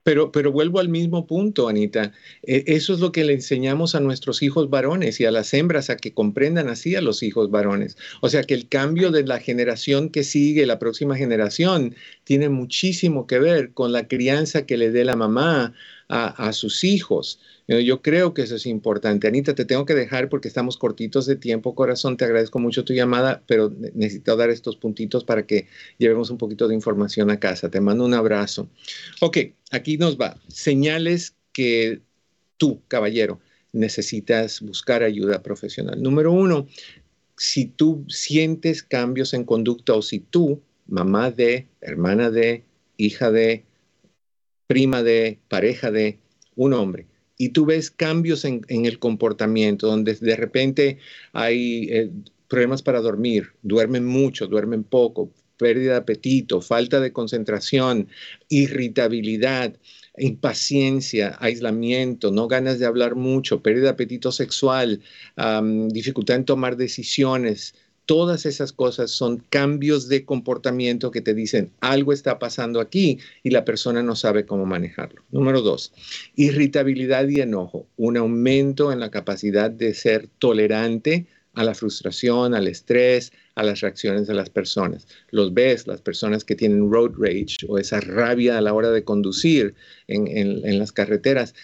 Pero, 0.04 0.30
pero 0.30 0.52
vuelvo 0.52 0.80
al 0.80 0.88
mismo 0.88 1.26
punto, 1.26 1.68
Anita. 1.68 2.12
E, 2.42 2.62
eso 2.68 2.94
es 2.94 3.00
lo 3.00 3.10
que 3.10 3.24
le 3.24 3.32
enseñamos 3.32 3.94
a 3.94 4.00
nuestros 4.00 4.42
hijos 4.42 4.70
varones 4.70 5.18
y 5.20 5.24
a 5.24 5.30
las 5.32 5.52
hembras 5.54 5.90
a 5.90 5.96
que 5.96 6.14
comprendan 6.14 6.68
así 6.68 6.94
a 6.94 7.00
los 7.00 7.22
hijos 7.22 7.50
varones. 7.50 7.96
O 8.20 8.28
sea 8.28 8.44
que 8.44 8.54
el 8.54 8.68
cambio 8.68 9.10
de 9.10 9.24
la 9.24 9.40
generación 9.40 10.10
que 10.10 10.22
sigue, 10.22 10.66
la 10.66 10.78
próxima 10.78 11.16
generación, 11.16 11.96
tiene 12.24 12.48
muchísimo 12.50 13.26
que 13.26 13.38
ver 13.38 13.72
con 13.72 13.92
la 13.92 14.06
crianza 14.06 14.66
que 14.66 14.76
le 14.76 14.90
dé 14.90 15.04
la 15.04 15.16
mamá 15.16 15.74
a, 16.08 16.52
sus 16.52 16.84
hijos. 16.84 17.40
Yo 17.66 18.02
creo 18.02 18.34
que 18.34 18.42
eso 18.42 18.56
es 18.56 18.66
importante. 18.66 19.26
Anita, 19.26 19.54
te 19.54 19.64
tengo 19.64 19.86
que 19.86 19.94
dejar 19.94 20.28
porque 20.28 20.48
estamos 20.48 20.76
cortitos 20.76 21.26
de 21.26 21.36
tiempo, 21.36 21.74
corazón. 21.74 22.16
Te 22.16 22.24
agradezco 22.24 22.58
mucho 22.58 22.84
tu 22.84 22.92
llamada, 22.92 23.42
pero 23.46 23.72
necesito 23.94 24.36
dar 24.36 24.50
estos 24.50 24.76
puntitos 24.76 25.24
para 25.24 25.46
que 25.46 25.66
llevemos 25.98 26.30
un 26.30 26.38
poquito 26.38 26.68
de 26.68 26.74
información 26.74 27.30
a 27.30 27.40
casa. 27.40 27.70
Te 27.70 27.80
mando 27.80 28.04
un 28.04 28.14
abrazo. 28.14 28.68
Ok, 29.20 29.38
aquí 29.70 29.96
nos 29.96 30.18
va. 30.18 30.38
Señales 30.48 31.34
que 31.52 32.00
tú, 32.58 32.82
caballero, 32.88 33.40
necesitas 33.72 34.60
buscar 34.60 35.02
ayuda 35.02 35.42
profesional. 35.42 36.02
Número 36.02 36.32
uno, 36.32 36.68
si 37.36 37.66
tú 37.66 38.04
sientes 38.08 38.82
cambios 38.82 39.34
en 39.34 39.44
conducta 39.44 39.94
o 39.94 40.02
si 40.02 40.20
tú, 40.20 40.60
mamá 40.86 41.30
de, 41.30 41.66
hermana 41.80 42.30
de, 42.30 42.64
hija 42.96 43.30
de, 43.30 43.64
prima 44.66 45.02
de, 45.02 45.40
pareja 45.48 45.90
de 45.90 46.18
un 46.56 46.72
hombre, 46.72 47.06
y 47.36 47.50
tú 47.50 47.66
ves 47.66 47.90
cambios 47.90 48.44
en, 48.44 48.62
el 48.68 48.98
comportamiento, 48.98 49.86
donde 49.86 50.14
de 50.14 50.36
repente 50.36 50.98
hay 51.32 51.88
eh, 51.90 52.10
problemas 52.48 52.82
para 52.82 53.00
dormir, 53.00 53.48
duermen 53.62 54.04
mucho, 54.04 54.46
duermen 54.46 54.84
poco, 54.84 55.32
pérdida 55.56 55.92
de 55.92 55.98
apetito, 55.98 56.60
falta 56.60 57.00
de 57.00 57.12
concentración, 57.12 58.08
irritabilidad, 58.48 59.76
impaciencia, 60.16 61.36
aislamiento, 61.40 62.30
no 62.30 62.46
ganas 62.46 62.78
de 62.78 62.86
hablar 62.86 63.16
mucho, 63.16 63.62
pérdida 63.62 63.84
de 63.84 63.90
apetito 63.90 64.32
sexual, 64.32 65.00
dificultad 65.88 66.36
en 66.36 66.44
tomar 66.44 66.76
decisiones, 66.76 67.74
Todas 68.06 68.44
esas 68.44 68.72
cosas 68.72 69.10
son 69.10 69.38
cambios 69.48 70.08
de 70.08 70.24
comportamiento 70.24 71.10
que 71.10 71.22
te 71.22 71.32
dicen 71.32 71.70
algo 71.80 72.12
está 72.12 72.38
pasando 72.38 72.80
aquí 72.80 73.18
y 73.42 73.50
la 73.50 73.64
persona 73.64 74.02
no 74.02 74.14
sabe 74.14 74.44
cómo 74.44 74.66
manejarlo. 74.66 75.22
Número 75.30 75.62
dos, 75.62 75.92
irritabilidad 76.36 77.28
y 77.28 77.40
enojo, 77.40 77.86
un 77.96 78.16
aumento 78.16 78.92
en 78.92 79.00
la 79.00 79.10
capacidad 79.10 79.70
de 79.70 79.94
ser 79.94 80.28
tolerante 80.38 81.26
a 81.54 81.64
la 81.64 81.74
frustración, 81.74 82.54
al 82.54 82.66
estrés, 82.66 83.32
a 83.54 83.62
las 83.62 83.80
reacciones 83.80 84.26
de 84.26 84.34
las 84.34 84.50
personas. 84.50 85.06
Los 85.30 85.54
ves, 85.54 85.86
las 85.86 86.00
personas 86.00 86.44
que 86.44 86.56
tienen 86.56 86.90
road 86.90 87.12
rage 87.16 87.58
o 87.68 87.78
esa 87.78 88.00
rabia 88.00 88.58
a 88.58 88.60
la 88.60 88.74
hora 88.74 88.90
de 88.90 89.04
conducir 89.04 89.74
en, 90.08 90.78
las 90.78 90.92
carreteras, 90.92 91.54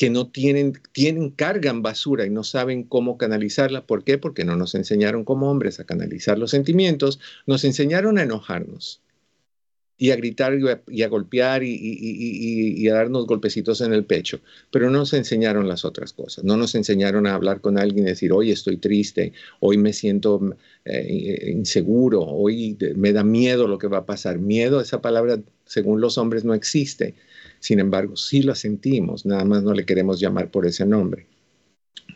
que 0.00 0.08
no 0.08 0.28
tienen, 0.28 0.80
tienen, 0.92 1.28
cargan 1.28 1.82
basura 1.82 2.24
y 2.24 2.30
no 2.30 2.42
saben 2.42 2.84
cómo 2.84 3.18
canalizarla. 3.18 3.84
¿Por 3.84 4.02
qué? 4.02 4.16
Porque 4.16 4.46
no 4.46 4.56
nos 4.56 4.74
enseñaron 4.74 5.26
como 5.26 5.50
hombres 5.50 5.78
a 5.78 5.84
canalizar 5.84 6.38
los 6.38 6.52
sentimientos, 6.52 7.20
nos 7.46 7.64
enseñaron 7.64 8.16
a 8.16 8.22
enojarnos 8.22 9.02
y 10.00 10.10
a 10.10 10.16
gritar 10.16 10.58
y 10.88 11.02
a, 11.02 11.08
golpear 11.08 11.62
y, 11.62 12.88
a 12.88 12.94
darnos 12.94 13.26
golpecitos 13.26 13.80
en 13.82 13.92
el 13.92 14.04
pecho, 14.04 14.40
pero 14.72 14.90
no 14.90 14.98
nos 14.98 15.12
enseñaron 15.12 15.68
las 15.68 15.84
otras 15.84 16.12
cosas, 16.12 16.42
no 16.42 16.56
nos 16.56 16.74
enseñaron 16.74 17.28
a 17.28 17.34
hablar 17.34 17.60
con 17.60 17.78
alguien 17.78 18.06
y 18.06 18.08
decir, 18.08 18.32
hoy 18.32 18.50
estoy 18.50 18.78
triste, 18.78 19.32
hoy 19.60 19.78
me 19.78 19.92
siento 19.92 20.40
eh, 20.84 21.52
inseguro, 21.54 22.22
hoy 22.22 22.76
me 22.96 23.12
da 23.12 23.22
miedo 23.22 23.68
lo 23.68 23.78
que 23.78 23.86
va 23.86 23.98
a 23.98 24.06
pasar. 24.06 24.38
Miedo, 24.38 24.80
esa 24.80 25.00
palabra, 25.00 25.38
según 25.66 26.00
los 26.00 26.18
hombres, 26.18 26.44
no 26.44 26.54
existe 26.54 27.14
sin 27.60 27.78
embargo, 27.78 28.16
sí 28.16 28.42
lo 28.42 28.54
sentimos, 28.54 29.26
nada 29.26 29.44
más 29.44 29.62
no 29.62 29.74
le 29.74 29.84
queremos 29.84 30.18
llamar 30.18 30.50
por 30.50 30.66
ese 30.66 30.86
nombre. 30.86 31.26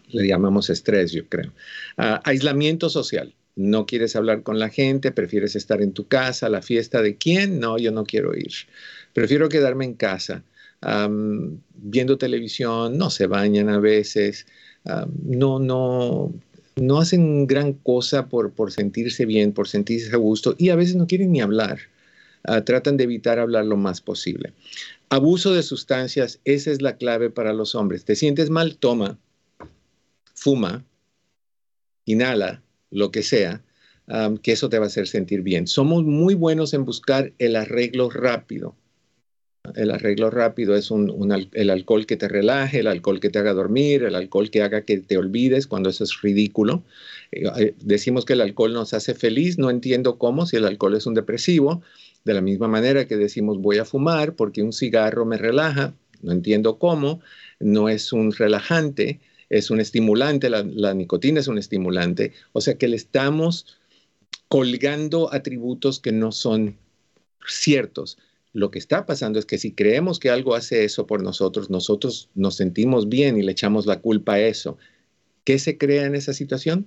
Le 0.09 0.27
llamamos 0.27 0.71
estrés, 0.71 1.13
yo 1.13 1.29
creo. 1.29 1.53
Ah, 1.99 2.21
aislamiento 2.25 2.89
social. 2.89 3.35
No 3.57 3.87
quieres 3.87 4.17
hablar 4.17 4.43
con 4.43 4.59
la 4.59 4.69
gente, 4.69 5.13
prefieres 5.13 5.55
estar 5.55 5.81
en 5.81 5.93
tu 5.93 6.09
casa, 6.09 6.49
la 6.49 6.63
fiesta 6.63 7.03
de 7.03 7.17
quién? 7.17 7.61
No, 7.61 7.79
yo 7.79 7.93
no 7.93 8.05
quiero 8.05 8.35
ir. 8.37 8.53
Prefiero 9.13 9.49
quedarme 9.49 9.85
en 9.85 9.95
casa, 9.95 10.43
viendo 11.75 12.19
televisión, 12.19 12.99
no 12.99 13.11
se 13.11 13.27
bañan 13.27 13.69
a 13.69 13.79
veces, 13.79 14.47
no, 15.23 15.61
no, 15.61 16.33
no 16.77 16.99
hacen 16.99 17.47
gran 17.47 17.75
cosa 17.75 18.27
por, 18.27 18.73
sentirse 18.73 19.25
bien, 19.25 19.53
por 19.53 19.69
sentirse 19.69 20.13
a 20.13 20.19
gusto 20.19 20.55
y 20.59 20.71
a 20.71 20.77
veces 20.77 20.97
no 20.97 21.07
quieren 21.07 21.33
ni 21.33 21.41
hablar. 21.41 21.79
Ah, 22.47 22.63
tratan 22.63 22.99
de 22.99 23.05
evitar 23.05 23.39
hablar 23.39 23.65
lo 23.65 23.77
más 23.77 24.03
posible. 24.03 24.53
Abuso 25.09 25.55
de 25.55 25.63
sustancias, 25.63 26.41
esa 26.45 26.73
es 26.73 26.83
la 26.83 26.97
clave 26.97 27.31
para 27.31 27.55
los 27.55 27.75
hombres. 27.75 28.05
¿Te 28.05 28.17
sientes 28.17 28.51
mal? 28.51 28.77
Toma, 28.77 29.19
fuma, 30.35 30.85
inhala, 32.05 32.63
lo 32.91 33.11
que 33.11 33.23
sea, 33.23 33.63
que 34.43 34.53
eso 34.53 34.69
te 34.69 34.79
va 34.79 34.85
a 34.85 34.89
hacer 34.89 35.07
sentir 35.09 35.43
bien. 35.43 35.67
Somos 35.67 36.05
muy 36.05 36.35
buenos 36.35 36.75
en 36.75 36.85
buscar 36.85 37.33
el 37.39 37.57
arreglo 37.57 38.11
rápido. 38.11 38.75
El 39.75 39.91
arreglo 39.91 40.29
rápido 40.29 40.77
es 40.77 40.91
el 40.91 41.71
alcohol 41.71 42.05
que 42.05 42.19
te 42.19 42.29
relaje, 42.29 42.81
el 42.81 42.87
alcohol 42.87 43.19
que 43.19 43.31
te 43.31 43.39
haga 43.39 43.55
dormir, 43.55 44.03
el 44.03 44.15
alcohol 44.15 44.51
que 44.51 44.63
haga 44.63 44.83
que 44.83 44.99
te 44.99 45.17
olvides 45.17 45.67
cuando 45.67 45.89
eso 45.89 46.05
es 46.05 46.21
ridículo. 46.21 46.83
Eh, 47.33 47.45
eh, 47.57 47.75
decimos 47.81 48.27
que 48.27 48.35
el 48.35 48.43
alcohol 48.43 48.75
nos 48.75 48.93
hace 48.93 49.15
feliz, 49.15 49.59
no 49.59 49.71
entiendo 49.71 50.19
cómo, 50.19 50.45
si 50.45 50.57
el 50.57 50.67
alcohol 50.67 50.97
es 50.97 51.07
un 51.07 51.15
depresivo, 51.15 51.81
de 52.25 52.35
la 52.35 52.43
misma 52.43 52.69
manera 52.69 53.07
que 53.07 53.17
decimos 53.17 53.59
voy 53.59 53.79
a 53.79 53.87
fumar 53.87 54.35
porque 54.35 54.63
un 54.63 54.75
cigarro 54.75 55.25
me 55.25 55.39
relaja, 55.39 55.95
no 56.21 56.33
entiendo 56.33 56.79
cómo, 56.79 57.21
no 57.59 57.89
es 57.89 58.13
un 58.13 58.33
relajante, 58.33 59.21
es 59.51 59.71
un 59.71 59.81
estimulante, 59.81 60.51
la, 60.51 60.95
nicotina 60.95 61.41
es 61.41 61.49
un 61.49 61.59
estimulante, 61.59 62.33
o 62.53 62.61
sea 62.61 62.75
que 62.75 62.89
le 62.89 62.97
estamos 62.97 63.79
colgando 64.49 65.33
atributos 65.33 66.01
que 66.01 66.13
no 66.13 66.33
son 66.33 66.77
ciertos. 67.47 68.19
Lo 68.53 68.71
que 68.71 68.79
está 68.79 69.05
pasando 69.05 69.39
es 69.39 69.47
que 69.47 69.59
si 69.59 69.73
creemos 69.73 70.19
que 70.19 70.31
algo 70.31 70.55
hace 70.55 70.85
eso 70.85 71.07
por 71.07 71.23
nosotros, 71.23 71.71
nosotros 71.71 72.29
nos 72.35 72.57
sentimos 72.57 73.09
bien 73.09 73.37
y 73.37 73.43
le 73.43 73.53
echamos 73.53 73.87
la 73.87 74.01
culpa 74.01 74.35
a 74.35 74.41
eso. 74.41 74.79
¿Qué 75.45 75.59
se 75.59 75.77
crea 75.77 76.07
en 76.07 76.15
esa 76.15 76.33
situación? 76.33 76.87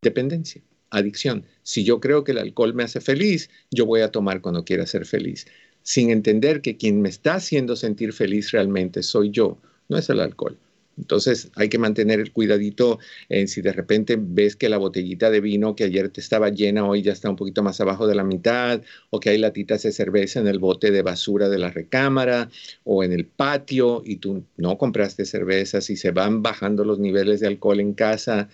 Dependencia 0.00 0.62
adicción. 0.90 1.44
Si 1.62 1.84
yo 1.84 2.00
creo 2.00 2.24
que 2.24 2.32
el 2.32 2.38
alcohol 2.38 2.74
me 2.74 2.84
hace 2.84 3.00
feliz, 3.00 3.50
yo 3.70 3.86
voy 3.86 4.00
a 4.00 4.10
tomar 4.10 4.40
cuando 4.40 4.64
quiera 4.64 4.86
ser 4.86 5.06
feliz, 5.06 5.46
sin 5.82 6.10
entender 6.10 6.60
que 6.62 6.76
quien 6.76 7.00
me 7.00 7.08
está 7.08 7.34
haciendo 7.34 7.76
sentir 7.76 8.12
feliz 8.12 8.50
realmente 8.52 9.02
soy 9.02 9.30
yo, 9.30 9.58
no 9.88 9.98
es 9.98 10.08
el 10.10 10.20
alcohol. 10.20 10.58
Entonces 10.98 11.50
hay 11.54 11.68
que 11.68 11.78
mantener 11.78 12.20
el 12.20 12.32
cuidadito 12.32 12.98
en 13.28 13.48
si 13.48 13.60
de 13.60 13.72
repente 13.72 14.16
ves 14.18 14.56
que 14.56 14.68
la 14.68 14.78
botellita 14.78 15.30
de 15.30 15.40
vino 15.40 15.76
que 15.76 15.84
ayer 15.84 16.08
te 16.08 16.20
estaba 16.20 16.48
llena 16.48 16.86
hoy 16.86 17.02
ya 17.02 17.12
está 17.12 17.28
un 17.28 17.36
poquito 17.36 17.62
más 17.62 17.80
abajo 17.80 18.06
de 18.06 18.14
la 18.14 18.24
mitad 18.24 18.80
o 19.10 19.20
que 19.20 19.30
hay 19.30 19.38
latitas 19.38 19.82
de 19.82 19.92
cerveza 19.92 20.40
en 20.40 20.48
el 20.48 20.58
bote 20.58 20.90
de 20.90 21.02
basura 21.02 21.48
de 21.48 21.58
la 21.58 21.70
recámara 21.70 22.50
o 22.84 23.04
en 23.04 23.12
el 23.12 23.26
patio 23.26 24.02
y 24.04 24.16
tú 24.16 24.44
no 24.56 24.78
compraste 24.78 25.24
cerveza, 25.26 25.80
si 25.80 25.96
se 25.96 26.10
van 26.10 26.42
bajando 26.42 26.84
los 26.84 26.98
niveles 26.98 27.40
de 27.40 27.48
alcohol 27.48 27.80
en 27.80 27.92
casa, 27.92 28.48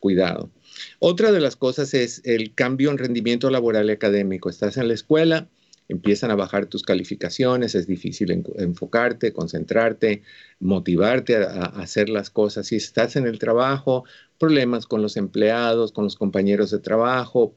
cuidado. 0.00 0.50
Otra 0.98 1.32
de 1.32 1.40
las 1.40 1.56
cosas 1.56 1.94
es 1.94 2.20
el 2.24 2.54
cambio 2.54 2.90
en 2.90 2.98
rendimiento 2.98 3.50
laboral 3.50 3.88
y 3.88 3.92
académico. 3.92 4.50
Estás 4.50 4.76
en 4.76 4.88
la 4.88 4.94
escuela, 4.94 5.48
empiezan 5.88 6.30
a 6.30 6.34
bajar 6.34 6.66
tus 6.66 6.82
calificaciones, 6.82 7.74
es 7.74 7.86
difícil 7.86 8.30
enfocarte, 8.56 9.32
concentrarte, 9.32 10.22
motivarte 10.60 11.36
a, 11.36 11.64
hacer 11.80 12.08
las 12.08 12.30
cosas. 12.30 12.66
Si 12.66 12.76
estás 12.76 13.16
en 13.16 13.26
el 13.26 13.38
trabajo, 13.38 14.04
problemas 14.38 14.86
con 14.86 15.02
los 15.02 15.16
empleados, 15.16 15.92
con 15.92 16.04
los 16.04 16.16
compañeros 16.16 16.70
de 16.70 16.78
trabajo, 16.78 17.56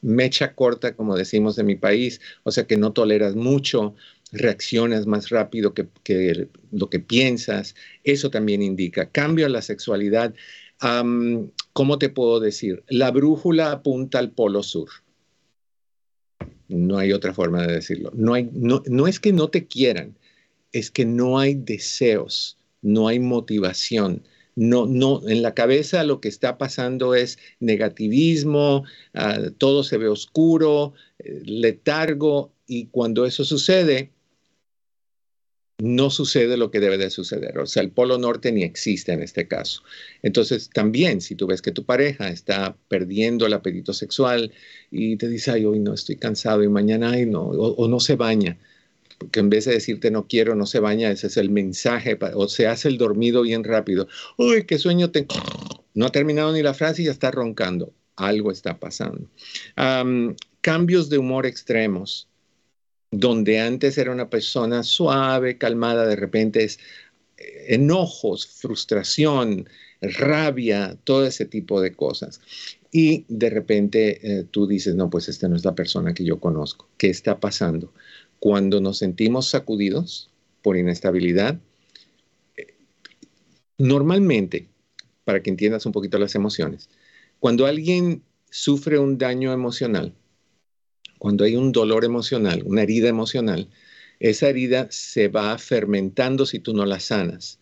mecha 0.00 0.54
corta, 0.54 0.94
como 0.94 1.16
decimos 1.16 1.58
en 1.58 1.66
mi 1.66 1.76
país, 1.76 2.20
o 2.44 2.50
sea 2.50 2.66
que 2.66 2.76
no 2.76 2.92
toleras 2.92 3.34
mucho, 3.34 3.94
reaccionas 4.32 5.06
más 5.06 5.30
rápido 5.30 5.74
que, 5.74 5.88
que 6.04 6.48
lo 6.70 6.90
que 6.90 7.00
piensas, 7.00 7.74
eso 8.04 8.30
también 8.30 8.62
indica 8.62 9.10
cambio 9.10 9.46
en 9.46 9.52
la 9.52 9.62
sexualidad. 9.62 10.34
¿cómo 11.72 11.98
te 11.98 12.08
puedo 12.08 12.38
decir? 12.38 12.84
La 12.88 13.10
brújula 13.10 13.72
apunta 13.72 14.20
al 14.20 14.30
polo 14.30 14.62
sur. 14.62 14.88
No 16.68 16.98
hay 16.98 17.12
otra 17.12 17.34
forma 17.34 17.66
de 17.66 17.74
decirlo. 17.74 18.10
No, 18.14 18.34
hay, 18.34 18.48
no, 18.52 18.82
no 18.86 19.06
es 19.06 19.20
que 19.20 19.32
no 19.32 19.48
te 19.48 19.66
quieran, 19.66 20.16
es 20.72 20.90
que 20.90 21.04
no 21.04 21.38
hay 21.38 21.54
deseos, 21.54 22.58
no 22.82 23.08
hay 23.08 23.18
motivación. 23.18 24.22
No, 24.54 24.86
no, 24.86 25.26
en 25.28 25.42
la 25.42 25.54
cabeza 25.54 26.02
lo 26.02 26.20
que 26.20 26.28
está 26.28 26.58
pasando 26.58 27.14
es 27.14 27.38
negativismo, 27.60 28.84
ah, 29.14 29.38
todo 29.56 29.84
se 29.84 29.98
ve 29.98 30.08
oscuro, 30.08 30.94
eh, 31.20 31.42
letargo, 31.44 32.52
y 32.66 32.86
cuando 32.86 33.24
eso 33.24 33.44
sucede, 33.44 34.12
no 35.78 36.10
sucede 36.10 36.56
lo 36.56 36.70
que 36.70 36.80
debe 36.80 36.98
de 36.98 37.08
suceder. 37.08 37.58
O 37.58 37.66
sea, 37.66 37.82
el 37.82 37.90
polo 37.90 38.18
norte 38.18 38.50
ni 38.50 38.64
existe 38.64 39.12
en 39.12 39.22
este 39.22 39.46
caso. 39.46 39.82
Entonces, 40.22 40.70
también, 40.70 41.20
si 41.20 41.36
tú 41.36 41.46
ves 41.46 41.62
que 41.62 41.70
tu 41.70 41.84
pareja 41.84 42.28
está 42.28 42.76
perdiendo 42.88 43.46
el 43.46 43.52
apetito 43.52 43.92
sexual 43.92 44.52
y 44.90 45.16
te 45.16 45.28
dice, 45.28 45.52
ay, 45.52 45.64
hoy 45.64 45.78
no 45.78 45.94
estoy 45.94 46.16
cansado 46.16 46.64
y 46.64 46.68
mañana, 46.68 47.12
ay, 47.12 47.26
no, 47.26 47.42
o, 47.42 47.88
no 47.88 48.00
se 48.00 48.16
baña, 48.16 48.58
porque 49.18 49.38
en 49.40 49.50
vez 49.50 49.66
de 49.66 49.72
decirte 49.72 50.10
no 50.10 50.26
quiero, 50.26 50.56
no 50.56 50.66
se 50.66 50.80
baña, 50.80 51.12
ese 51.12 51.28
es 51.28 51.36
el 51.36 51.50
mensaje, 51.50 52.18
o 52.34 52.48
se 52.48 52.66
hace 52.66 52.88
el 52.88 52.98
dormido 52.98 53.42
bien 53.42 53.62
rápido. 53.62 54.08
Uy, 54.36 54.64
qué 54.64 54.78
sueño 54.78 55.10
tengo. 55.12 55.36
No 55.94 56.06
ha 56.06 56.12
terminado 56.12 56.52
ni 56.52 56.62
la 56.62 56.74
frase 56.74 57.02
y 57.02 57.04
ya 57.06 57.12
está 57.12 57.30
roncando. 57.30 57.92
Algo 58.16 58.50
está 58.50 58.80
pasando. 58.80 59.28
cambios 60.60 61.08
de 61.08 61.18
humor 61.18 61.46
extremos 61.46 62.28
donde 63.10 63.60
antes 63.60 63.96
era 63.98 64.12
una 64.12 64.28
persona 64.30 64.82
suave, 64.82 65.58
calmada, 65.58 66.06
de 66.06 66.16
repente 66.16 66.64
es 66.64 66.78
eh, 67.36 67.66
enojos, 67.74 68.46
frustración, 68.46 69.68
rabia, 70.00 70.96
todo 71.04 71.26
ese 71.26 71.46
tipo 71.46 71.80
de 71.80 71.94
cosas. 71.94 72.40
Y 72.90 73.24
de 73.28 73.50
repente 73.50 74.40
eh, 74.40 74.44
tú 74.50 74.66
dices, 74.66 74.94
no, 74.94 75.10
pues 75.10 75.28
esta 75.28 75.48
no 75.48 75.56
es 75.56 75.64
la 75.64 75.74
persona 75.74 76.14
que 76.14 76.24
yo 76.24 76.40
conozco. 76.40 76.88
¿Qué 76.96 77.08
está 77.08 77.40
pasando? 77.40 77.92
Cuando 78.38 78.80
nos 78.80 78.98
sentimos 78.98 79.48
sacudidos 79.48 80.30
por 80.62 80.76
inestabilidad, 80.76 81.58
eh, 82.56 82.74
normalmente, 83.78 84.68
para 85.24 85.42
que 85.42 85.50
entiendas 85.50 85.86
un 85.86 85.92
poquito 85.92 86.18
las 86.18 86.34
emociones, 86.34 86.88
cuando 87.40 87.66
alguien 87.66 88.22
sufre 88.50 88.98
un 88.98 89.18
daño 89.18 89.52
emocional, 89.52 90.14
cuando 91.18 91.44
hay 91.44 91.56
un 91.56 91.72
dolor 91.72 92.04
emocional, 92.04 92.62
una 92.64 92.82
herida 92.82 93.08
emocional, 93.08 93.68
esa 94.20 94.48
herida 94.48 94.88
se 94.90 95.28
va 95.28 95.56
fermentando 95.58 96.46
si 96.46 96.58
tú 96.58 96.74
no 96.74 96.84
la 96.86 97.00
sanas. 97.00 97.60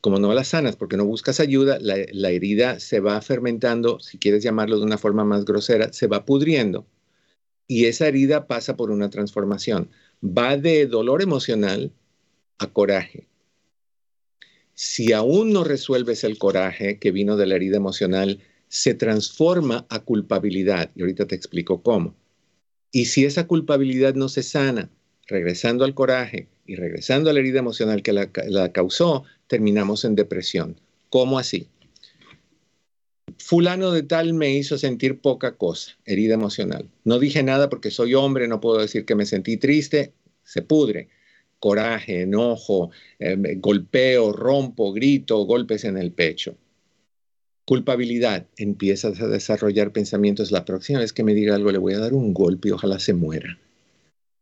Como 0.00 0.18
no 0.18 0.32
la 0.34 0.44
sanas 0.44 0.76
porque 0.76 0.96
no 0.96 1.04
buscas 1.04 1.38
ayuda, 1.40 1.78
la, 1.80 2.30
herida 2.30 2.80
se 2.80 3.00
va 3.00 3.20
fermentando, 3.20 4.00
si 4.00 4.18
quieres 4.18 4.42
llamarlo 4.42 4.78
de 4.78 4.84
una 4.84 4.98
forma 4.98 5.24
más 5.24 5.44
grosera, 5.44 5.92
se 5.92 6.06
va 6.06 6.24
pudriendo. 6.24 6.86
Y 7.68 7.86
esa 7.86 8.08
herida 8.08 8.46
pasa 8.48 8.76
por 8.76 8.90
una 8.90 9.10
transformación. 9.10 9.90
Va 10.24 10.56
de 10.56 10.86
dolor 10.86 11.22
emocional 11.22 11.92
a 12.58 12.66
coraje. 12.66 13.28
Si 14.74 15.12
aún 15.12 15.52
no 15.52 15.64
resuelves 15.64 16.24
el 16.24 16.38
coraje 16.38 16.98
que 16.98 17.12
vino 17.12 17.36
de 17.36 17.46
la 17.46 17.56
herida 17.56 17.76
emocional, 17.76 18.40
se 18.68 18.94
transforma 18.94 19.86
a 19.90 20.00
culpabilidad. 20.00 20.90
Y 20.96 21.02
ahorita 21.02 21.26
te 21.26 21.34
explico 21.34 21.82
cómo. 21.82 22.16
Y 22.92 23.06
si 23.06 23.24
esa 23.24 23.46
culpabilidad 23.46 24.14
no 24.14 24.28
se 24.28 24.42
sana, 24.42 24.90
regresando 25.26 25.84
al 25.84 25.94
coraje 25.94 26.46
y 26.66 26.76
regresando 26.76 27.30
a 27.30 27.32
la 27.32 27.40
herida 27.40 27.58
emocional 27.58 28.02
que 28.02 28.12
la, 28.12 28.72
causó, 28.72 29.24
terminamos 29.46 30.04
en 30.04 30.14
depresión. 30.14 30.76
¿Cómo 31.08 31.38
así? 31.38 31.68
Fulano 33.38 33.92
de 33.92 34.02
tal 34.02 34.34
me 34.34 34.54
hizo 34.54 34.76
sentir 34.76 35.20
poca 35.20 35.56
cosa, 35.56 35.96
herida 36.04 36.34
emocional. 36.34 36.88
No 37.04 37.18
dije 37.18 37.42
nada 37.42 37.70
porque 37.70 37.90
soy 37.90 38.14
hombre, 38.14 38.46
no 38.46 38.60
puedo 38.60 38.78
decir 38.78 39.06
que 39.06 39.14
me 39.14 39.24
sentí 39.24 39.56
triste, 39.56 40.12
se 40.44 40.62
pudre. 40.62 41.08
coraje, 41.58 42.22
enojo, 42.22 42.90
eh, 43.20 43.36
golpeo, 43.58 44.32
rompo, 44.32 44.92
grito, 44.92 45.44
golpes 45.44 45.84
en 45.84 45.96
el 45.96 46.10
pecho. 46.10 46.56
Culpabilidad, 47.64 48.48
empiezas 48.56 49.20
a 49.20 49.28
desarrollar 49.28 49.92
pensamientos, 49.92 50.50
la 50.50 50.64
próxima 50.64 50.98
vez 50.98 51.12
que 51.12 51.22
me 51.22 51.32
diga 51.32 51.54
algo 51.54 51.70
le 51.70 51.78
voy 51.78 51.94
a 51.94 52.00
dar 52.00 52.12
un 52.12 52.34
golpe 52.34 52.68
y 52.68 52.72
ojalá 52.72 52.98
se 52.98 53.14
muera. 53.14 53.56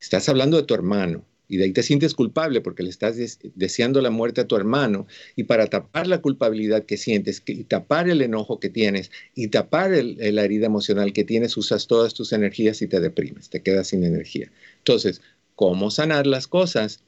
Estás 0.00 0.30
hablando 0.30 0.56
de 0.56 0.62
tu 0.62 0.72
hermano 0.72 1.26
y 1.46 1.58
de 1.58 1.64
ahí 1.64 1.72
te 1.72 1.82
sientes 1.82 2.14
culpable 2.14 2.62
porque 2.62 2.82
le 2.82 2.88
estás 2.88 3.16
deseando 3.54 4.00
la 4.00 4.08
muerte 4.08 4.40
a 4.40 4.46
tu 4.46 4.56
hermano 4.56 5.06
y 5.36 5.44
para 5.44 5.66
tapar 5.66 6.06
la 6.06 6.22
culpabilidad 6.22 6.86
que 6.86 6.96
sientes 6.96 7.42
y 7.44 7.64
tapar 7.64 8.08
el 8.08 8.22
enojo 8.22 8.58
que 8.58 8.70
tienes 8.70 9.10
y 9.34 9.48
tapar 9.48 9.90
la 9.90 10.44
herida 10.44 10.66
emocional 10.66 11.12
que 11.12 11.24
tienes, 11.24 11.58
usas 11.58 11.88
todas 11.88 12.14
tus 12.14 12.32
energías 12.32 12.80
y 12.80 12.86
te 12.86 13.00
deprimes, 13.00 13.50
te 13.50 13.62
quedas 13.62 13.88
sin 13.88 14.04
energía. 14.04 14.50
Entonces, 14.78 15.20
¿cómo 15.56 15.90
sanar 15.90 16.26
las 16.26 16.46
cosas? 16.46 17.00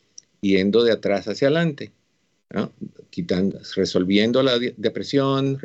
Yendo 0.42 0.82
de 0.82 0.92
atrás 0.92 1.28
hacia 1.28 1.48
adelante, 1.48 1.92
Quitando, 3.10 3.58
resolviendo 3.76 4.42
la 4.42 4.58
depresión, 4.58 5.58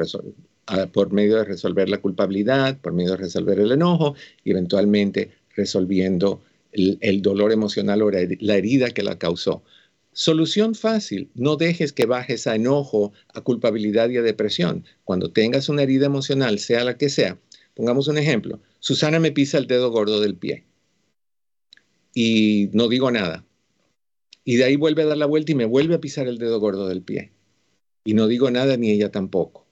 por 0.92 1.14
medio 1.14 1.38
de 1.38 1.46
resolver 1.46 1.90
la 1.90 2.00
culpabilidad, 2.00 2.80
por 2.80 2.94
medio 2.94 3.12
de 3.12 3.18
resolver 3.18 3.60
el 3.60 3.72
enojo 3.72 4.16
y 4.44 4.52
eventualmente 4.52 5.32
resolviendo 5.56 6.42
el, 6.72 7.22
dolor 7.22 7.52
emocional 7.52 8.02
o 8.02 8.12
la 8.12 8.56
herida 8.56 8.92
que 8.92 9.04
la 9.04 9.18
causó. 9.18 9.64
Solución 10.12 10.76
fácil, 10.76 11.30
no 11.36 11.58
dejes 11.58 11.94
que 11.94 12.06
bajes 12.06 12.48
a 12.48 12.56
enojo, 12.56 13.14
a 13.34 13.42
culpabilidad 13.42 14.10
y 14.10 14.18
a 14.18 14.22
depresión. 14.22 14.84
Cuando 15.04 15.32
tengas 15.32 15.70
una 15.70 15.84
herida 15.84 16.08
emocional, 16.08 16.60
sea 16.60 16.84
la 16.84 16.98
que 16.98 17.10
sea, 17.10 17.38
pongamos 17.76 18.08
un 18.08 18.18
ejemplo, 18.18 18.60
Susana 18.80 19.20
me 19.20 19.32
pisa 19.32 19.58
el 19.58 19.68
dedo 19.68 19.92
gordo 19.92 20.20
del 20.20 20.36
pie 20.36 20.66
y 22.14 22.72
no 22.74 22.88
digo 22.88 23.12
nada. 23.12 23.46
Y 24.48 24.56
de 24.56 24.64
ahí 24.64 24.78
vuelve 24.78 25.04
a 25.04 25.08
dar 25.08 25.18
la 25.18 25.26
vuelta 25.26 25.52
y 25.52 25.56
me 25.56 25.66
vuelve 25.66 25.96
a 25.96 26.00
pisar 26.00 26.26
el 26.26 26.38
dedo 26.38 26.58
gordo 26.62 26.88
del 26.88 27.02
pie. 27.02 27.34
Y 28.06 28.14
no 28.14 28.28
digo 28.28 28.50
nada 28.50 28.78
ni 28.78 28.92
ella 28.92 29.12
tampoco. 29.12 29.68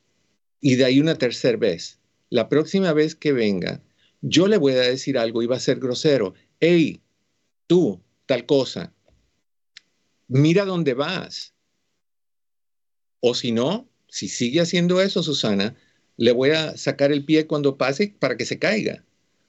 Y 0.59 0.75
de 0.75 0.83
ahí 0.83 0.99
una 0.99 1.17
tercera 1.17 1.57
vez. 1.57 2.01
La 2.29 2.49
próxima 2.49 2.91
vez 2.91 3.15
que 3.15 3.31
venga, 3.31 3.81
yo 4.19 4.49
le 4.49 4.57
voy 4.57 4.73
a 4.73 4.81
decir 4.81 5.17
algo 5.17 5.41
y 5.41 5.45
va 5.45 5.55
a 5.55 5.61
ser 5.61 5.79
grosero 5.79 6.33
hey, 6.59 7.01
tú, 7.67 8.01
tal 8.25 8.45
cosa, 8.45 8.93
mira 10.27 10.65
dónde 10.65 10.93
vas. 10.93 11.53
O 13.21 13.33
si 13.33 13.53
no, 13.53 13.87
si 14.09 14.27
sigue 14.27 14.59
haciendo 14.59 15.01
eso, 15.01 15.23
Susana, 15.23 15.73
le 16.17 16.33
voy 16.33 16.49
a 16.49 16.75
sacar 16.75 17.13
el 17.13 17.23
pie 17.23 17.47
cuando 17.47 17.77
pase 17.77 18.13
para 18.19 18.35
que 18.35 18.45
se 18.45 18.59
caiga. 18.59 19.05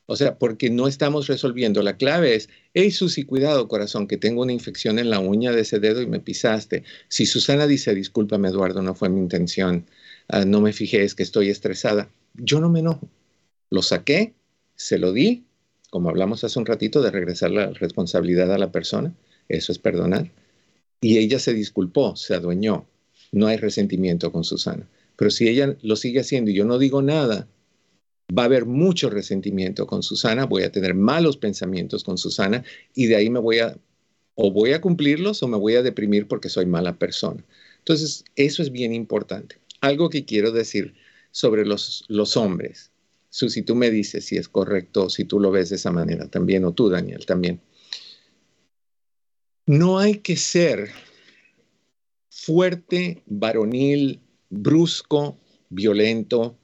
O 0.06 0.16
sea, 0.16 0.38
porque 0.38 0.70
no 0.70 0.86
estamos 0.86 1.26
resolviendo. 1.26 1.82
La 1.82 1.96
clave 1.96 2.34
es, 2.36 2.48
hey 2.74 2.90
Susi, 2.90 3.24
cuidado 3.24 3.68
corazón, 3.68 4.06
que 4.06 4.16
tengo 4.16 4.42
una 4.42 4.52
infección 4.52 4.98
en 4.98 5.10
la 5.10 5.18
uña 5.18 5.52
de 5.52 5.62
ese 5.62 5.80
dedo 5.80 6.00
y 6.00 6.06
me 6.06 6.20
pisaste. 6.20 6.84
Si 7.08 7.26
Susana 7.26 7.66
dice, 7.66 7.94
discúlpame 7.94 8.48
Eduardo, 8.48 8.82
no 8.82 8.94
fue 8.94 9.08
mi 9.08 9.20
intención, 9.20 9.86
ah, 10.28 10.44
no 10.44 10.60
me 10.60 10.72
fijé, 10.72 11.02
es 11.02 11.14
que 11.14 11.22
estoy 11.24 11.50
estresada, 11.50 12.08
yo 12.34 12.60
no 12.60 12.68
me 12.68 12.80
enojo. 12.80 13.08
Lo 13.70 13.82
saqué, 13.82 14.34
se 14.76 14.98
lo 14.98 15.12
di 15.12 15.46
como 15.90 16.10
hablamos 16.10 16.44
hace 16.44 16.58
un 16.58 16.66
ratito, 16.66 17.00
de 17.00 17.10
regresar 17.10 17.50
la 17.50 17.70
responsabilidad 17.70 18.52
a 18.52 18.58
la 18.58 18.70
persona, 18.70 19.14
eso 19.48 19.72
es 19.72 19.78
perdonar. 19.78 20.30
Y 21.00 21.18
ella 21.18 21.38
se 21.38 21.54
disculpó, 21.54 22.16
se 22.16 22.34
adueñó, 22.34 22.86
no 23.32 23.46
hay 23.46 23.56
resentimiento 23.56 24.32
con 24.32 24.44
Susana. 24.44 24.88
Pero 25.16 25.30
si 25.30 25.48
ella 25.48 25.76
lo 25.82 25.96
sigue 25.96 26.20
haciendo 26.20 26.50
y 26.50 26.54
yo 26.54 26.64
no 26.64 26.78
digo 26.78 27.00
nada, 27.00 27.48
va 28.36 28.42
a 28.42 28.46
haber 28.46 28.66
mucho 28.66 29.10
resentimiento 29.10 29.86
con 29.86 30.02
Susana, 30.02 30.46
voy 30.46 30.62
a 30.62 30.72
tener 30.72 30.94
malos 30.94 31.36
pensamientos 31.36 32.04
con 32.04 32.18
Susana 32.18 32.64
y 32.94 33.06
de 33.06 33.16
ahí 33.16 33.30
me 33.30 33.38
voy 33.38 33.60
a, 33.60 33.76
o 34.34 34.50
voy 34.50 34.72
a 34.72 34.80
cumplirlos 34.80 35.42
o 35.42 35.48
me 35.48 35.56
voy 35.56 35.74
a 35.76 35.82
deprimir 35.82 36.26
porque 36.28 36.48
soy 36.48 36.66
mala 36.66 36.98
persona. 36.98 37.44
Entonces, 37.78 38.24
eso 38.34 38.62
es 38.62 38.72
bien 38.72 38.92
importante. 38.92 39.58
Algo 39.80 40.10
que 40.10 40.24
quiero 40.24 40.50
decir 40.50 40.94
sobre 41.30 41.64
los, 41.64 42.04
los 42.08 42.36
hombres 42.36 42.90
si 43.30 43.62
tú 43.62 43.74
me 43.74 43.90
dices 43.90 44.24
si 44.24 44.36
es 44.36 44.48
correcto, 44.48 45.10
si 45.10 45.24
tú 45.24 45.38
lo 45.40 45.50
ves 45.50 45.70
de 45.70 45.76
esa 45.76 45.92
manera 45.92 46.28
también, 46.28 46.64
o 46.64 46.72
tú, 46.72 46.88
Daniel, 46.88 47.26
también. 47.26 47.60
No 49.66 49.98
hay 49.98 50.18
que 50.18 50.36
ser 50.36 50.90
fuerte, 52.30 53.22
varonil, 53.26 54.20
brusco, 54.48 55.38
violento, 55.68 56.56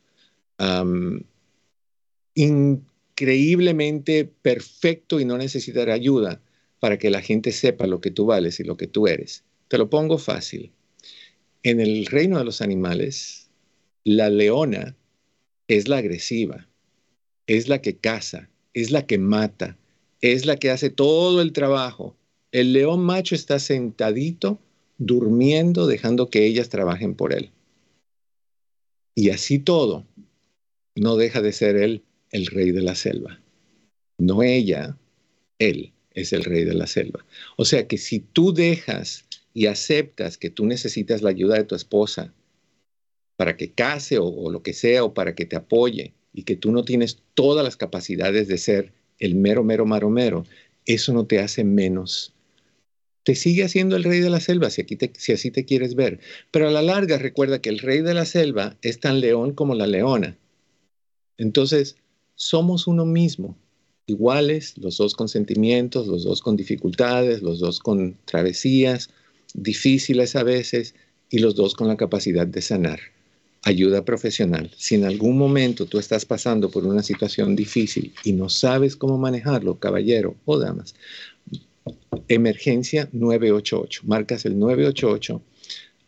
increíblemente 2.34 4.24
perfecto 4.24 5.20
y 5.20 5.24
no 5.24 5.38
necesitar 5.38 5.90
ayuda 5.90 6.40
para 6.80 6.98
que 6.98 7.10
la 7.10 7.20
gente 7.20 7.52
sepa 7.52 7.86
lo 7.86 8.00
que 8.00 8.10
tú 8.10 8.26
vales 8.26 8.58
y 8.60 8.64
lo 8.64 8.76
que 8.76 8.86
tú 8.86 9.06
eres. 9.06 9.44
Te 9.68 9.78
lo 9.78 9.88
pongo 9.88 10.18
fácil. 10.18 10.72
En 11.62 11.80
el 11.80 12.06
reino 12.06 12.38
de 12.38 12.44
los 12.44 12.60
animales, 12.60 13.48
la 14.04 14.30
leona 14.30 14.96
es 15.68 15.88
la 15.88 15.98
agresiva, 15.98 16.68
es 17.46 17.68
la 17.68 17.80
que 17.80 17.96
caza, 17.96 18.50
es 18.74 18.90
la 18.90 19.06
que 19.06 19.18
mata, 19.18 19.78
es 20.20 20.44
la 20.44 20.56
que 20.56 20.70
hace 20.70 20.90
todo 20.90 21.40
el 21.40 21.52
trabajo. 21.52 22.16
El 22.50 22.72
león 22.72 23.00
macho 23.00 23.34
está 23.34 23.58
sentadito, 23.58 24.58
durmiendo, 24.98 25.86
dejando 25.86 26.28
que 26.28 26.46
ellas 26.46 26.68
trabajen 26.68 27.14
por 27.14 27.32
él. 27.32 27.50
Y 29.14 29.30
así 29.30 29.58
todo, 29.58 30.04
no 30.96 31.16
deja 31.16 31.40
de 31.40 31.52
ser 31.52 31.76
él 31.76 32.02
el 32.32 32.46
rey 32.46 32.72
de 32.72 32.82
la 32.82 32.94
selva. 32.94 33.40
No 34.18 34.42
ella, 34.42 34.98
él 35.58 35.92
es 36.14 36.32
el 36.32 36.44
rey 36.44 36.64
de 36.64 36.74
la 36.74 36.86
selva. 36.86 37.24
O 37.56 37.64
sea 37.64 37.86
que 37.86 37.98
si 37.98 38.20
tú 38.20 38.52
dejas 38.52 39.24
y 39.54 39.66
aceptas 39.66 40.38
que 40.38 40.50
tú 40.50 40.66
necesitas 40.66 41.22
la 41.22 41.30
ayuda 41.30 41.56
de 41.56 41.64
tu 41.64 41.74
esposa 41.74 42.32
para 43.36 43.56
que 43.56 43.72
case 43.72 44.18
o, 44.18 44.50
lo 44.50 44.62
que 44.62 44.72
sea, 44.72 45.04
o 45.04 45.14
para 45.14 45.34
que 45.34 45.46
te 45.46 45.56
apoye, 45.56 46.14
y 46.32 46.44
que 46.44 46.56
tú 46.56 46.72
no 46.72 46.84
tienes 46.84 47.18
todas 47.34 47.64
las 47.64 47.76
capacidades 47.76 48.48
de 48.48 48.56
ser 48.56 48.92
el 49.18 49.34
mero, 49.34 49.64
mero, 49.64 49.84
maromero, 49.84 50.44
eso 50.86 51.12
no 51.12 51.26
te 51.26 51.38
hace 51.38 51.64
menos. 51.64 52.34
Te 53.24 53.34
sigue 53.34 53.64
haciendo 53.64 53.96
el 53.96 54.04
rey 54.04 54.20
de 54.20 54.30
la 54.30 54.40
selva 54.40 54.70
si, 54.70 54.80
aquí 54.80 54.98
si 55.18 55.32
así 55.32 55.50
te 55.50 55.64
quieres 55.64 55.94
ver. 55.94 56.20
Pero 56.50 56.68
a 56.68 56.70
la 56.70 56.82
larga 56.82 57.18
recuerda 57.18 57.60
que 57.60 57.68
el 57.68 57.78
rey 57.78 58.00
de 58.00 58.14
la 58.14 58.24
selva 58.24 58.76
es 58.82 59.00
tan 59.00 59.20
león 59.20 59.54
como 59.54 59.74
la 59.74 59.86
leona. 59.86 60.38
Entonces, 61.36 61.96
somos 62.42 62.88
uno 62.88 63.06
mismo, 63.06 63.56
iguales, 64.06 64.76
los 64.76 64.96
dos 64.96 65.14
con 65.14 65.28
sentimientos, 65.28 66.08
los 66.08 66.24
dos 66.24 66.42
con 66.42 66.56
dificultades, 66.56 67.40
los 67.40 67.60
dos 67.60 67.78
con 67.78 68.16
travesías, 68.24 69.10
difíciles 69.54 70.34
a 70.34 70.42
veces, 70.42 70.96
y 71.30 71.38
los 71.38 71.54
dos 71.54 71.74
con 71.74 71.86
la 71.86 71.96
capacidad 71.96 72.46
de 72.46 72.60
sanar 72.60 72.98
ayuda 73.62 74.04
profesional. 74.04 74.72
Si 74.76 74.96
en 74.96 75.04
algún 75.04 75.38
momento 75.38 75.86
tú 75.86 76.00
estás 76.00 76.24
pasando 76.24 76.68
por 76.68 76.84
una 76.84 77.04
situación 77.04 77.54
difícil 77.54 78.12
y 78.24 78.32
no 78.32 78.48
sabes 78.48 78.96
cómo 78.96 79.18
manejarlo, 79.18 79.78
caballero 79.78 80.34
o 80.44 80.58
damas, 80.58 80.96
emergencia 82.26 83.08
988, 83.12 84.02
marcas 84.04 84.44
el 84.46 84.58
988 84.58 85.40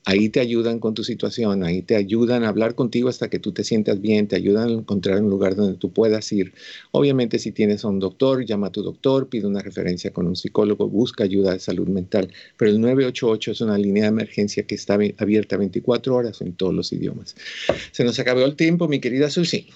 Ahí 0.06 0.28
te 0.28 0.40
ayudan 0.40 0.80
con 0.80 0.94
tu 0.94 1.02
situación, 1.02 1.64
ahí 1.64 1.80
te 1.80 1.96
ayudan 1.96 2.44
a 2.44 2.48
hablar 2.48 2.74
contigo 2.74 3.08
hasta 3.08 3.30
que 3.30 3.38
tú 3.38 3.52
te 3.52 3.64
sientas 3.64 4.00
bien, 4.00 4.28
te 4.28 4.36
ayudan 4.36 4.68
a 4.68 4.72
encontrar 4.72 5.22
un 5.22 5.30
lugar 5.30 5.56
donde 5.56 5.78
tú 5.78 5.92
puedas 5.92 6.30
ir. 6.32 6.52
Obviamente 6.90 7.38
si 7.38 7.52
tienes 7.52 7.84
a 7.84 7.88
un 7.88 8.00
doctor, 8.00 8.44
llama 8.44 8.66
a 8.66 8.72
tu 8.72 8.82
doctor, 8.82 9.28
pide 9.28 9.46
una 9.46 9.60
referencia 9.60 10.12
con 10.12 10.26
un 10.26 10.36
psicólogo, 10.36 10.88
busca 10.88 11.24
ayuda 11.24 11.52
de 11.52 11.58
salud 11.58 11.88
mental. 11.88 12.30
Pero 12.58 12.70
el 12.70 12.80
988 12.80 13.52
es 13.52 13.60
una 13.62 13.78
línea 13.78 14.04
de 14.04 14.08
emergencia 14.10 14.64
que 14.64 14.74
está 14.74 14.98
abierta 15.16 15.56
24 15.56 16.14
horas 16.14 16.40
en 16.42 16.52
todos 16.52 16.74
los 16.74 16.92
idiomas. 16.92 17.34
Se 17.92 18.04
nos 18.04 18.18
acabó 18.18 18.44
el 18.44 18.56
tiempo, 18.56 18.88
mi 18.88 19.00
querida 19.00 19.30
Susi. 19.30 19.68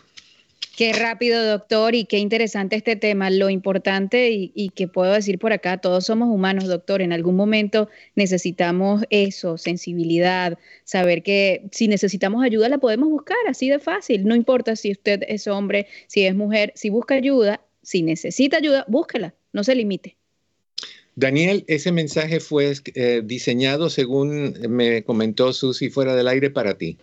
Qué 0.79 0.93
rápido, 0.93 1.45
doctor, 1.45 1.97
y 1.97 2.05
qué 2.05 2.19
interesante 2.19 2.77
este 2.77 2.95
tema. 2.95 3.31
Lo 3.31 3.51
importante 3.51 4.31
y, 4.31 4.71
que 4.77 4.87
puedo 4.87 5.13
decir 5.13 5.41
por 5.41 5.53
acá, 5.53 5.79
todos 5.79 6.07
somos 6.07 6.29
humanos, 6.29 6.69
doctor. 6.69 7.03
En 7.03 7.13
algún 7.13 7.35
momento 7.35 7.89
necesitamos 8.15 9.03
eso, 9.11 9.59
sensibilidad, 9.59 10.57
saber 10.85 11.25
que 11.25 11.65
si 11.73 11.89
necesitamos 11.89 12.45
ayuda 12.45 12.69
la 12.69 12.79
podemos 12.79 13.09
buscar, 13.09 13.39
así 13.49 13.69
de 13.69 13.81
fácil. 13.81 14.25
No 14.25 14.37
importa 14.37 14.77
si 14.77 14.93
usted 14.93 15.23
es 15.27 15.49
hombre, 15.49 15.89
si 16.07 16.25
es 16.25 16.37
mujer, 16.37 16.71
si 16.77 16.91
busca 16.91 17.17
ayuda, 17.17 17.61
si 17.83 18.03
necesita 18.03 18.59
ayuda, 18.59 18.85
búsquela, 18.87 19.35
no 19.53 19.65
se 19.65 19.75
limite. 19.75 20.17
Daniel, 21.17 21.65
ese 21.67 21.91
mensaje 21.91 22.39
fue 22.39 22.73
eh, 22.95 23.23
diseñado, 23.25 23.91
según 23.91 24.55
me 24.69 25.03
comentó 25.03 25.53
Susi, 25.53 25.91
fuera 25.91 26.15
del 26.15 26.29
aire 26.29 26.51
para 26.51 26.79
ti. 26.79 26.99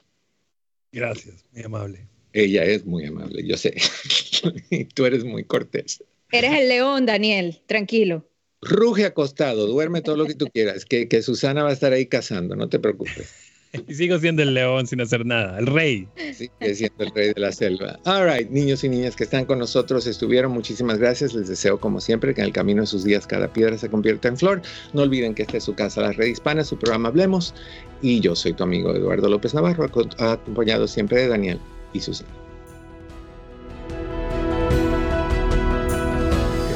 Gracias, 0.93 1.43
muy 1.51 1.63
amable. 1.63 2.14
Ella 2.35 2.65
es 2.65 2.85
muy 2.85 3.05
amable, 3.05 3.47
yo 3.47 3.55
sé. 3.55 3.73
Tú 4.93 5.05
eres 5.05 5.23
muy 5.23 5.45
cortés. 5.45 6.03
Eres 6.33 6.51
el 6.59 6.67
león, 6.67 7.05
Daniel, 7.05 7.61
tranquilo. 7.65 8.27
Ruge 8.61 9.05
acostado, 9.05 9.67
duerme 9.67 10.01
todo 10.01 10.17
lo 10.17 10.25
que 10.25 10.33
tú 10.33 10.47
quieras, 10.53 10.83
que, 10.85 11.07
que 11.07 11.21
Susana 11.21 11.63
va 11.63 11.69
a 11.69 11.73
estar 11.73 11.93
ahí 11.93 12.07
cazando, 12.07 12.55
no 12.55 12.67
te 12.67 12.79
preocupes. 12.79 13.31
y 13.87 13.93
sigo 13.93 14.19
siendo 14.19 14.41
el 14.41 14.53
león 14.53 14.85
sin 14.85 14.99
hacer 14.99 15.25
nada, 15.25 15.57
el 15.59 15.67
rey. 15.67 16.09
Sigue 16.33 16.75
siendo 16.75 17.05
el 17.05 17.11
rey 17.11 17.33
de 17.33 17.39
la 17.39 17.53
selva. 17.53 17.99
All 18.03 18.29
right, 18.29 18.49
niños 18.49 18.83
y 18.83 18.89
niñas 18.89 19.15
que 19.15 19.23
están 19.23 19.45
con 19.45 19.59
nosotros, 19.59 20.05
estuvieron, 20.05 20.51
muchísimas 20.51 20.97
gracias. 20.97 21.33
Les 21.33 21.47
deseo, 21.47 21.79
como 21.79 22.01
siempre, 22.01 22.33
que 22.33 22.41
en 22.41 22.47
el 22.47 22.53
camino 22.53 22.81
de 22.81 22.87
sus 22.87 23.05
días 23.05 23.25
cada 23.25 23.53
piedra 23.53 23.77
se 23.77 23.89
convierta 23.89 24.27
en 24.27 24.35
flor. 24.35 24.61
No 24.91 25.03
olviden 25.03 25.35
que 25.35 25.43
esta 25.43 25.55
es 25.55 25.63
su 25.63 25.73
casa, 25.73 26.01
la 26.01 26.11
Red 26.11 26.27
Hispana, 26.27 26.65
su 26.65 26.77
programa 26.77 27.09
Hablemos. 27.09 27.53
Y 28.01 28.19
yo 28.19 28.35
soy 28.35 28.51
tu 28.51 28.63
amigo 28.63 28.93
Eduardo 28.93 29.29
López 29.29 29.53
Navarro, 29.53 29.85
acompañado 29.85 30.85
siempre 30.87 31.21
de 31.21 31.27
Daniel 31.29 31.59
y 31.95 32.01
Susana. 32.01 32.29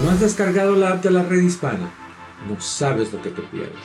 no 0.04 0.12
has 0.12 0.20
descargado 0.22 0.76
la 0.76 0.92
app 0.92 1.04
de 1.04 1.12
la 1.12 1.24
Red 1.24 1.42
Hispana, 1.42 1.92
no 2.48 2.60
sabes 2.62 3.12
lo 3.12 3.22
que 3.22 3.30
te 3.30 3.42
pierdes. 3.42 3.76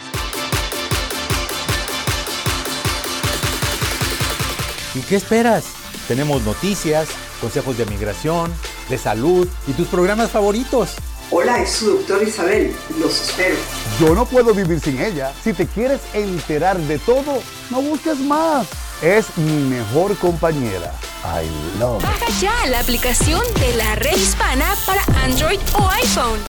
¿Y 4.95 5.01
qué 5.01 5.17
esperas? 5.17 5.67
Tenemos 6.07 6.43
noticias, 6.43 7.09
consejos 7.41 7.77
de 7.77 7.87
migración, 7.87 8.53
de 8.89 8.97
salud 8.97 9.49
y 9.67 9.73
tus 9.73 9.89
programas 9.89 10.31
favoritos. 10.31 10.95
Hola, 11.31 11.61
es 11.61 11.73
su 11.73 11.97
doctor 11.97 12.23
Isabel. 12.23 12.73
Los 13.01 13.21
espero. 13.21 13.57
Yo 13.99 14.15
no 14.15 14.25
puedo 14.25 14.55
vivir 14.55 14.79
sin 14.79 15.01
ella. 15.01 15.33
Si 15.43 15.53
te 15.53 15.67
quieres 15.67 16.01
enterar 16.13 16.79
de 16.79 16.99
todo, 17.01 17.43
no 17.71 17.83
busques 17.83 18.19
más. 18.21 18.69
Es 19.03 19.37
mi 19.37 19.63
mejor 19.65 20.17
compañera. 20.19 20.93
I 21.25 21.79
love. 21.79 22.03
Baja 22.03 22.27
ya 22.41 22.67
la 22.67 22.81
aplicación 22.81 23.43
de 23.61 23.75
la 23.77 23.95
red 23.97 24.17
hispana 24.17 24.75
para 24.87 25.03
Android 25.23 25.61
o 25.75 25.89
iPhone. 25.91 26.41